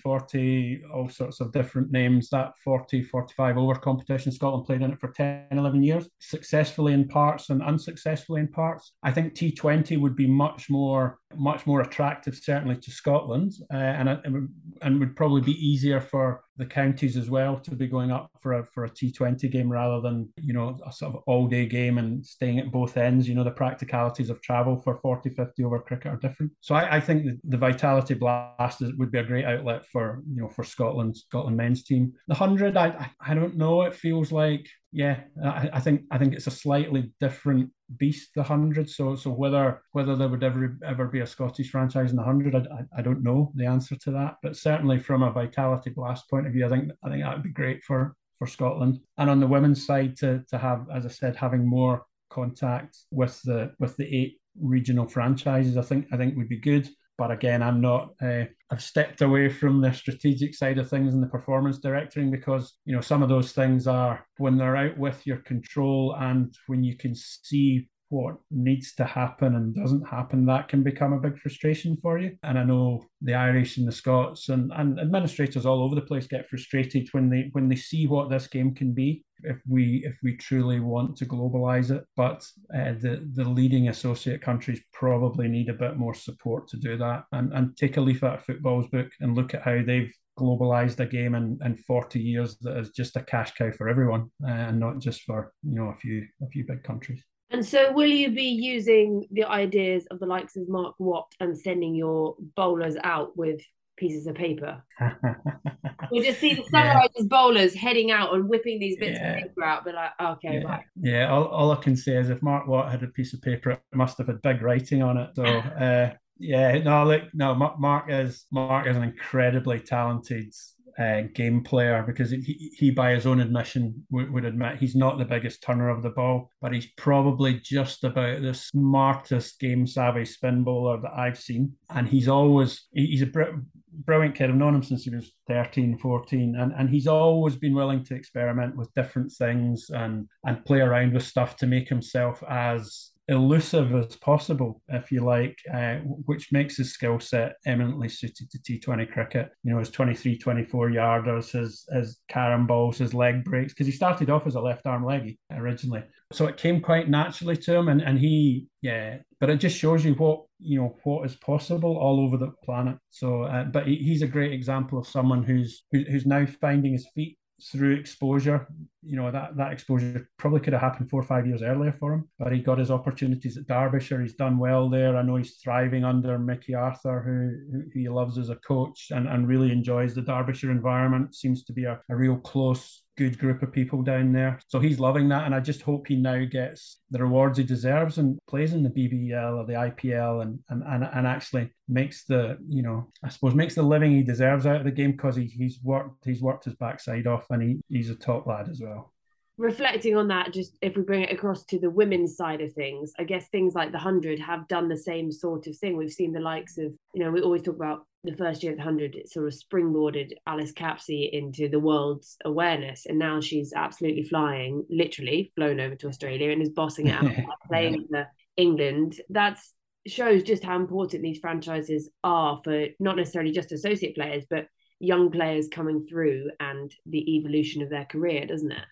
YB40, 0.05 0.81
all 0.95 1.09
sorts 1.09 1.41
of 1.41 1.53
different 1.53 1.91
names. 1.91 2.29
That 2.29 2.53
40, 2.63 3.05
45 3.05 3.57
over 3.57 3.75
competition, 3.77 4.33
Scotland 4.33 4.67
played 4.67 4.83
in 4.83 4.93
it 4.93 5.01
for 5.01 5.13
10, 5.13 5.47
11 5.51 5.83
years, 5.83 6.11
successfully 6.19 6.93
in 6.93 7.09
parts 7.09 7.49
and 7.49 7.63
unsuccessfully 7.63 8.43
in 8.43 8.49
parts. 8.49 8.93
I 9.03 9.13
think 9.13 9.33
T20 9.33 9.99
would 9.99 10.17
be 10.17 10.27
much 10.27 10.69
more 10.69 11.19
much 11.35 11.67
more 11.67 11.81
attractive, 11.81 12.37
certainly 12.37 12.77
to 12.77 12.91
Scotland, 12.91 13.53
uh, 13.73 13.77
and 13.77 14.49
and 14.83 15.01
would 15.01 15.17
probably 15.17 15.41
be 15.41 15.53
easier 15.53 16.01
for 16.01 16.43
the 16.59 16.67
counties 16.67 17.17
as 17.17 17.29
well 17.29 17.59
to 17.59 17.75
be 17.75 17.87
going 17.87 18.11
up 18.11 18.31
for 18.41 18.55
a 18.55 18.67
for 18.67 18.85
a 18.85 18.91
T20 18.91 19.51
game 19.51 19.71
rather 19.71 20.01
than 20.01 20.29
you 20.41 20.53
know 20.55 20.79
a 20.87 20.93
sort 20.93 21.15
of 21.15 21.23
all 21.27 21.47
day 21.47 21.67
game 21.67 21.99
and 21.99 22.25
staying 22.25 22.59
at 22.59 22.73
both 22.73 22.97
ends. 22.97 23.29
You 23.29 23.35
know 23.35 23.45
the 23.45 23.51
practicalities 23.51 24.31
of 24.31 24.41
travel 24.41 24.81
for 24.81 24.97
40, 24.97 25.31
50 25.31 25.65
over 25.65 25.81
cricket 25.81 26.13
are 26.13 26.17
different. 26.17 26.53
So 26.61 26.75
I, 26.75 26.97
I 26.97 27.01
think 27.01 27.25
the, 27.25 27.39
the 27.45 27.57
Vitality 27.57 28.15
Blast 28.15 28.83
is, 28.83 28.93
would 28.95 29.11
be 29.11 29.19
a 29.19 29.25
great 29.25 29.45
outlet 29.45 29.87
for 29.87 30.23
you 30.33 30.43
know 30.43 30.49
for 30.49 30.65
Scotland 30.65 31.17
Scotland 31.17 31.57
men's 31.57 31.85
team. 31.85 32.13
The 32.29 32.35
hundred, 32.35 32.77
I 32.77 33.11
I 33.21 33.35
don't 33.35 33.57
know. 33.57 33.83
It 33.83 33.95
feels 33.95 34.33
like 34.33 34.69
yeah, 34.93 35.21
I, 35.45 35.71
I, 35.75 35.81
think 35.81 36.03
I 36.11 36.19
think 36.19 36.35
it's 36.35 36.47
a 36.47 36.51
slightly 36.51 37.13
different 37.21 37.71
beast, 37.97 38.31
the 38.35 38.43
hundred. 38.43 38.89
So 38.89 39.17
so 39.17 39.31
whether 39.31 39.83
whether 39.93 40.17
there 40.17 40.29
would 40.29 40.45
ever 40.45 40.79
ever 40.85 41.07
be 41.07 41.21
a 41.21 41.27
Scottish 41.27 41.71
franchise 41.71 42.11
in 42.11 42.17
the 42.17 42.23
hundred, 42.23 42.55
I, 42.55 42.61
I, 42.61 42.99
I, 42.99 43.03
don't 43.03 43.23
know 43.23 43.53
the 43.55 43.67
answer 43.67 43.97
to 43.97 44.11
that. 44.13 44.37
But 44.43 44.57
certainly 44.57 44.99
from 44.99 45.23
a 45.23 45.31
vitality 45.31 45.91
blast 45.91 46.31
point 46.31 46.47
of 46.47 46.53
view, 46.53 46.67
I 46.67 46.69
think 46.69 46.91
I 47.05 47.11
think 47.11 47.23
that 47.23 47.35
would 47.35 47.43
be 47.43 47.51
great 47.51 47.83
for 47.85 48.15
for 48.39 48.47
Scotland. 48.47 49.01
And 49.19 49.29
on 49.29 49.41
the 49.41 49.47
women's 49.47 49.85
side, 49.87 50.17
to 50.19 50.43
to 50.49 50.59
have, 50.59 50.87
as 50.95 51.05
I 51.05 51.11
said, 51.11 51.37
having 51.37 51.67
more 51.67 52.05
contact 52.31 52.97
with 53.11 53.41
the 53.43 53.73
with 53.79 53.97
the 53.97 54.07
eight 54.07 54.39
regional 54.61 55.07
franchises, 55.07 55.77
I 55.77 55.83
think 55.83 56.07
I 56.13 56.17
think 56.17 56.37
would 56.37 56.49
be 56.49 56.61
good. 56.61 56.89
But 57.19 57.31
again, 57.31 57.63
I'm 57.63 57.81
not. 57.81 58.11
Uh, 58.21 58.45
I've 58.71 58.83
stepped 58.83 59.23
away 59.23 59.49
from 59.49 59.81
the 59.81 59.93
strategic 59.93 60.55
side 60.55 60.79
of 60.79 60.91
things 60.91 61.15
and 61.15 61.23
the 61.23 61.29
performance 61.29 61.79
directing 61.79 62.31
because 62.31 62.75
you 62.85 62.95
know 62.95 63.01
some 63.01 63.23
of 63.23 63.29
those 63.29 63.53
things 63.53 63.87
are 63.87 64.27
when 64.39 64.59
they're 64.59 64.77
out 64.77 64.99
with 64.99 65.27
your 65.27 65.39
control 65.39 66.15
and 66.19 66.55
when 66.67 66.85
you 66.85 66.97
can 66.97 67.15
see 67.15 67.89
what 68.09 68.37
needs 68.51 68.95
to 68.95 69.05
happen 69.05 69.57
and 69.57 69.75
doesn't 69.75 70.07
happen, 70.09 70.47
that 70.47 70.69
can 70.69 70.83
become 70.83 71.13
a 71.13 71.21
big 71.21 71.39
frustration 71.39 71.97
for 72.03 72.19
you. 72.19 72.37
And 72.43 72.59
I 72.59 72.65
know 72.65 73.05
the 73.21 73.35
Irish 73.35 73.79
and 73.79 73.87
the 73.87 73.93
Scots 73.93 74.49
and, 74.49 74.73
and 74.73 75.01
administrators 75.01 75.67
all 75.67 75.83
over 75.83 75.95
the 75.95 76.01
place 76.01 76.27
get 76.27 76.49
frustrated 76.49 77.09
when 77.13 77.29
they 77.29 77.49
when 77.53 77.69
they 77.69 77.77
see 77.77 78.07
what 78.07 78.31
this 78.31 78.47
game 78.47 78.75
can 78.75 78.93
be 78.93 79.25
if 79.43 79.59
we 79.69 80.03
if 80.05 80.17
we 80.23 80.37
truly 80.37 80.81
want 80.81 81.17
to 81.17 81.27
globalize 81.27 81.91
it. 81.91 82.05
But 82.17 82.47
uh, 82.75 82.95
the 83.01 83.29
the 83.35 83.49
leading 83.49 83.89
associate 83.89 84.43
countries 84.43 84.81
probably 84.93 85.49
need 85.49 85.69
a 85.69 85.75
bit 85.75 85.97
more 85.97 86.15
support 86.15 86.69
to 86.69 86.77
do 86.77 86.97
that. 86.99 87.25
And 87.33 87.53
and 87.53 87.77
take 87.77 87.97
a 87.97 88.01
leaf 88.01 88.23
out 88.23 88.39
of 88.39 88.45
football's 88.45 88.89
book 88.89 89.09
and 89.21 89.35
look 89.37 89.55
at 89.55 89.63
how 89.63 89.83
they've 89.83 90.13
globalized 90.39 91.01
a 91.01 91.07
game 91.07 91.35
in, 91.35 91.59
in 91.65 91.77
40 91.77 92.21
years 92.21 92.59
that 92.59 92.77
is 92.77 92.91
just 92.91 93.17
a 93.17 93.23
cash 93.23 93.55
cow 93.55 93.73
for 93.73 93.89
everyone 93.89 94.31
uh, 94.45 94.51
and 94.51 94.79
not 94.79 94.99
just 94.99 95.23
for 95.23 95.53
you 95.63 95.77
know 95.77 95.89
a 95.89 95.95
few 95.95 96.27
a 96.43 96.47
few 96.49 96.65
big 96.67 96.83
countries 96.83 97.25
and 97.51 97.65
so, 97.65 97.93
will 97.93 98.11
you 98.11 98.31
be 98.31 98.43
using 98.43 99.27
the 99.31 99.45
ideas 99.45 100.07
of 100.11 100.19
the 100.19 100.27
likes 100.27 100.57
of 100.57 100.69
Mark 100.69 100.95
Watt 100.99 101.31
and 101.41 101.57
sending 101.57 101.95
your 101.95 102.35
bowlers 102.57 102.97
out 103.05 103.37
with 103.37 103.61
pieces 103.97 104.27
of 104.27 104.35
paper? 104.35 104.83
we 106.11 106.23
just 106.23 106.41
see 106.41 106.55
the 106.55 106.63
Sunrisers 106.63 107.11
yeah. 107.17 107.25
bowlers 107.25 107.75
heading 107.75 108.11
out 108.11 108.35
and 108.35 108.49
whipping 108.49 108.81
these 108.81 108.97
bits 108.97 109.19
yeah. 109.21 109.33
of 109.33 109.43
paper 109.43 109.65
out, 109.65 109.85
but 109.85 109.95
like, 109.95 110.11
okay, 110.21 110.61
yeah. 110.61 110.69
right. 110.69 110.85
Yeah, 111.01 111.33
all, 111.33 111.45
all 111.47 111.71
I 111.71 111.77
can 111.77 111.97
say 111.97 112.17
is 112.17 112.31
if 112.31 112.43
Mark 112.43 112.67
Watt 112.67 112.91
had 112.91 113.05
a 113.05 113.09
piece 113.09 113.33
of 113.33 113.41
paper, 113.43 113.71
it 113.71 113.81
must 113.95 114.19
have 114.19 114.27
had 114.27 114.43
big 114.43 114.63
writing 114.63 115.03
on 115.03 115.17
it. 115.17 115.31
So, 115.37 115.45
uh, 115.45 116.15
yeah, 116.39 116.79
no, 116.79 117.05
look, 117.05 117.23
no, 117.33 117.55
Mark 117.55 118.07
is 118.11 118.45
Mark 118.51 118.87
is 118.87 118.97
an 118.97 119.05
incredibly 119.05 119.79
talented 119.79 120.53
uh, 120.99 121.23
game 121.35 121.63
player 121.63 122.03
because 122.07 122.31
he, 122.31 122.73
he, 122.77 122.91
by 122.91 123.13
his 123.13 123.27
own 123.27 123.41
admission, 123.41 124.07
would, 124.11 124.31
would 124.33 124.45
admit 124.45 124.79
he's 124.79 124.97
not 124.97 125.19
the 125.19 125.25
biggest 125.25 125.63
turner 125.63 125.89
of 125.89 126.03
the 126.03 126.11
ball, 126.11 126.51
but 126.61 126.73
he's 126.73 126.87
probably 126.97 127.61
just 127.61 128.05
about 128.05 128.43
the 128.43 128.55
smartest 128.55 129.61
game 129.61 129.87
savvy 129.87 130.25
spin 130.25 130.65
bowler 130.65 131.01
that 131.01 131.13
I've 131.13 131.39
seen. 131.39 131.73
And 131.91 132.09
he's 132.09 132.29
always, 132.29 132.87
he's 132.93 133.23
a 133.23 133.27
br- 133.27 133.61
brilliant 134.05 134.35
kid. 134.35 134.51
I've 134.51 134.57
known 134.57 134.75
him 134.75 134.83
since 134.83 135.05
he 135.05 135.15
was 135.15 135.33
13, 135.49 135.99
14, 135.99 136.57
and, 136.57 136.73
and 136.73 136.89
he's 136.89 137.07
always 137.07 137.57
been 137.57 137.75
willing 137.75 138.05
to 138.05 138.15
experiment 138.15 138.77
with 138.77 138.95
different 138.95 139.33
things 139.33 139.91
and, 139.91 140.29
and 140.45 140.65
play 140.65 140.81
around 140.81 141.13
with 141.13 141.25
stuff 141.25 141.57
to 141.57 141.67
make 141.67 141.89
himself 141.89 142.43
as 142.49 143.11
elusive 143.29 143.95
as 143.95 144.17
possible, 144.17 144.81
if 144.89 145.11
you 145.11 145.21
like, 145.21 145.59
uh, 145.73 145.97
which 146.27 146.53
makes 146.53 146.77
his 146.77 146.93
skill 146.93 147.19
set 147.19 147.57
eminently 147.67 148.09
suited 148.09 148.51
to 148.51 148.59
T20 148.59 149.11
cricket. 149.11 149.51
You 149.65 149.73
know, 149.73 149.79
his 149.79 149.91
23, 149.91 150.39
24 150.39 150.91
yarders, 150.91 151.51
his, 151.51 151.87
his 151.93 152.21
carom 152.29 152.67
balls, 152.67 152.99
his 152.99 153.15
leg 153.15 153.45
breaks, 153.45 153.73
because 153.73 153.87
he 153.87 153.93
started 153.93 154.31
off 154.31 154.47
as 154.47 154.55
a 154.55 154.61
left 154.61 154.87
arm 154.87 155.05
leggy 155.05 155.39
originally. 155.51 156.05
So 156.33 156.47
it 156.47 156.57
came 156.57 156.81
quite 156.81 157.09
naturally 157.09 157.57
to 157.57 157.75
him. 157.75 157.89
And, 157.89 158.01
and 158.01 158.19
he, 158.19 158.67
yeah, 158.83 159.19
but 159.41 159.51
it 159.51 159.59
just 159.59 159.77
shows 159.77 160.05
you 160.05 160.15
what, 160.15 160.45
you 160.59 160.81
know, 160.81 160.97
what 161.03 161.27
is 161.27 161.37
possible 161.37 161.97
all 161.97 162.21
over 162.21 162.37
the 162.37 162.53
planet. 162.65 162.97
So, 163.11 163.43
uh, 163.43 163.65
but 163.65 163.87
he, 163.87 163.97
he's 163.97 164.23
a 164.23 164.29
great 164.29 164.53
example 164.53 164.99
of 164.99 165.07
someone 165.07 165.43
who's, 165.43 165.83
who, 165.91 166.05
who's 166.05 166.27
now 166.27 166.47
finding 166.47 166.93
his 166.93 167.09
feet 167.15 167.39
through 167.63 167.95
exposure. 167.95 168.67
You 169.03 169.17
know, 169.17 169.31
that, 169.31 169.57
that 169.57 169.73
exposure 169.73 170.29
probably 170.39 170.61
could 170.61 170.73
have 170.73 170.83
happened 170.83 171.09
four 171.09 171.21
or 171.21 171.25
five 171.25 171.47
years 171.47 171.63
earlier 171.63 171.93
for 171.93 172.13
him, 172.13 172.29
but 172.39 172.53
he 172.53 172.59
got 172.59 172.79
his 172.79 172.91
opportunities 172.91 173.57
at 173.57 173.67
Derbyshire. 173.67 174.21
He's 174.21 174.35
done 174.35 174.59
well 174.59 174.89
there. 174.89 175.17
I 175.17 175.23
know 175.23 175.37
he's 175.37 175.57
thriving 175.57 176.05
under 176.05 176.39
Mickey 176.39 176.75
Arthur, 176.75 177.23
who, 177.23 177.79
who 177.93 178.01
he 178.01 178.09
loves 178.09 178.37
as 178.39 178.51
a 178.51 178.57
coach 178.57 179.09
and, 179.11 179.29
and 179.29 179.49
really 179.49 179.73
enjoys 179.73 180.15
the 180.15 180.23
Derbyshire 180.23 180.71
environment. 180.71 181.35
Seems 181.35 181.65
to 181.65 181.73
be 181.73 181.85
a, 181.85 182.01
a 182.11 182.17
real 182.17 182.37
close 182.37 183.03
good 183.17 183.39
group 183.39 183.63
of 183.63 183.73
people 183.73 184.03
down 184.03 184.33
there. 184.33 184.59
So 184.69 184.79
he's 184.79 185.01
loving 185.01 185.29
that. 185.29 185.45
And 185.45 185.55
I 185.55 185.61
just 185.61 185.83
hope 185.83 186.07
he 186.07 186.17
now 186.17 186.45
gets 186.45 186.99
the 187.11 187.21
rewards 187.21 187.59
he 187.59 187.65
deserves 187.65 188.19
and 188.19 188.39
plays 188.49 188.73
in 188.73 188.83
the 188.83 188.91
BBL 188.91 189.57
or 189.57 189.67
the 189.67 189.75
IPL 189.75 190.43
and 190.43 190.59
and, 190.69 190.83
and, 190.83 191.05
and 191.05 191.27
actually 191.27 191.73
makes 191.89 192.25
the, 192.25 192.59
you 192.69 192.83
know, 192.83 193.11
I 193.25 193.29
suppose 193.29 193.55
makes 193.55 193.75
the 193.75 193.83
living 193.83 194.13
he 194.13 194.23
deserves 194.23 194.67
out 194.67 194.77
of 194.77 194.85
the 194.85 194.91
game 194.91 195.13
because 195.13 195.37
he, 195.37 195.47
he's 195.47 195.81
worked 195.83 196.25
he's 196.25 196.43
worked 196.43 196.65
his 196.65 196.75
backside 196.75 197.27
off 197.27 197.47
and 197.51 197.63
he, 197.63 197.81
he's 197.89 198.11
a 198.11 198.15
top 198.15 198.47
lad 198.47 198.69
as 198.69 198.81
well 198.81 199.13
reflecting 199.59 200.17
on 200.17 200.29
that, 200.29 200.53
just 200.53 200.77
if 200.83 200.97
we 200.97 201.03
bring 201.03 201.23
it 201.23 201.33
across 201.33 201.65
to 201.65 201.79
the 201.79 201.91
women's 201.91 202.37
side 202.37 202.61
of 202.61 202.73
things, 202.73 203.13
I 203.19 203.25
guess 203.25 203.49
things 203.49 203.75
like 203.75 203.91
the 203.91 203.99
100 203.99 204.39
have 204.41 204.69
done 204.69 204.89
the 204.89 204.99
same 204.99 205.33
sort 205.33 205.67
of 205.67 205.77
thing. 205.77 205.97
We've 205.97 206.13
seen 206.13 206.33
the 206.33 206.41
likes 206.41 206.79
of, 206.79 206.93
you 207.15 207.25
know, 207.25 207.31
we 207.31 207.41
always 207.41 207.63
talk 207.63 207.77
about 207.77 208.07
the 208.27 208.37
first 208.37 208.63
year 208.63 208.73
of 208.73 208.79
the 208.79 208.85
100, 208.85 209.15
it 209.15 209.31
sort 209.31 209.47
of 209.47 209.55
springboarded 209.55 210.33
Alice 210.47 210.73
Capsey 210.73 211.31
into 211.33 211.69
the 211.69 211.81
world's 211.81 212.37
awareness. 212.45 213.07
And 213.07 213.19
now 213.19 213.41
she's 213.41 213.73
absolutely 213.73 214.25
flying, 214.25 214.85
literally 214.91 215.53
flown 215.55 215.81
over 215.81 215.95
to 215.97 216.09
Australia 216.09 216.51
and 216.51 216.63
is 216.63 216.71
bossing 216.71 217.09
it 217.09 217.13
out, 217.13 217.31
playing 217.69 218.07
for 218.11 218.29
England. 218.57 219.21
That's 219.31 219.73
shows 220.07 220.45
just 220.45 220.63
how 220.63 220.77
important 220.77 221.23
these 221.23 221.41
franchises 221.41 222.09
are 222.23 222.61
for 222.63 222.87
not 223.01 223.17
necessarily 223.17 223.53
just 223.53 223.73
associate 223.73 224.15
players, 224.15 224.45
but 224.49 224.67
young 225.01 225.31
players 225.31 225.69
coming 225.69 226.07
through 226.09 226.51
and 226.61 226.95
the 227.07 227.37
evolution 227.37 227.83
of 227.83 227.91
their 227.91 228.05
career, 228.05 228.47
doesn't 228.47 228.73
it? 228.73 228.85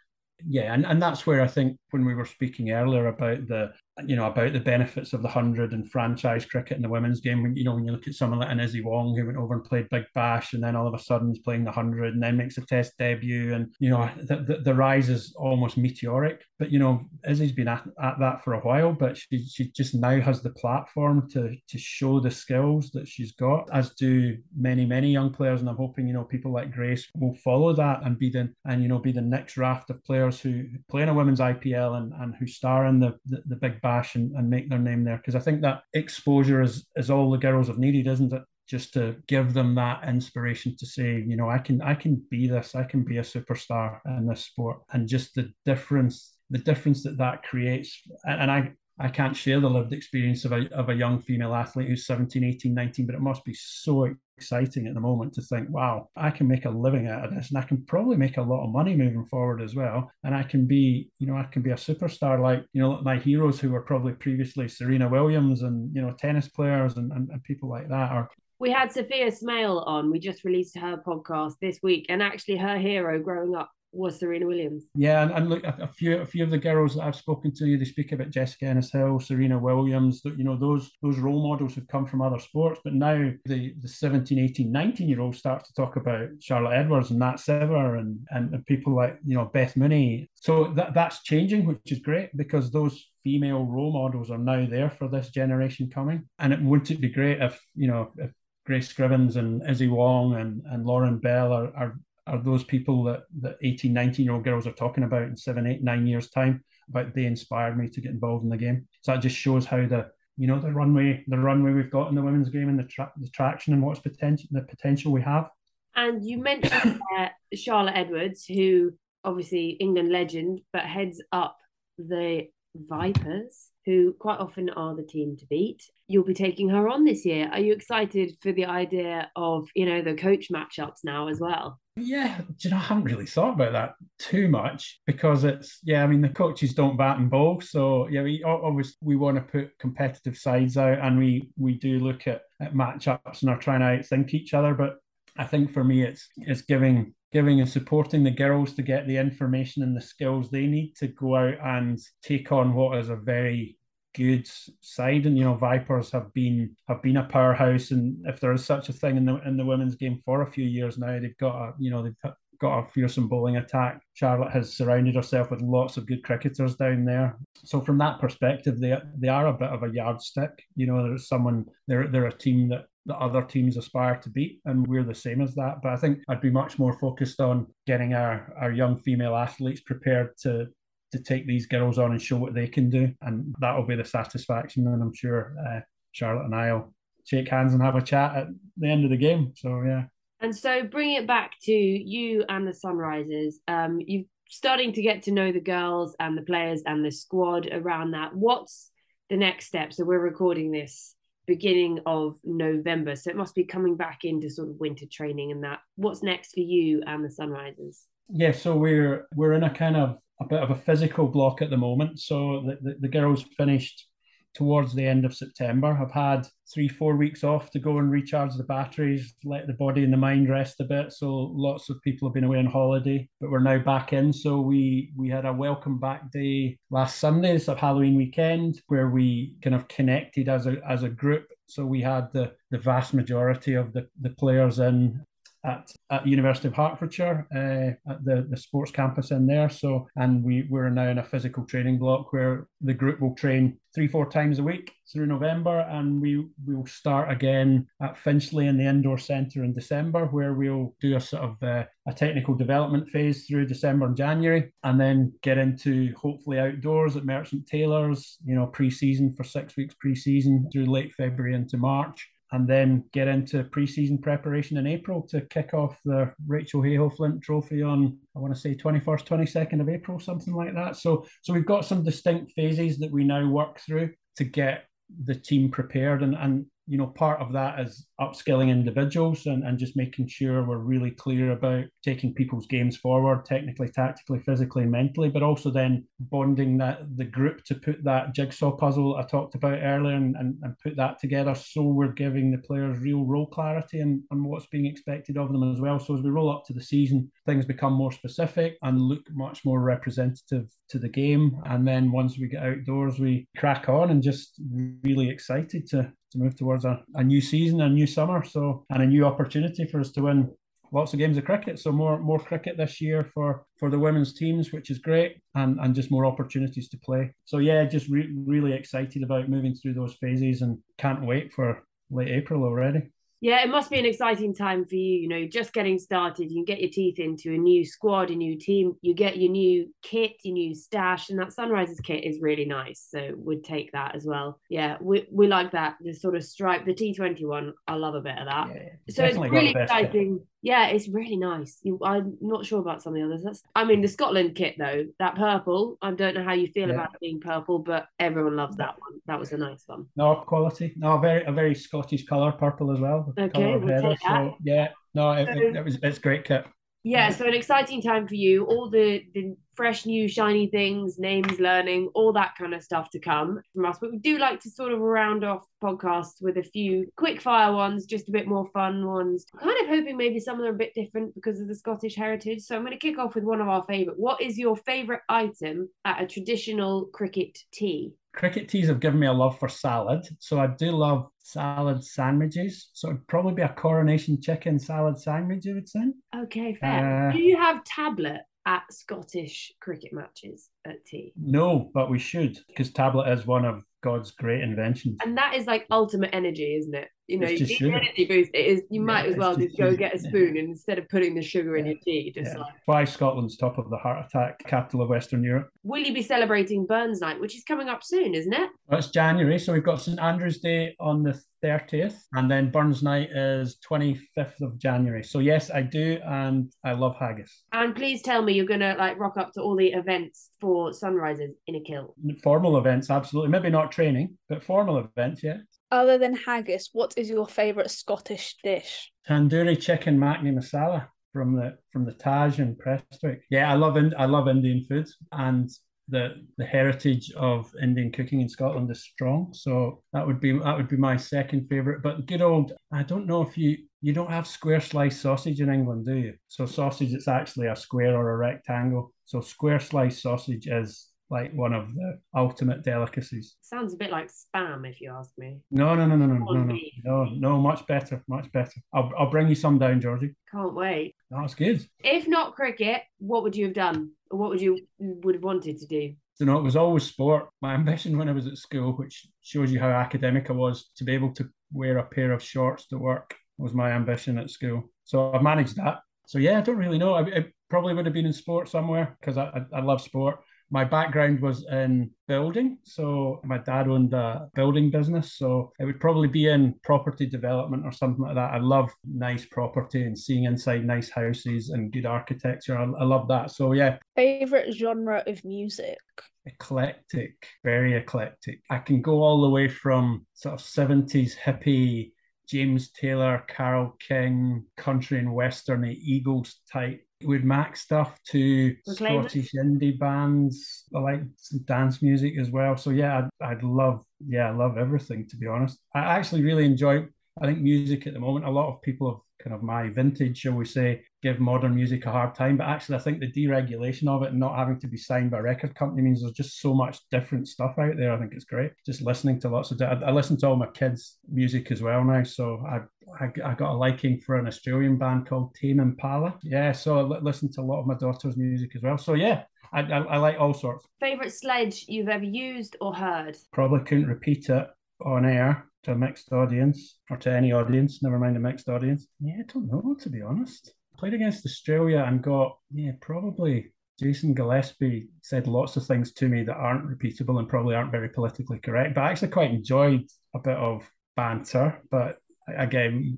yeah, 0.47 0.74
and, 0.74 0.85
and 0.85 1.01
that's 1.01 1.26
where 1.26 1.43
I 1.43 1.47
think 1.47 1.78
when 1.91 2.05
we 2.05 2.14
were 2.14 2.24
speaking 2.24 2.70
earlier 2.70 3.07
about 3.07 3.47
the 3.47 3.72
you 4.07 4.16
know 4.16 4.26
about 4.26 4.53
the 4.53 4.61
benefits 4.61 5.12
of 5.12 5.22
the 5.22 5.28
hundred 5.28 5.72
and 5.72 5.88
franchise 5.90 6.45
cricket 6.45 6.76
in 6.76 6.82
the 6.82 6.88
women's 6.88 7.20
game. 7.20 7.42
When 7.42 7.57
you 7.57 7.64
know 7.64 7.74
when 7.74 7.84
you 7.84 7.92
look 7.92 8.09
at 8.09 8.14
someone 8.14 8.40
like 8.40 8.51
an 8.51 8.59
Issy 8.59 8.82
Wong 8.82 9.16
who 9.16 9.24
went 9.24 9.38
over 9.38 9.55
and 9.55 9.64
played 9.64 9.88
Big 9.88 10.05
Bash, 10.14 10.53
and 10.53 10.62
then 10.62 10.74
all 10.74 10.88
of 10.88 10.95
a 10.95 10.99
sudden 10.99 11.30
is 11.30 11.38
playing 11.38 11.64
the 11.64 11.70
hundred, 11.70 12.14
and 12.14 12.22
then 12.22 12.36
makes 12.36 12.59
a 12.59 12.66
Test 12.66 12.95
debut, 12.99 13.55
and 13.55 13.72
you 13.78 13.90
know 13.90 14.11
the, 14.16 14.36
the, 14.36 14.59
the 14.64 14.74
rise 14.74 15.09
is 15.09 15.34
almost 15.38 15.76
meteoric. 15.76 16.42
But 16.59 16.72
you 16.72 16.78
know 16.80 17.05
Issy's 17.28 17.53
been 17.53 17.68
at, 17.68 17.84
at 18.03 18.18
that 18.18 18.42
for 18.42 18.55
a 18.55 18.61
while, 18.61 18.92
but 18.92 19.16
she 19.16 19.47
she 19.47 19.70
just 19.70 19.95
now 19.95 20.20
has 20.20 20.42
the 20.42 20.51
platform 20.51 21.28
to 21.30 21.55
to 21.68 21.78
show 21.78 22.18
the 22.18 22.30
skills 22.30 22.90
that 22.92 23.07
she's 23.07 23.32
got, 23.32 23.68
as 23.72 23.95
do 23.95 24.36
many 24.57 24.86
many 24.86 25.12
young 25.12 25.30
players, 25.30 25.61
and 25.61 25.68
I'm 25.68 25.76
hoping 25.76 26.09
you 26.09 26.14
know 26.14 26.24
people 26.24 26.53
like 26.53 26.72
Grace 26.72 27.07
will 27.16 27.36
follow 27.45 27.72
that 27.74 28.03
and 28.05 28.18
be 28.18 28.30
the 28.30 28.53
and 28.64 28.82
you 28.82 28.88
know 28.88 28.99
be 28.99 29.12
the 29.12 29.20
next 29.20 29.57
raft 29.57 29.90
of 29.90 30.03
players 30.05 30.40
who 30.40 30.64
play 30.90 31.03
in 31.03 31.09
a 31.09 31.14
women's 31.14 31.40
IPL 31.40 31.97
and 31.97 32.12
and 32.14 32.34
who 32.34 32.47
star 32.49 32.86
in 32.86 32.99
the 32.99 33.16
the, 33.26 33.40
the 33.47 33.57
big 33.57 33.80
bash 33.85 34.16
and, 34.16 34.35
and 34.37 34.51
make 34.51 34.68
their 34.68 34.85
name 34.91 35.05
there 35.05 35.18
because 35.18 35.37
I 35.37 35.45
think 35.45 35.61
that 35.61 35.82
exposure 35.93 36.61
is 36.62 36.87
is 36.97 37.11
all 37.11 37.30
the 37.30 37.45
girls 37.47 37.68
have 37.68 37.78
needed, 37.78 38.09
isn't 38.09 38.32
it? 38.32 38.43
just 38.66 38.95
to 38.95 39.16
give 39.28 39.53
them 39.53 39.74
that 39.74 40.09
inspiration 40.09 40.74
to 40.78 40.87
say, 40.87 41.22
you 41.26 41.37
know, 41.37 41.51
I 41.51 41.59
can 41.59 41.82
I 41.82 41.95
can 41.95 42.22
be 42.30 42.49
this, 42.49 42.74
I 42.74 42.85
can 42.85 43.05
be 43.05 43.18
a 43.18 43.22
superstar 43.22 44.01
in 44.07 44.26
this 44.26 44.45
sport, 44.45 44.78
and 44.93 45.09
just 45.09 45.35
the 45.35 45.53
difference 45.66 46.32
the 46.51 46.59
difference 46.59 47.03
that 47.05 47.18
that 47.18 47.43
creates. 47.43 48.01
And 48.24 48.51
I 48.51 48.72
I 48.99 49.09
can't 49.09 49.36
share 49.36 49.61
the 49.61 49.68
lived 49.68 49.92
experience 49.92 50.45
of 50.45 50.53
a, 50.53 50.68
of 50.72 50.88
a 50.88 50.95
young 50.95 51.20
female 51.20 51.55
athlete 51.55 51.88
who's 51.88 52.07
17, 52.07 52.45
18, 52.45 52.72
19, 52.72 53.07
but 53.07 53.14
it 53.14 53.20
must 53.20 53.45
be 53.45 53.55
so 53.55 54.09
exciting 54.36 54.86
at 54.86 54.95
the 54.95 55.01
moment 55.01 55.32
to 55.34 55.42
think, 55.42 55.68
wow, 55.68 56.09
I 56.16 56.30
can 56.30 56.47
make 56.47 56.64
a 56.64 56.70
living 56.70 57.09
out 57.09 57.24
of 57.24 57.34
this 57.34 57.49
and 57.49 57.59
I 57.59 57.62
can 57.62 57.84
probably 57.86 58.16
make 58.16 58.36
a 58.36 58.42
lot 58.42 58.64
of 58.64 58.72
money 58.72 58.95
moving 58.95 59.24
forward 59.24 59.61
as 59.61 59.74
well. 59.74 60.11
And 60.22 60.34
I 60.34 60.45
can 60.45 60.66
be, 60.66 61.11
you 61.18 61.26
know, 61.26 61.36
I 61.36 61.45
can 61.45 61.62
be 61.62 61.70
a 61.70 61.76
superstar 61.76 62.40
like, 62.40 62.64
you 62.72 62.80
know, 62.80 63.01
my 63.03 63.18
heroes 63.18 63.59
who 63.59 63.70
were 63.70 63.82
probably 63.82 64.12
previously 64.12 64.68
Serena 64.68 65.09
Williams 65.09 65.62
and, 65.62 65.95
you 65.95 66.01
know, 66.01 66.12
tennis 66.12 66.49
players 66.49 66.97
and, 66.97 67.11
and, 67.12 67.28
and 67.30 67.42
people 67.42 67.68
like 67.68 67.88
that. 67.88 68.12
Or 68.12 68.30
we 68.61 68.70
had 68.70 68.92
Sophia 68.92 69.30
Smale 69.30 69.80
on. 69.86 70.11
We 70.11 70.18
just 70.18 70.45
released 70.45 70.78
her 70.78 70.97
podcast 70.97 71.55
this 71.61 71.80
week, 71.82 72.07
and 72.09 72.22
actually, 72.22 72.57
her 72.57 72.78
hero 72.78 73.20
growing 73.20 73.55
up 73.55 73.70
was 73.95 74.18
Serena 74.18 74.47
Williams. 74.47 74.84
Yeah, 74.95 75.22
and, 75.22 75.32
and 75.32 75.49
look, 75.49 75.64
a, 75.64 75.76
a, 75.82 75.86
few 75.88 76.18
a 76.18 76.26
few 76.26 76.45
of 76.45 76.51
the 76.51 76.59
girls 76.59 76.95
that 76.95 77.03
I've 77.03 77.16
spoken 77.16 77.53
to, 77.55 77.66
you 77.66 77.78
they 77.78 77.84
speak 77.84 78.12
about 78.12 78.30
Jessica 78.30 78.66
Ennis 78.66 78.92
Hill, 78.92 79.20
Serena 79.20 79.59
Williams. 79.59 80.22
You 80.24 80.45
know, 80.45 80.57
those 80.57 80.90
those 81.03 81.18
role 81.18 81.49
models 81.49 81.74
have 81.74 81.88
come 81.88 82.07
from 82.07 82.22
other 82.22 82.38
sports, 82.38 82.80
but 82.84 82.95
now 82.95 83.32
the 83.45 83.74
the 83.80 83.88
17, 83.88 84.38
18, 84.38 84.70
19 84.70 85.09
year 85.09 85.20
olds 85.20 85.38
start 85.38 85.64
to 85.64 85.74
talk 85.74 85.97
about 85.97 86.28
Charlotte 86.40 86.76
Edwards 86.76 87.11
and 87.11 87.20
Nat 87.20 87.36
Sciver 87.36 87.99
and, 87.99 88.18
and, 88.30 88.55
and 88.55 88.66
people 88.66 88.95
like 88.95 89.18
you 89.24 89.34
know 89.34 89.47
Beth 89.47 89.76
Mooney. 89.76 90.28
So 90.34 90.72
that 90.74 90.95
that's 90.95 91.22
changing, 91.22 91.66
which 91.66 91.92
is 91.92 91.99
great 92.01 92.36
because 92.36 92.70
those 92.70 93.11
female 93.22 93.64
role 93.64 93.92
models 93.92 94.30
are 94.30 94.38
now 94.38 94.66
there 94.66 94.90
for 94.90 95.09
this 95.09 95.30
generation 95.30 95.90
coming. 95.90 96.28
And 96.38 96.53
it 96.53 96.61
wouldn't 96.61 96.90
it 96.90 97.01
be 97.01 97.09
great 97.09 97.40
if 97.40 97.61
you 97.74 97.88
know 97.88 98.12
if 98.18 98.30
Grace 98.66 98.92
Scrivens 98.92 99.36
and 99.36 99.62
Issy 99.68 99.88
Wong 99.88 100.34
and, 100.36 100.62
and 100.70 100.86
Lauren 100.86 101.18
Bell 101.18 101.53
are, 101.53 101.72
are 101.76 101.99
are 102.27 102.39
those 102.39 102.64
people 102.64 103.05
that 103.05 103.25
that 103.41 103.57
18 103.62 103.93
19 103.93 104.25
year 104.25 104.35
old 104.35 104.45
girls 104.45 104.66
are 104.66 104.72
talking 104.72 105.05
about 105.05 105.22
in 105.22 105.37
seven 105.37 105.66
eight 105.66 105.83
nine 105.83 106.07
years 106.07 106.31
time 106.31 106.64
about 106.89 107.14
they 107.14 107.25
inspired 107.25 107.79
me 107.79 107.89
to 107.89 108.01
get 108.01 108.12
involved 108.12 108.45
in 108.45 108.51
the 108.51 108.57
game. 108.57 108.87
So 109.03 109.12
that 109.12 109.22
just 109.22 109.37
shows 109.37 109.66
how 109.66 109.87
the 109.87 110.11
you 110.37 110.47
know 110.47 110.59
the 110.59 110.72
runway 110.72 111.25
the 111.29 111.39
runway 111.39 111.72
we've 111.72 111.91
got 111.91 112.09
in 112.09 112.14
the 112.14 112.22
women's 112.22 112.49
game 112.49 112.68
and 112.68 112.79
the, 112.79 112.85
tra- 112.85 113.12
the 113.20 113.29
traction 113.29 113.72
and 113.72 113.83
what's 113.83 114.01
potential 114.01 114.49
the 114.51 114.62
potential 114.62 115.12
we 115.12 115.22
have. 115.22 115.49
And 115.95 116.25
you 116.25 116.39
mentioned 116.39 117.01
uh, 117.18 117.29
charlotte 117.55 117.97
edwards 117.97 118.45
who 118.47 118.93
obviously 119.22 119.70
england 119.81 120.11
legend 120.11 120.61
but 120.72 120.83
heads 120.83 121.22
up 121.33 121.57
the 121.99 122.47
vipers 122.75 123.70
who 123.87 124.14
quite 124.18 124.39
often 124.39 124.70
are 124.70 124.95
the 124.95 125.03
team 125.03 125.37
to 125.37 125.47
beat. 125.47 125.83
You'll 126.09 126.25
be 126.25 126.35
taking 126.35 126.68
her 126.70 126.89
on 126.89 127.05
this 127.05 127.25
year. 127.25 127.49
Are 127.53 127.61
you 127.61 127.72
excited 127.72 128.37
for 128.41 128.53
the 128.53 128.66
idea 128.66 129.31
of, 129.37 129.68
you 129.75 129.87
know, 129.87 130.03
the 130.03 130.14
coach 130.14 130.49
matchups 130.53 131.05
now 131.05 131.29
as 131.29 131.41
well? 131.41 131.81
Yeah, 131.97 132.41
you 132.59 132.70
know, 132.70 132.77
I 132.77 132.81
haven't 132.81 133.05
really 133.05 133.27
thought 133.27 133.55
about 133.55 133.72
that 133.72 133.95
too 134.18 134.49
much 134.49 135.01
because 135.07 135.45
it's 135.45 135.79
yeah. 135.85 136.03
I 136.03 136.09
mean, 136.09 136.22
the 136.22 136.29
coaches 136.29 136.75
don't 136.75 136.97
bat 136.97 137.18
and 137.18 137.31
bowl, 137.31 137.61
so 137.61 138.09
yeah. 138.09 138.22
We 138.22 138.43
obviously 138.43 138.97
we 139.01 139.14
want 139.14 139.37
to 139.37 139.43
put 139.43 139.79
competitive 139.79 140.37
sides 140.37 140.77
out, 140.77 140.99
and 140.99 141.16
we 141.16 141.51
we 141.57 141.75
do 141.75 142.01
look 142.01 142.27
at, 142.27 142.43
at 142.61 142.75
matchups 142.75 143.43
and 143.43 143.51
are 143.51 143.59
trying 143.59 143.79
to 143.79 143.87
outthink 143.87 144.35
each 144.35 144.55
other. 144.55 144.75
But 144.75 144.97
I 145.37 145.45
think 145.45 145.72
for 145.72 145.85
me, 145.85 146.03
it's 146.03 146.28
it's 146.37 146.62
giving 146.62 147.14
giving 147.32 147.61
and 147.61 147.68
supporting 147.68 148.22
the 148.22 148.30
girls 148.30 148.74
to 148.74 148.82
get 148.82 149.09
the 149.09 149.16
information 149.16 149.82
and 149.82 149.97
the 149.97 150.01
skills 150.01 150.51
they 150.51 150.66
need 150.66 150.95
to 150.95 151.09
go 151.09 151.35
out 151.35 151.55
and 151.64 151.99
take 152.22 152.53
on 152.53 152.74
what 152.74 152.97
is 152.97 153.09
a 153.09 153.16
very 153.16 153.76
good 154.14 154.49
side. 154.80 155.26
And 155.26 155.37
you 155.37 155.45
know 155.45 155.55
vipers 155.55 156.12
have 156.12 156.32
been 156.32 156.76
have 156.89 157.03
been 157.03 157.16
a 157.16 157.24
powerhouse. 157.24 157.91
And 157.91 158.24
if 158.26 158.41
there 158.41 158.53
is 158.53 158.64
such 158.64 158.89
a 158.89 158.93
thing 158.93 159.16
in 159.16 159.24
the 159.24 159.41
in 159.47 159.57
the 159.57 159.66
women's 159.66 159.97
game 159.97 160.20
for 160.24 160.43
a 160.43 160.51
few 160.51 160.64
years 160.64 160.97
now 160.97 161.18
they've 161.18 161.37
got 161.39 161.57
a 161.57 161.72
you 161.78 161.91
know 161.91 162.03
they've 162.03 162.32
got 162.61 162.78
a 162.78 162.89
fearsome 162.89 163.28
bowling 163.28 163.57
attack. 163.57 164.01
Charlotte 164.14 164.53
has 164.53 164.76
surrounded 164.76 165.16
herself 165.16 165.51
with 165.51 165.61
lots 165.61 165.97
of 165.97 166.07
good 166.07 166.22
cricketers 166.22 166.76
down 166.76 167.05
there. 167.05 167.37
So 167.64 167.80
from 167.80 167.99
that 167.99 168.20
perspective 168.20 168.78
they 168.78 168.97
they 169.18 169.28
are 169.28 169.49
a 169.49 169.53
bit 169.53 169.70
of 169.70 169.82
a 169.82 169.91
yardstick. 169.91 170.62
You 170.76 170.87
know 170.87 171.03
there's 171.03 171.28
someone 171.28 171.66
they're 171.89 172.07
they're 172.07 172.26
a 172.26 172.39
team 172.39 172.68
that 172.68 172.85
that 173.07 173.19
other 173.19 173.43
teams 173.43 173.77
aspire 173.77 174.17
to 174.17 174.31
beat, 174.31 174.61
and 174.65 174.87
we're 174.87 175.05
the 175.05 175.15
same 175.15 175.41
as 175.41 175.55
that. 175.55 175.83
But 175.83 175.93
I 175.93 175.97
think 175.97 176.21
I'd 176.29 176.41
be 176.41 176.51
much 176.51 176.79
more 176.79 176.99
focused 176.99 177.41
on 177.41 177.67
getting 177.87 178.15
our, 178.15 178.53
our 178.59 178.73
young 178.73 178.97
female 178.97 179.37
athletes 179.37 179.81
prepared 179.81 180.37
to 180.43 180.69
to 181.13 181.23
take 181.23 181.47
these 181.47 181.67
girls 181.67 181.97
on 181.97 182.11
and 182.11 182.21
show 182.21 182.37
what 182.37 182.55
they 182.55 182.67
can 182.67 182.91
do, 182.91 183.13
and 183.23 183.55
that'll 183.61 183.87
be 183.87 183.95
the 183.97 184.05
satisfaction. 184.05 184.87
And 184.87 185.01
I'm 185.03 185.15
sure 185.15 185.55
uh, 185.65 185.81
Charlotte 186.13 186.47
and 186.47 186.55
I'll 186.55 186.93
shake 187.25 187.49
hands 187.49 187.73
and 187.73 187.83
have 187.83 187.95
a 187.95 188.03
chat 188.03 188.37
at 188.37 188.47
the 188.77 188.89
end 188.89 189.05
of 189.05 189.11
the 189.11 189.17
game. 189.17 189.53
So 189.57 189.83
yeah. 189.83 190.05
And 190.41 190.55
so 190.55 190.83
bring 190.83 191.15
it 191.15 191.27
back 191.27 191.53
to 191.63 191.73
you 191.73 192.45
and 192.49 192.67
the 192.67 192.73
Sunrisers. 192.73 193.55
Um, 193.69 194.01
you're 194.01 194.25
starting 194.49 194.93
to 194.93 195.03
get 195.03 195.23
to 195.23 195.33
know 195.33 195.53
the 195.53 195.61
girls 195.61 196.15
and 196.21 196.37
the 196.37 196.43
players 196.43 196.83
and 196.85 197.05
the 197.05 197.11
squad 197.11 197.69
around 197.73 198.11
that. 198.11 198.35
What's 198.35 198.91
the 199.31 199.37
next 199.37 199.67
step? 199.67 199.93
So 199.93 200.05
we're 200.05 200.19
recording 200.19 200.71
this 200.71 201.15
beginning 201.47 202.01
of 202.07 202.38
November. 202.45 203.16
So 203.16 203.30
it 203.30 203.36
must 203.36 203.55
be 203.55 203.64
coming 203.64 203.97
back 203.97 204.24
into 204.24 204.51
sort 204.51 204.68
of 204.68 204.76
winter 204.78 205.07
training 205.11 205.53
and 205.53 205.62
that. 205.64 205.80
What's 205.97 206.22
next 206.22 206.55
for 206.55 206.61
you 206.61 207.03
and 207.07 207.24
the 207.24 207.28
Sunrisers? 207.28 208.05
Yeah, 208.28 208.53
so 208.53 208.76
we're 208.76 209.26
we're 209.34 209.53
in 209.53 209.64
a 209.64 209.74
kind 209.74 209.97
of 209.97 210.18
a 210.40 210.47
bit 210.47 210.62
of 210.62 210.70
a 210.70 210.74
physical 210.74 211.28
block 211.28 211.62
at 211.62 211.70
the 211.70 211.76
moment. 211.76 212.18
So 212.20 212.64
the, 212.66 212.78
the, 212.80 212.97
the 213.01 213.09
girls 213.09 213.45
finished 213.57 214.07
towards 214.55 214.95
the 214.95 215.07
end 215.07 215.25
of 215.25 215.35
September. 215.35 215.99
I've 216.01 216.11
had 216.11 216.47
three, 216.73 216.89
four 216.89 217.17
weeks 217.17 217.45
off 217.45 217.71
to 217.71 217.79
go 217.79 217.99
and 217.99 218.11
recharge 218.11 218.55
the 218.55 218.65
batteries, 218.65 219.35
let 219.45 219.67
the 219.67 219.75
body 219.75 220.05
and 220.05 220.13
the 220.13 220.17
mind 220.17 220.49
rest 220.49 220.81
a 220.81 220.85
bit. 220.85 221.13
So 221.13 221.51
lots 221.55 221.91
of 221.91 222.01
people 222.03 222.29
have 222.29 222.35
been 222.35 222.45
away 222.45 222.59
on 222.59 222.67
holiday, 222.67 223.29
but 223.41 223.51
we're 223.51 223.61
now 223.61 223.79
back 223.79 224.13
in. 224.13 224.33
So 224.33 224.61
we 224.61 225.13
we 225.17 225.29
had 225.29 225.45
a 225.45 225.53
welcome 225.53 225.99
back 225.99 226.31
day 226.31 226.79
last 226.91 227.19
Sunday, 227.19 227.59
so 227.59 227.75
Halloween 227.75 228.17
weekend, 228.17 228.81
where 228.87 229.09
we 229.11 229.57
kind 229.63 229.75
of 229.75 229.89
connected 229.89 230.49
as 230.49 230.67
a 230.67 230.77
as 230.89 231.03
a 231.03 231.09
group. 231.09 231.49
So 231.67 231.85
we 231.85 232.01
had 232.01 232.33
the 232.33 232.53
the 232.71 232.79
vast 232.79 233.15
majority 233.15 233.75
of 233.75 233.93
the, 233.93 234.09
the 234.21 234.31
players 234.31 234.79
in 234.79 235.25
at, 235.65 235.91
at 236.11 236.27
University 236.27 236.69
of 236.69 236.75
Hertfordshire 236.75 237.47
uh, 237.55 238.11
at 238.12 238.25
the, 238.25 238.47
the 238.49 238.57
sports 238.57 238.91
campus 238.91 239.31
in 239.31 239.47
there. 239.47 239.71
So, 239.71 240.07
and 240.17 240.45
we 240.45 240.67
we're 240.69 240.91
now 240.91 241.09
in 241.09 241.19
a 241.19 241.25
physical 241.25 241.65
training 241.65 241.99
block 241.99 242.33
where 242.33 242.69
the 242.81 242.95
group 242.95 243.21
will 243.21 243.35
train 243.35 243.79
three 243.95 244.09
four 244.09 244.29
times 244.29 244.59
a 244.59 244.62
week 244.62 244.93
through 245.12 245.27
November, 245.27 245.81
and 245.81 246.21
we 246.21 246.47
will 246.67 246.87
start 246.87 247.31
again 247.31 247.87
at 248.03 248.19
Finchley 248.19 248.67
in 248.67 248.77
the 248.77 248.85
indoor 248.85 249.19
centre 249.19 249.65
in 249.65 249.73
December, 249.73 250.27
where 250.27 250.55
we'll 250.55 250.95
do 251.01 251.17
a 251.17 251.21
sort 251.21 251.45
of 251.45 251.62
uh, 251.62 251.85
a 252.07 252.12
technical 252.12 252.55
development 252.55 253.09
phase 253.09 253.47
through 253.47 253.67
December 253.67 254.07
and 254.07 254.17
January, 254.17 254.73
and 254.83 255.01
then 255.01 255.33
get 255.43 255.59
into 255.59 256.12
hopefully 256.17 256.59
outdoors 256.59 257.17
at 257.17 257.25
Merchant 257.25 257.67
Taylors, 257.67 258.39
you 258.45 258.55
know, 258.55 258.67
pre-season 258.67 259.35
for 259.35 259.45
six 259.45 259.77
weeks 259.77 259.95
pre-season 259.99 260.69
through 260.73 260.87
late 260.87 261.12
February 261.15 261.55
into 261.55 261.77
March 261.77 262.29
and 262.55 262.69
then 262.69 263.03
get 263.13 263.27
into 263.27 263.65
pre-season 263.65 264.17
preparation 264.17 264.77
in 264.77 264.87
April 264.87 265.21
to 265.23 265.41
kick 265.41 265.75
off 265.75 265.99
the 266.05 266.33
Rachel 266.47 266.83
Heyhoe 266.83 267.11
Flint 267.11 267.43
Trophy 267.43 267.83
on 267.83 268.17
I 268.37 268.39
want 268.39 268.55
to 268.55 268.61
say 268.61 268.77
21st, 268.77 269.27
22nd 269.27 269.81
of 269.81 269.89
April, 269.89 270.21
something 270.21 270.55
like 270.55 270.73
that. 270.75 270.95
So 270.97 271.27
so 271.43 271.53
we've 271.53 271.67
got 271.67 271.85
some 271.85 272.05
distinct 272.05 272.53
phases 272.53 272.99
that 272.99 273.11
we 273.11 273.25
now 273.25 273.45
work 273.49 273.81
through 273.81 274.15
to 274.37 274.45
get 274.45 274.85
the 275.25 275.35
team 275.35 275.69
prepared 275.69 276.23
and 276.23 276.37
and 276.37 276.67
you 276.87 276.99
know, 276.99 277.07
part 277.07 277.41
of 277.41 277.53
that 277.53 277.80
is 277.80 278.07
upskilling 278.20 278.68
individuals 278.68 279.47
and, 279.47 279.64
and 279.64 279.78
just 279.78 279.97
making 279.97 280.28
sure 280.28 280.62
we're 280.62 280.76
really 280.76 281.11
clear 281.11 281.53
about 281.53 281.85
taking 282.03 282.35
people's 282.35 282.66
games 282.66 282.97
forward, 282.97 283.45
technically, 283.45 283.89
tactically, 283.89 284.41
physically, 284.41 284.82
and 284.82 284.93
mentally, 284.93 285.30
but 285.30 285.43
also 285.43 285.70
then 285.70 286.05
bonding 286.20 286.76
that 286.78 287.01
the 287.16 287.24
group 287.24 287.64
to 287.64 287.74
put 287.74 288.05
that 288.05 288.35
jigsaw 288.35 288.70
puzzle 288.70 289.16
I 289.16 289.22
talked 289.22 289.55
about 289.55 289.78
earlier 289.82 290.14
and, 290.14 290.37
and, 290.37 290.57
and 290.62 290.78
put 290.82 290.97
that 290.97 291.18
together 291.18 291.55
so 291.55 291.82
we're 291.82 292.12
giving 292.12 292.51
the 292.51 292.59
players 292.59 292.99
real 292.99 293.24
role 293.24 293.47
clarity 293.47 294.01
and, 294.01 294.22
and 294.30 294.45
what's 294.45 294.66
being 294.66 294.87
expected 294.87 295.39
of 295.39 295.53
them 295.53 295.72
as 295.72 295.80
well. 295.80 295.99
So 295.99 296.16
as 296.16 296.22
we 296.22 296.30
roll 296.30 296.51
up 296.51 296.64
to 296.66 296.74
the 296.74 296.82
season, 296.82 297.30
things 297.47 297.64
become 297.64 297.95
more 297.95 298.12
specific 298.12 298.76
and 298.82 299.01
look 299.01 299.22
much 299.30 299.64
more 299.64 299.80
representative 299.80 300.68
to 300.91 300.99
the 300.99 301.09
game. 301.09 301.57
And 301.64 301.87
then 301.87 302.12
once 302.12 302.39
we 302.39 302.49
get 302.49 302.62
outdoors, 302.62 303.18
we 303.18 303.49
crack 303.57 303.89
on 303.89 304.11
and 304.11 304.22
just 304.22 304.61
really 305.03 305.30
excited 305.30 305.87
to 305.89 306.12
to 306.35 306.39
move 306.39 306.55
towards 306.57 306.85
a, 306.85 307.03
a 307.14 307.24
new 307.24 307.41
season, 307.41 307.80
a 307.80 307.89
new 307.89 308.07
summer, 308.07 308.45
so 308.45 308.85
and 308.91 309.03
a 309.03 309.07
new 309.07 309.24
opportunity 309.24 309.87
for 309.87 310.01
us 310.01 310.11
to 310.12 310.22
win 310.22 310.51
lots 310.93 311.12
of 311.12 311.18
games 311.18 311.39
of 311.39 311.45
cricket. 311.45 311.78
So 311.78 311.91
more 311.93 312.18
more 312.20 312.39
cricket 312.39 312.76
this 312.76 313.01
year 313.01 313.24
for 313.24 313.64
for 313.78 313.91
the 313.91 313.99
women's 313.99 314.35
teams, 314.35 314.72
which 314.72 314.91
is 314.91 314.99
great, 314.99 315.41
and 315.55 315.78
and 315.80 315.95
just 315.95 316.11
more 316.11 316.26
opportunities 316.26 316.89
to 316.91 316.99
play. 316.99 317.35
So 317.45 317.59
yeah, 317.59 317.85
just 317.85 318.09
re- 318.09 318.35
really 318.47 318.72
excited 318.72 319.22
about 319.22 319.49
moving 319.49 319.74
through 319.74 319.95
those 319.95 320.14
phases, 320.14 320.62
and 320.62 320.78
can't 320.99 321.24
wait 321.24 321.53
for 321.53 321.82
late 322.11 322.28
April 322.28 322.64
already. 322.64 323.03
Yeah, 323.45 323.62
it 323.62 323.68
must 323.68 323.90
be 323.90 323.99
an 323.99 324.07
exciting 324.07 324.55
time 324.55 324.86
for 324.86 324.95
you. 324.95 325.20
You 325.20 325.28
know, 325.28 325.47
just 325.47 325.74
getting 325.74 325.99
started. 325.99 326.51
You 326.51 326.57
can 326.57 326.64
get 326.64 326.80
your 326.80 326.88
teeth 326.88 327.18
into 327.18 327.53
a 327.53 327.59
new 327.59 327.84
squad, 327.84 328.30
a 328.30 328.34
new 328.34 328.57
team. 328.57 328.95
You 329.03 329.12
get 329.12 329.36
your 329.36 329.51
new 329.51 329.92
kit, 330.01 330.36
your 330.45 330.55
new 330.55 330.74
stash, 330.74 331.28
and 331.28 331.38
that 331.38 331.49
Sunrisers 331.49 332.03
kit 332.03 332.24
is 332.24 332.40
really 332.40 332.64
nice. 332.64 333.07
So 333.07 333.32
we'd 333.36 333.62
take 333.62 333.92
that 333.92 334.14
as 334.14 334.24
well. 334.24 334.59
Yeah, 334.70 334.97
we, 334.99 335.26
we 335.30 335.47
like 335.47 335.72
that. 335.72 335.97
The 336.01 336.14
sort 336.14 336.36
of 336.36 336.42
stripe, 336.42 336.86
the 336.86 336.95
T20 336.95 337.47
one. 337.47 337.74
I 337.86 337.97
love 337.97 338.14
a 338.14 338.22
bit 338.22 338.38
of 338.38 338.47
that. 338.47 338.68
Yeah, 338.74 339.14
so 339.14 339.24
it's 339.24 339.36
really 339.36 339.74
exciting. 339.78 340.38
kit. 340.38 340.47
Yeah, 340.65 340.87
it's 340.87 341.09
really 341.09 341.37
nice. 341.37 341.79
You, 341.83 341.99
I'm 342.03 342.39
not 342.41 342.65
sure 342.65 342.81
about 342.81 343.03
some 343.03 343.12
of 343.15 343.21
the 343.21 343.27
others. 343.27 343.43
That's, 343.45 343.62
I 343.75 343.85
mean, 343.85 344.01
the 344.01 344.09
Scotland 344.09 344.55
kit 344.55 344.77
though, 344.79 345.05
that 345.19 345.35
purple. 345.35 345.99
I 346.01 346.11
don't 346.12 346.35
know 346.35 346.43
how 346.43 346.55
you 346.55 346.69
feel 346.69 346.89
Yeah. 346.89 346.95
about 346.95 347.12
it 347.15 347.21
being 347.21 347.39
purple, 347.39 347.79
but 347.81 348.07
everyone 348.19 348.57
loves 348.57 348.77
that 348.79 348.95
one. 348.99 349.21
That 349.27 349.39
was 349.39 349.53
a 349.53 349.59
nice 349.59 349.83
one. 349.87 350.07
No 350.17 350.37
quality. 350.37 350.95
No, 350.97 351.19
a 351.19 351.21
very 351.21 351.45
a 351.45 351.53
very 351.53 351.75
Scottish 351.75 352.25
colour, 352.25 352.51
purple 352.51 352.91
as 352.93 352.99
well. 352.99 353.33
Okay, 353.39 353.77
we'll 353.77 353.87
that. 354.03 354.19
So 354.27 354.57
yeah, 354.62 354.89
no, 355.15 355.33
it, 355.33 355.49
So- 355.53 355.61
it, 355.61 355.77
it 355.77 355.85
was 355.85 355.99
it's 356.03 356.19
great 356.19 356.45
kit. 356.45 356.65
Yeah, 357.07 357.29
so 357.29 357.47
an 357.47 357.53
exciting 357.53 358.01
time 358.01 358.27
for 358.27 358.35
you. 358.35 358.65
All 358.65 358.89
the 358.89 359.23
the 359.35 359.55
fresh, 359.75 360.07
new, 360.07 360.27
shiny 360.27 360.69
things, 360.69 361.19
names, 361.19 361.61
learning, 361.61 362.11
all 362.15 362.33
that 362.33 362.55
kind 362.57 362.73
of 362.73 362.83
stuff 362.83 363.11
to 363.11 363.19
come 363.19 363.61
from 363.75 363.85
us. 363.85 363.99
But 364.01 364.13
we 364.13 364.19
do 364.19 364.39
like 364.39 364.61
to 364.61 364.71
sort 364.71 364.93
of 364.93 365.01
round 365.01 365.45
off 365.45 365.67
podcasts 365.83 366.41
with 366.41 366.57
a 366.57 366.63
few 366.63 367.07
quick 367.17 367.43
fire 367.43 367.73
ones, 367.73 368.07
just 368.07 368.29
a 368.31 368.33
bit 368.33 368.47
more 368.47 368.67
fun 368.69 369.07
ones. 369.07 369.45
Kind 369.61 369.77
of 369.83 369.89
hoping 369.89 370.17
maybe 370.17 370.41
some 370.41 370.55
of 370.55 370.61
them 370.61 370.69
are 370.69 370.75
a 370.75 370.79
bit 370.79 370.95
different 370.95 371.35
because 371.35 371.61
of 371.61 371.69
the 371.69 371.75
Scottish 371.75 372.15
heritage. 372.15 372.63
So 372.63 372.75
I'm 372.75 372.83
going 372.83 372.93
to 372.93 372.99
kick 372.99 373.19
off 373.19 373.35
with 373.35 373.45
one 373.45 373.61
of 373.61 373.69
our 373.69 373.85
favourite. 373.85 374.19
What 374.19 374.41
is 374.41 374.57
your 374.57 374.77
favourite 374.77 375.23
item 375.29 375.91
at 376.07 376.23
a 376.23 376.27
traditional 376.27 377.07
cricket 377.07 377.59
tea? 377.71 378.15
Cricket 378.35 378.68
teas 378.68 378.89
have 378.89 379.01
given 379.01 379.20
me 379.20 379.26
a 379.26 379.32
love 379.32 379.59
for 379.59 379.68
salad, 379.68 380.26
so 380.41 380.59
I 380.59 380.66
do 380.66 380.91
love 380.91 381.28
salad 381.39 382.05
sandwiches. 382.05 382.91
So 382.93 383.09
it'd 383.09 383.26
probably 383.28 383.55
be 383.55 383.62
a 383.62 383.68
coronation 383.68 384.41
chicken 384.41 384.78
salad 384.78 385.18
sandwich, 385.18 385.64
you 385.64 385.74
would 385.74 385.89
say. 385.89 386.12
Okay, 386.37 386.74
fair. 386.74 387.28
Uh, 387.28 387.32
do 387.32 387.39
you 387.39 387.57
have 387.57 387.85
tablet 387.85 388.41
at 388.66 388.82
Scottish 388.91 389.72
cricket 389.80 390.12
matches 390.12 390.70
at 390.87 391.05
tea? 391.05 391.32
No, 391.41 391.91
but 391.95 392.11
we 392.11 392.18
should, 392.18 392.59
because 392.68 392.93
tablet 392.93 393.30
is 393.32 393.47
one 393.47 393.64
of 393.64 393.85
God's 394.03 394.32
great 394.32 394.62
inventions. 394.62 395.18
And 395.22 395.37
that 395.39 395.55
is 395.55 395.66
like 395.66 395.87
ultimate 395.91 396.30
energy, 396.32 396.76
isn't 396.76 396.95
it? 396.95 397.09
You 397.27 397.39
know, 397.39 397.49
you 397.49 397.57
just 397.57 397.70
need 397.70 397.81
an 397.81 397.87
sugar. 397.93 397.97
energy 397.97 398.25
boost. 398.27 398.51
It 398.53 398.66
is. 398.66 398.83
You 398.91 399.01
Yeah, 399.01 399.07
might 399.07 399.27
as 399.27 399.37
well 399.37 399.55
just 399.57 399.68
just 399.68 399.79
go 399.79 399.97
get 399.97 400.14
a 400.14 400.22
Yeah. 400.22 400.29
spoon 400.29 400.57
and 400.59 400.68
instead 400.68 400.99
of 400.99 401.09
putting 401.09 401.35
the 401.35 401.41
sugar 401.43 401.77
in 401.77 401.87
your 401.87 401.95
tea, 402.05 402.31
just 402.35 402.55
like. 402.57 402.75
Why 402.85 403.05
Scotland's 403.05 403.57
top 403.57 403.79
of 403.79 403.89
the 403.89 403.97
heart 403.97 404.27
attack 404.27 404.59
capital 404.66 405.01
of 405.01 405.09
Western 405.09 405.43
Europe? 405.43 405.70
Will 405.85 406.03
you 406.03 406.12
be 406.12 406.20
celebrating 406.22 406.85
Burns 406.85 407.20
Night, 407.22 407.41
which 407.41 407.57
is 407.57 407.64
coming 407.64 407.89
up 407.89 408.05
soon, 408.05 408.35
isn't 408.35 408.53
it? 408.53 408.68
Well, 408.89 408.99
it's 408.99 409.09
January, 409.09 409.59
so 409.59 409.72
we've 409.72 409.83
got 409.85 410.03
St 410.03 410.20
Andrew's 410.20 410.59
Day 410.61 410.95
on 411.01 411.22
the 411.22 411.41
30th, 411.65 412.17
and 412.35 412.51
then 412.51 412.71
Burns 412.71 413.03
Night 413.03 413.31
is 413.35 413.79
25th 413.89 414.61
of 414.61 414.79
January. 414.79 415.25
So 415.25 415.39
yes, 415.39 415.71
I 415.71 415.83
do, 415.83 416.19
and 416.25 416.71
I 416.85 416.93
love 416.93 417.17
haggis. 417.19 417.65
And 417.73 417.95
please 417.95 418.23
tell 418.23 418.43
me 418.43 418.53
you're 418.53 418.67
gonna 418.67 418.95
like 418.99 419.19
rock 419.19 419.37
up 419.39 419.53
to 419.55 419.62
all 419.62 419.77
the 419.77 419.93
events 419.93 420.51
for 420.61 420.91
sunrisers 420.91 421.55
in 421.67 421.77
a 421.77 421.81
kill. 421.81 422.15
Formal 422.43 422.77
events, 422.77 423.11
absolutely. 423.11 423.51
Maybe 423.51 423.71
not 423.71 423.91
training, 423.91 424.37
but 424.49 424.62
formal 424.62 424.99
events, 424.99 425.43
yeah. 425.43 425.59
Other 425.91 426.19
than 426.19 426.35
haggis, 426.35 426.91
what 426.93 427.15
is 427.17 427.31
your 427.31 427.47
favourite 427.47 427.91
Scottish 427.91 428.57
dish? 428.62 429.11
Tandoori 429.29 429.81
chicken 429.81 430.19
makni 430.19 430.53
masala 430.53 431.07
from 431.33 431.57
the 431.57 431.77
from 431.93 432.05
the 432.05 432.12
Taj 432.12 432.59
in 432.59 432.77
Prestwick. 432.77 433.41
Yeah, 433.51 433.71
I 433.71 433.75
love 433.75 433.97
in, 433.97 434.12
I 434.19 434.27
love 434.27 434.49
Indian 434.49 434.85
food, 434.85 435.09
and 435.33 435.71
the 436.09 436.45
the 436.59 436.65
heritage 436.65 437.33
of 437.33 437.73
Indian 437.83 438.13
cooking 438.13 438.41
in 438.41 438.49
Scotland 438.49 438.91
is 438.91 439.03
strong. 439.03 439.53
So 439.55 440.03
that 440.13 440.27
would 440.27 440.41
be 440.41 440.53
that 440.59 440.77
would 440.77 440.89
be 440.89 440.97
my 440.97 441.17
second 441.17 441.67
favorite. 441.67 442.03
But 442.03 442.27
good 442.27 442.43
old, 442.43 442.73
I 442.93 443.03
don't 443.03 443.27
know 443.27 443.43
if 443.43 443.57
you 443.57 443.79
you 444.03 444.13
don't 444.13 444.31
have 444.31 444.47
square 444.47 444.81
slice 444.81 445.19
sausage 445.19 445.61
in 445.61 445.73
England, 445.73 446.05
do 446.05 446.15
you? 446.15 446.35
So 446.49 446.67
sausage, 446.67 447.15
it's 447.15 447.29
actually 447.29 447.69
a 447.69 447.77
square 447.77 448.17
or 448.17 448.31
a 448.33 448.37
rectangle. 448.37 449.15
So 449.25 449.41
square 449.41 449.81
slice 449.81 450.21
sausage 450.21 450.67
is 450.67 451.09
like 451.35 451.53
one 451.53 451.74
of 451.74 451.95
the 451.95 452.18
ultimate 452.35 452.82
delicacies. 452.82 453.57
Sounds 453.61 453.93
a 453.93 453.97
bit 453.97 454.11
like 454.11 454.30
spam, 454.30 454.89
if 454.89 455.01
you 455.01 455.12
ask 455.12 455.32
me. 455.37 455.61
No, 455.70 455.95
no, 455.95 456.07
no, 456.07 456.16
no, 456.16 456.26
no, 456.26 456.39
no, 456.39 456.62
no, 456.62 456.78
no, 457.05 457.24
no, 457.24 457.59
much 457.59 457.87
better, 457.87 458.22
much 458.28 458.51
better. 458.53 458.80
I'll 458.95 459.11
I'll 459.18 459.30
bring 459.30 459.49
you 459.49 459.55
some 459.55 459.78
down, 459.78 460.01
Georgie. 460.01 460.35
Can't 460.51 460.74
wait. 460.74 461.16
That's 461.30 461.55
good. 461.55 461.87
If 462.01 462.26
not 462.28 462.55
cricket, 462.55 463.03
what 463.18 463.43
would 463.43 463.57
you 463.57 463.66
have 463.66 463.74
done? 463.74 464.12
Or 464.30 464.39
what 464.39 464.51
would 464.51 464.61
you 464.61 464.78
would 464.99 465.35
have 465.35 465.45
wanted 465.45 465.78
to 465.78 465.87
do? 465.87 466.14
you 466.41 466.47
know, 466.47 466.59
it 466.59 466.62
was 466.62 466.76
always 466.76 467.05
sport. 467.05 467.49
My 467.62 467.74
ambition 467.74 468.18
when 468.18 468.28
I 468.28 468.32
was 468.32 468.47
at 468.47 468.59
school, 468.59 468.93
which 468.93 469.26
shows 469.43 469.70
you 469.70 469.78
how 469.78 469.91
academic 469.91 470.51
I 470.51 470.53
was, 470.53 470.91
to 470.97 471.05
be 471.05 471.12
able 471.12 471.32
to 471.35 471.49
wear 471.72 471.99
a 471.99 472.05
pair 472.05 472.32
of 472.32 472.43
shorts 472.43 472.87
to 472.89 472.99
work 472.99 473.35
was 473.57 473.72
my 473.72 473.93
ambition 473.93 474.39
at 474.39 474.51
school. 474.51 474.91
So 475.05 475.32
I've 475.32 475.43
managed 475.43 475.76
that. 475.76 476.01
So 476.26 476.39
yeah, 476.39 476.59
I 476.59 476.62
don't 476.62 476.76
really 476.76 476.99
know. 476.99 477.14
I, 477.14 477.22
it 477.26 477.53
probably 477.70 477.95
would 477.95 478.07
have 478.07 478.14
been 478.14 478.26
in 478.26 478.32
sport 478.32 478.68
somewhere 478.68 479.16
because 479.20 479.37
I, 479.37 479.45
I, 479.45 479.78
I 479.78 479.80
love 479.80 480.01
sport. 480.01 480.41
My 480.75 480.83
background 480.83 481.39
was 481.39 481.64
in 481.70 482.11
building. 482.27 482.79
So 482.83 483.41
my 483.45 483.59
dad 483.59 483.87
owned 483.87 484.12
a 484.12 484.51
building 484.57 484.91
business. 484.91 485.35
So 485.35 485.70
it 485.79 485.85
would 485.85 486.01
probably 486.01 486.27
be 486.27 486.49
in 486.49 486.75
property 486.83 487.27
development 487.27 487.85
or 487.87 487.93
something 487.93 488.25
like 488.25 488.35
that. 488.35 488.55
I 488.55 488.59
love 488.59 488.91
nice 489.05 489.47
property 489.47 490.03
and 490.03 490.18
seeing 490.18 490.47
inside 490.47 490.85
nice 490.85 491.09
houses 491.09 491.70
and 491.70 491.93
good 491.93 492.07
architecture. 492.07 492.77
I, 492.77 492.87
I 492.87 493.05
love 493.05 493.29
that. 493.29 493.53
So 493.53 493.70
yeah, 493.70 493.99
Favourite 494.16 494.75
genre 494.75 495.22
of 495.29 495.45
music? 495.45 495.99
eclectic, 496.45 497.47
very 497.62 497.95
eclectic. 497.95 498.61
I 498.68 498.79
can 498.79 499.01
go 499.01 499.22
all 499.22 499.43
the 499.43 499.51
way 499.51 499.68
from 499.68 500.27
sort 500.35 500.55
of 500.55 500.61
70s 500.61 501.35
hippie, 501.39 502.11
James 502.49 502.91
Taylor, 502.91 503.45
Carole 503.47 503.97
King, 504.01 504.64
country 504.77 505.20
and 505.20 505.33
western, 505.33 505.85
Eagles 505.85 506.57
type 506.70 507.01
with 507.25 507.43
Mac 507.43 507.77
stuff 507.77 508.18
to 508.31 508.75
Proclaimers? 508.85 509.33
Scottish 509.33 509.53
indie 509.53 509.99
bands. 509.99 510.85
I 510.95 510.99
like 510.99 511.20
some 511.37 511.61
dance 511.61 512.03
music 512.03 512.35
as 512.39 512.51
well. 512.51 512.77
So 512.77 512.91
yeah, 512.91 513.29
I'd, 513.41 513.47
I'd 513.47 513.62
love, 513.62 514.05
yeah, 514.27 514.49
I 514.49 514.53
love 514.53 514.79
everything 514.79 515.27
to 515.29 515.37
be 515.37 515.47
honest. 515.47 515.79
I 515.95 516.01
actually 516.01 516.43
really 516.43 516.64
enjoy, 516.64 517.07
I 517.41 517.47
think 517.47 517.61
music 517.61 518.07
at 518.07 518.14
the 518.14 518.20
moment, 518.20 518.47
a 518.47 518.51
lot 518.51 518.68
of 518.68 518.83
people 518.83 519.09
of 519.09 519.20
kind 519.43 519.55
of 519.55 519.62
my 519.62 519.89
vintage, 519.89 520.39
shall 520.39 520.55
we 520.55 520.64
say, 520.64 521.05
give 521.25 521.41
modern 521.41 521.75
music 521.75 522.05
a 522.05 522.12
hard 522.12 522.35
time. 522.35 522.59
But 522.59 522.68
actually, 522.68 522.97
I 522.97 523.01
think 523.01 523.18
the 523.18 523.33
deregulation 523.33 524.07
of 524.09 524.22
it 524.22 524.31
and 524.31 524.39
not 524.39 524.57
having 524.57 524.79
to 524.81 524.87
be 524.87 524.99
signed 524.99 525.31
by 525.31 525.39
a 525.39 525.43
record 525.43 525.75
company 525.75 526.03
means 526.03 526.20
there's 526.20 526.35
just 526.35 526.61
so 526.61 526.75
much 526.75 527.01
different 527.11 527.49
stuff 527.49 527.79
out 527.79 527.97
there. 527.97 528.12
I 528.12 528.18
think 528.18 528.35
it's 528.35 528.45
great. 528.45 528.72
Just 528.87 529.03
listening 529.03 529.41
to 529.41 529.49
lots 529.49 529.70
of, 529.70 529.81
I, 529.81 529.95
I 530.07 530.11
listen 530.12 530.37
to 530.39 530.49
all 530.49 530.57
my 530.57 530.68
kids' 530.68 531.16
music 531.29 531.72
as 531.72 531.83
well 531.83 532.05
now. 532.05 532.22
So 532.22 532.62
I, 532.68 533.25
I, 533.25 533.33
I 533.45 533.55
got 533.55 533.72
a 533.72 533.77
liking 533.77 534.20
for 534.20 534.37
an 534.37 534.47
Australian 534.47 534.99
band 534.99 535.27
called 535.27 535.55
Tame 535.55 535.81
Impala. 535.81 536.39
Yeah, 536.43 536.72
so 536.72 536.99
I 536.99 537.03
li- 537.03 537.20
listen 537.22 537.51
to 537.55 537.62
a 537.62 537.62
lot 537.62 537.81
of 537.81 537.87
my 537.87 537.95
daughter's 537.95 538.37
music 538.37 538.77
as 538.77 538.83
well. 538.83 538.99
So 538.99 539.14
yeah, 539.14 539.45
I, 539.72 539.81
I, 539.81 539.99
I 539.99 540.16
like 540.18 540.39
all 540.39 540.55
sorts. 540.55 540.87
Favorite 541.01 541.33
sledge 541.33 541.87
you've 541.89 542.11
ever 542.11 542.25
used 542.25 542.77
or 542.81 542.95
heard? 542.95 543.37
Probably 543.53 543.81
couldn't 543.81 544.09
repeat 544.09 544.51
it 544.51 544.68
on 545.05 545.25
air 545.25 545.66
to 545.85 545.93
a 545.93 545.97
mixed 545.97 546.33
audience 546.33 546.99
or 547.11 547.16
to 547.18 547.31
any 547.31 547.53
audience, 547.53 548.03
never 548.03 548.18
mind 548.18 548.37
a 548.37 548.41
mixed 548.41 548.68
audience. 548.68 549.07
Yeah, 549.20 549.37
I 549.41 549.53
don't 549.53 549.66
know, 549.66 549.97
to 550.01 550.11
be 550.11 550.22
honest. 550.22 550.72
Played 550.97 551.14
against 551.14 551.45
Australia 551.45 552.05
and 552.07 552.22
got, 552.22 552.57
yeah, 552.72 552.92
probably 553.01 553.72
Jason 553.99 554.34
Gillespie 554.34 555.09
said 555.22 555.47
lots 555.47 555.76
of 555.76 555.86
things 555.86 556.12
to 556.12 556.28
me 556.28 556.42
that 556.45 556.57
aren't 556.57 556.86
repeatable 556.86 557.38
and 557.38 557.49
probably 557.49 557.74
aren't 557.74 557.92
very 557.92 558.09
politically 558.09 558.59
correct. 558.59 558.95
But 558.95 559.05
I 559.05 559.11
actually 559.11 559.28
quite 559.28 559.51
enjoyed 559.51 560.03
a 560.34 560.38
bit 560.38 560.57
of 560.57 560.88
banter. 561.16 561.80
But 561.90 562.18
again, 562.57 563.16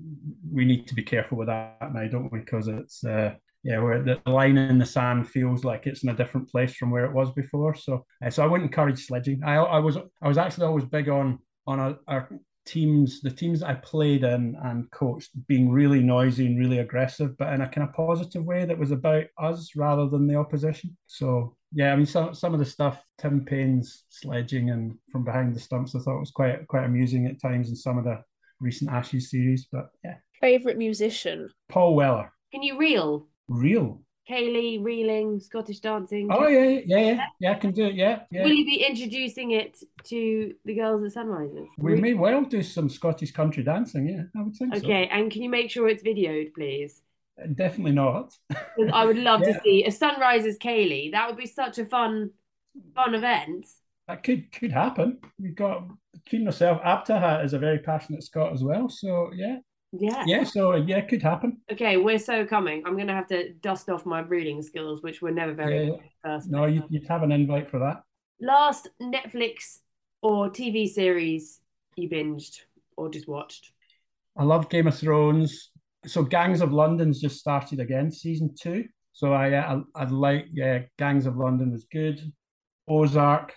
we 0.51 0.65
need 0.65 0.87
to 0.87 0.95
be 0.95 1.03
careful 1.03 1.37
with 1.37 1.47
that 1.47 1.93
now, 1.93 2.07
don't 2.07 2.31
we? 2.31 2.39
Because 2.39 2.67
it's, 2.67 3.03
uh, 3.03 3.35
yeah, 3.63 3.79
where 3.79 4.01
the 4.01 4.21
line 4.25 4.57
in 4.57 4.77
the 4.77 4.85
sand 4.85 5.29
feels 5.29 5.63
like 5.63 5.87
it's 5.87 6.03
in 6.03 6.09
a 6.09 6.15
different 6.15 6.49
place 6.49 6.75
from 6.75 6.91
where 6.91 7.05
it 7.05 7.13
was 7.13 7.31
before. 7.31 7.75
So, 7.75 8.05
uh, 8.25 8.29
so 8.29 8.43
I 8.43 8.47
wouldn't 8.47 8.69
encourage 8.69 9.05
sledging. 9.05 9.43
I, 9.43 9.55
I 9.55 9.79
was, 9.79 9.97
I 10.21 10.27
was 10.27 10.37
actually 10.37 10.67
always 10.67 10.85
big 10.85 11.09
on 11.09 11.39
on 11.65 11.79
a, 11.79 11.97
our 12.07 12.29
teams, 12.67 13.21
the 13.21 13.31
teams 13.31 13.63
I 13.63 13.73
played 13.75 14.23
in 14.23 14.55
and 14.63 14.89
coached, 14.91 15.31
being 15.47 15.69
really 15.71 16.03
noisy 16.03 16.45
and 16.45 16.59
really 16.59 16.79
aggressive, 16.79 17.37
but 17.37 17.51
in 17.53 17.61
a 17.61 17.67
kind 17.69 17.87
of 17.87 17.95
positive 17.95 18.43
way 18.45 18.65
that 18.65 18.77
was 18.77 18.91
about 18.91 19.23
us 19.39 19.71
rather 19.75 20.07
than 20.07 20.27
the 20.27 20.35
opposition. 20.35 20.95
So 21.07 21.55
yeah, 21.71 21.91
I 21.93 21.95
mean, 21.95 22.05
some 22.05 22.33
some 22.33 22.53
of 22.53 22.59
the 22.59 22.65
stuff 22.65 23.03
Tim 23.17 23.43
Paine's 23.45 24.03
sledging 24.09 24.69
and 24.69 24.95
from 25.11 25.23
behind 25.23 25.55
the 25.55 25.59
stumps, 25.59 25.95
I 25.95 25.99
thought 25.99 26.19
was 26.19 26.31
quite 26.31 26.67
quite 26.67 26.85
amusing 26.85 27.25
at 27.25 27.41
times 27.41 27.69
in 27.69 27.75
some 27.75 27.97
of 27.97 28.03
the 28.03 28.21
recent 28.59 28.91
Ashes 28.91 29.31
series. 29.31 29.67
But 29.71 29.89
yeah, 30.03 30.15
Favourite 30.39 30.77
musician? 30.77 31.49
Paul 31.69 31.95
Weller, 31.95 32.31
Can 32.53 32.61
you 32.63 32.77
reel? 32.77 33.27
real. 33.47 34.01
Ceilidh, 34.29 34.83
reeling, 34.83 35.39
Scottish 35.39 35.79
dancing. 35.79 36.27
Oh 36.31 36.47
yeah, 36.47 36.81
yeah, 36.85 36.97
yeah, 36.99 37.25
yeah. 37.39 37.51
I 37.51 37.55
can 37.55 37.71
do 37.71 37.85
it. 37.85 37.95
Yeah, 37.95 38.21
yeah. 38.31 38.43
Will 38.43 38.51
you 38.51 38.65
be 38.65 38.83
introducing 38.87 39.51
it 39.51 39.77
to 40.05 40.53
the 40.65 40.75
girls 40.75 41.03
at 41.03 41.13
Sunrisers? 41.13 41.67
We 41.77 41.95
may 41.95 42.13
well 42.13 42.43
do 42.43 42.61
some 42.61 42.89
Scottish 42.89 43.31
country 43.31 43.63
dancing. 43.63 44.07
Yeah, 44.07 44.23
I 44.37 44.43
would 44.43 44.55
think 44.55 44.75
so. 44.75 44.81
Okay, 44.81 45.07
and 45.07 45.31
can 45.31 45.43
you 45.43 45.49
make 45.49 45.71
sure 45.71 45.87
it's 45.87 46.03
videoed, 46.03 46.53
please? 46.53 47.01
Uh, 47.41 47.47
definitely 47.53 47.93
not. 47.93 48.33
I 48.93 49.05
would 49.05 49.17
love 49.17 49.41
Yeah. 49.45 49.53
to 49.53 49.61
see 49.63 49.85
a 49.85 49.91
Sunrisers 49.91 50.57
ceilidh. 50.57 51.11
That 51.13 51.27
would 51.27 51.37
be 51.37 51.45
such 51.45 51.77
a 51.77 51.85
fun, 51.85 52.31
fun 52.95 53.15
event. 53.15 53.65
That 54.07 54.23
could 54.23 54.51
could 54.51 54.71
happen. 54.71 55.19
We've 55.39 55.55
got 55.55 55.87
between 56.23 56.45
myself, 56.45 56.81
Abtaha 56.81 57.45
is 57.45 57.53
a 57.53 57.59
very 57.59 57.79
passionate 57.79 58.23
Scot 58.23 58.51
as 58.53 58.63
well. 58.63 58.89
So 58.89 59.31
yeah, 59.35 59.57
Yeah. 59.91 60.23
Yeah, 60.25 60.43
so 60.43 60.73
uh, 60.73 60.77
yeah, 60.77 60.97
it 60.97 61.07
could 61.07 61.21
happen. 61.21 61.57
Okay, 61.71 61.97
we're 61.97 62.19
so 62.19 62.45
coming. 62.45 62.83
I'm 62.85 62.97
gonna 62.97 63.15
have 63.15 63.27
to 63.27 63.53
dust 63.53 63.89
off 63.89 64.05
my 64.05 64.19
reading 64.19 64.61
skills, 64.61 65.01
which 65.01 65.21
were 65.21 65.31
never 65.31 65.53
very 65.53 65.87
Yeah. 65.87 65.95
first. 66.23 66.49
No, 66.49 66.65
you, 66.65 66.83
you'd 66.89 67.07
have 67.07 67.23
an 67.23 67.31
invite 67.31 67.69
for 67.69 67.79
that. 67.79 68.03
Last 68.41 68.89
Netflix 69.01 69.79
or 70.21 70.49
TV 70.49 70.87
series 70.87 71.61
you 71.95 72.09
binged 72.09 72.59
or 72.95 73.09
just 73.09 73.27
watched? 73.27 73.71
I 74.37 74.43
love 74.43 74.69
Game 74.69 74.87
of 74.87 74.97
Thrones. 74.97 75.71
So 76.05 76.23
Gangs 76.23 76.61
of 76.61 76.71
London's 76.71 77.19
just 77.19 77.39
started 77.39 77.79
again, 77.79 78.11
season 78.11 78.53
two. 78.59 78.85
So 79.13 79.33
I 79.33 79.51
uh, 79.53 79.81
I 79.95 80.01
I'd 80.03 80.11
like 80.11 80.45
yeah, 80.53 80.83
Gangs 80.97 81.25
of 81.25 81.37
London 81.37 81.71
was 81.71 81.85
good. 81.91 82.21
Ozark, 82.87 83.53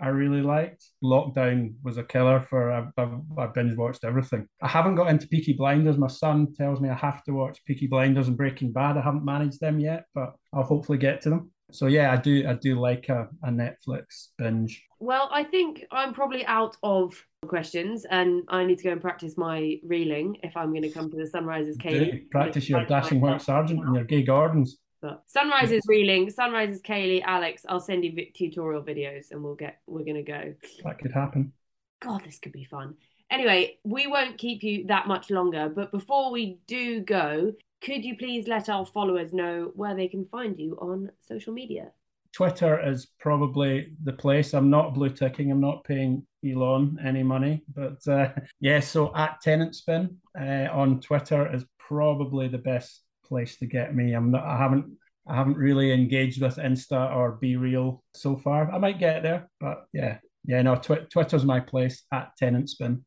I 0.00 0.08
really 0.08 0.42
liked. 0.42 0.84
Lockdown 1.02 1.74
was 1.82 1.98
a 1.98 2.04
killer 2.04 2.40
for 2.40 2.72
I, 2.72 2.88
I, 2.96 3.08
I 3.38 3.46
binge 3.46 3.76
watched 3.76 4.04
everything. 4.04 4.46
I 4.62 4.68
haven't 4.68 4.96
got 4.96 5.08
into 5.08 5.28
Peaky 5.28 5.52
Blinders. 5.52 5.98
My 5.98 6.08
son 6.08 6.52
tells 6.54 6.80
me 6.80 6.88
I 6.88 6.94
have 6.94 7.22
to 7.24 7.32
watch 7.32 7.64
Peaky 7.64 7.86
Blinders 7.86 8.28
and 8.28 8.36
Breaking 8.36 8.72
Bad. 8.72 8.96
I 8.96 9.02
haven't 9.02 9.24
managed 9.24 9.60
them 9.60 9.78
yet, 9.78 10.06
but 10.14 10.34
I'll 10.52 10.64
hopefully 10.64 10.98
get 10.98 11.20
to 11.22 11.30
them. 11.30 11.50
So 11.72 11.86
yeah, 11.86 12.12
I 12.12 12.16
do 12.16 12.46
I 12.46 12.54
do 12.54 12.78
like 12.78 13.08
a, 13.08 13.28
a 13.42 13.50
Netflix 13.50 14.28
binge. 14.38 14.84
Well, 15.00 15.28
I 15.32 15.42
think 15.44 15.84
I'm 15.90 16.12
probably 16.12 16.44
out 16.46 16.76
of 16.82 17.14
questions 17.46 18.04
and 18.10 18.42
I 18.48 18.64
need 18.64 18.78
to 18.78 18.84
go 18.84 18.90
and 18.90 19.00
practice 19.00 19.34
my 19.36 19.76
reeling 19.84 20.36
if 20.42 20.56
I'm 20.56 20.70
going 20.70 20.82
to 20.82 20.90
come 20.90 21.10
to 21.10 21.16
the 21.16 21.30
Sunrisers 21.34 21.76
Do 21.78 21.88
ceilidh. 21.88 22.30
practice 22.30 22.68
your 22.68 22.84
dashing 22.86 23.20
white 23.20 23.42
sergeant 23.42 23.84
and 23.84 23.94
your 23.94 24.04
gay 24.04 24.22
Gordons. 24.22 24.76
But 25.04 25.22
Sunrise 25.26 25.70
is 25.70 25.82
reeling, 25.86 26.28
Sunrisers 26.28 26.80
ceilidh, 26.80 27.24
Alex, 27.26 27.66
I'll 27.68 27.78
send 27.78 28.06
you 28.06 28.12
vi- 28.14 28.32
tutorial 28.34 28.82
videos 28.82 29.32
and 29.32 29.44
we'll 29.44 29.54
get 29.54 29.80
we're 29.86 30.02
going 30.02 30.14
to 30.14 30.22
go. 30.22 30.54
That 30.82 30.98
could 30.98 31.12
happen. 31.12 31.52
God, 32.00 32.24
this 32.24 32.38
could 32.38 32.52
be 32.52 32.64
fun. 32.64 32.94
Anyway, 33.30 33.76
we 33.84 34.06
won't 34.06 34.38
keep 34.38 34.62
you 34.62 34.86
that 34.86 35.06
much 35.06 35.28
longer, 35.28 35.68
but 35.68 35.92
before 35.92 36.32
we 36.32 36.58
do 36.66 37.02
go, 37.02 37.52
could 37.82 38.02
you 38.02 38.16
please 38.16 38.48
let 38.48 38.70
our 38.70 38.86
followers 38.86 39.34
know 39.34 39.72
where 39.74 39.94
they 39.94 40.08
can 40.08 40.24
find 40.24 40.58
you 40.58 40.78
on 40.80 41.10
social 41.20 41.52
media? 41.52 41.90
Twitter 42.32 42.80
is 42.88 43.08
probably 43.20 43.92
the 44.04 44.12
place. 44.14 44.54
I'm 44.54 44.70
not 44.70 44.94
blue 44.94 45.10
ticking. 45.10 45.52
I'm 45.52 45.60
not 45.60 45.84
paying 45.84 46.26
Elon 46.42 46.98
any 47.04 47.22
money, 47.22 47.62
but 47.74 47.98
uh, 48.08 48.30
yeah. 48.60 48.80
So 48.80 49.14
at 49.14 49.42
Tenant 49.42 49.76
Spin 49.76 50.16
uh, 50.40 50.68
on 50.72 51.02
Twitter 51.02 51.54
is 51.54 51.66
probably 51.78 52.48
the 52.48 52.56
best 52.56 53.03
place 53.24 53.56
to 53.56 53.66
get 53.66 53.94
me. 53.94 54.12
I'm 54.12 54.30
not. 54.30 54.44
I 54.44 54.56
haven't. 54.56 54.86
I 55.26 55.34
haven't 55.34 55.56
really 55.56 55.90
engaged 55.92 56.42
with 56.42 56.56
Insta 56.56 57.14
or 57.14 57.38
BeReal 57.42 58.00
so 58.14 58.36
far. 58.36 58.70
I 58.70 58.78
might 58.78 58.98
get 58.98 59.22
there, 59.22 59.48
but 59.58 59.86
yeah, 59.92 60.18
yeah. 60.44 60.60
No, 60.62 60.76
tw- 60.76 61.10
Twitter's 61.10 61.44
my 61.44 61.60
place 61.60 62.02
at 62.12 62.36
Tenant 62.36 62.68
Spin. 62.68 63.04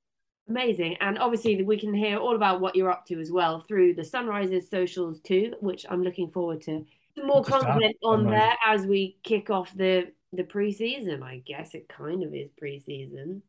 Amazing. 0.50 0.96
And 1.02 1.20
obviously, 1.20 1.62
we 1.64 1.78
can 1.78 1.94
hear 1.94 2.18
all 2.18 2.36
about 2.36 2.62
what 2.62 2.76
you're 2.76 2.90
up 2.90 3.06
to 3.08 3.20
as 3.20 3.32
well 3.32 3.60
through 3.60 3.96
the 3.96 4.02
Sunrisers 4.02 4.70
socials 4.70 5.20
too, 5.20 5.54
which 5.60 5.86
I'm 5.90 6.04
looking 6.04 6.32
forward 6.32 6.62
to. 6.62 6.86
Some 7.16 7.28
more 7.28 7.44
content 7.44 7.96
on 8.04 8.24
Sunrise. 8.24 8.40
there 8.40 8.58
as 8.66 8.86
we 8.86 9.18
kick 9.24 9.50
off 9.50 9.72
the 9.76 10.12
the 10.34 10.44
preseason. 10.44 11.22
I 11.22 11.42
guess 11.46 11.74
it 11.74 11.90
kind 11.90 12.24
of 12.24 12.34
is 12.34 12.50
preseason, 12.62 13.42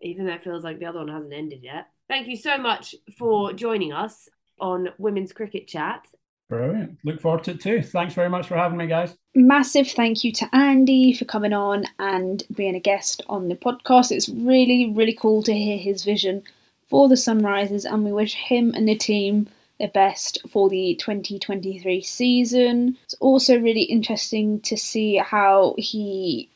even 0.00 0.26
though 0.26 0.34
it 0.34 0.44
feels 0.44 0.64
like 0.64 0.78
the 0.78 0.86
other 0.86 1.00
one 1.00 1.08
hasn't 1.08 1.32
ended 1.34 1.60
yet. 1.62 1.88
Thank 2.08 2.28
you 2.28 2.36
so 2.36 2.56
much 2.56 2.94
for 3.18 3.52
joining 3.52 3.92
us 3.92 4.28
on 4.60 4.90
Women's 4.98 5.32
Cricket 5.32 5.66
Chat. 5.66 6.06
Brilliant. 6.48 6.98
Look 7.04 7.20
forward 7.20 7.44
to 7.44 7.52
it 7.52 7.60
too. 7.60 7.82
Thanks 7.82 8.14
very 8.14 8.28
much 8.28 8.46
for 8.46 8.56
having 8.56 8.78
me, 8.78 8.86
guys. 8.86 9.16
Massive 9.34 9.88
thank 9.88 10.22
you 10.22 10.32
to 10.32 10.48
Andy 10.54 11.12
for 11.12 11.24
coming 11.24 11.52
on 11.52 11.84
and 11.98 12.44
being 12.54 12.76
a 12.76 12.80
guest 12.80 13.22
on 13.28 13.48
the 13.48 13.56
podcast. 13.56 14.12
It's 14.12 14.28
really, 14.28 14.92
really 14.94 15.14
cool 15.14 15.42
to 15.42 15.52
hear 15.52 15.78
his 15.78 16.04
vision 16.04 16.42
for 16.88 17.08
the 17.08 17.16
Sunrisers, 17.16 17.84
and 17.84 18.04
we 18.04 18.12
wish 18.12 18.34
him 18.34 18.72
and 18.74 18.88
the 18.88 18.94
team 18.94 19.48
the 19.78 19.88
best 19.88 20.38
for 20.48 20.68
the 20.68 20.94
2023 21.00 22.00
season. 22.02 22.96
It's 23.04 23.14
also 23.14 23.58
really 23.58 23.82
interesting 23.82 24.60
to 24.60 24.76
see 24.76 25.16
how 25.16 25.74
he 25.76 26.48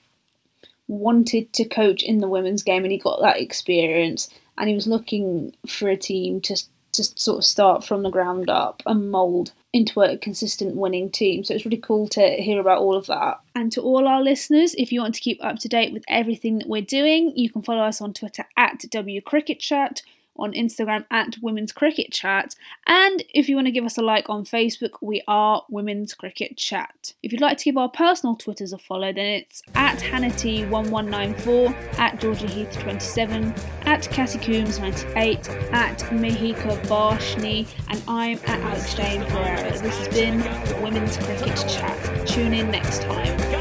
wanted 0.88 1.52
to 1.52 1.64
coach 1.64 2.02
in 2.02 2.18
the 2.18 2.28
women's 2.28 2.62
game 2.62 2.82
and 2.82 2.92
he 2.92 2.98
got 2.98 3.20
that 3.20 3.40
experience 3.40 4.28
and 4.58 4.68
he 4.68 4.74
was 4.74 4.86
looking 4.86 5.54
for 5.68 5.88
a 5.88 5.96
team 5.96 6.40
to 6.40 6.56
to 6.92 7.04
sort 7.04 7.38
of 7.38 7.44
start 7.44 7.84
from 7.84 8.02
the 8.02 8.10
ground 8.10 8.50
up 8.50 8.82
and 8.86 9.10
mould 9.10 9.52
into 9.72 10.00
a 10.00 10.18
consistent 10.18 10.74
winning 10.74 11.10
team. 11.10 11.44
So 11.44 11.54
it's 11.54 11.64
really 11.64 11.76
cool 11.76 12.08
to 12.08 12.36
hear 12.42 12.60
about 12.60 12.80
all 12.80 12.96
of 12.96 13.06
that. 13.06 13.40
And 13.54 13.70
to 13.72 13.80
all 13.80 14.08
our 14.08 14.22
listeners, 14.22 14.74
if 14.74 14.90
you 14.90 15.00
want 15.00 15.14
to 15.14 15.20
keep 15.20 15.42
up 15.44 15.58
to 15.60 15.68
date 15.68 15.92
with 15.92 16.04
everything 16.08 16.58
that 16.58 16.68
we're 16.68 16.82
doing, 16.82 17.32
you 17.36 17.50
can 17.50 17.62
follow 17.62 17.82
us 17.82 18.00
on 18.00 18.12
Twitter 18.12 18.44
at 18.56 18.80
WCricketChat, 18.80 20.02
on 20.40 20.52
Instagram 20.52 21.04
at 21.10 21.36
Women's 21.42 21.72
Cricket 21.72 22.12
Chat, 22.12 22.54
and 22.86 23.22
if 23.34 23.48
you 23.48 23.56
want 23.56 23.66
to 23.66 23.72
give 23.72 23.84
us 23.84 23.98
a 23.98 24.02
like 24.02 24.28
on 24.28 24.44
Facebook, 24.44 24.98
we 25.00 25.22
are 25.28 25.64
Women's 25.68 26.14
Cricket 26.14 26.56
Chat. 26.56 27.14
If 27.22 27.32
you'd 27.32 27.40
like 27.40 27.58
to 27.58 27.64
give 27.64 27.76
our 27.76 27.88
personal 27.88 28.36
Twitters 28.36 28.72
a 28.72 28.78
follow, 28.78 29.12
then 29.12 29.26
it's 29.26 29.62
at 29.74 29.98
Hannity1194, 29.98 31.98
at 31.98 32.20
Georgia 32.20 32.46
Heath27, 32.46 33.86
at 33.86 34.10
Cassie 34.10 34.38
Coombs98, 34.38 35.72
at 35.72 35.98
Mehika 36.10 36.80
Barshni, 36.86 37.68
and 37.88 38.02
I'm 38.08 38.38
at 38.46 38.60
Alex 38.60 38.94
Jane 38.94 39.22
Pereira. 39.24 39.78
This 39.78 39.96
has 39.98 40.08
been 40.08 40.40
Women's 40.82 41.16
Cricket 41.18 41.56
Chat. 41.68 42.26
Tune 42.26 42.52
in 42.52 42.70
next 42.70 43.02
time. 43.02 43.59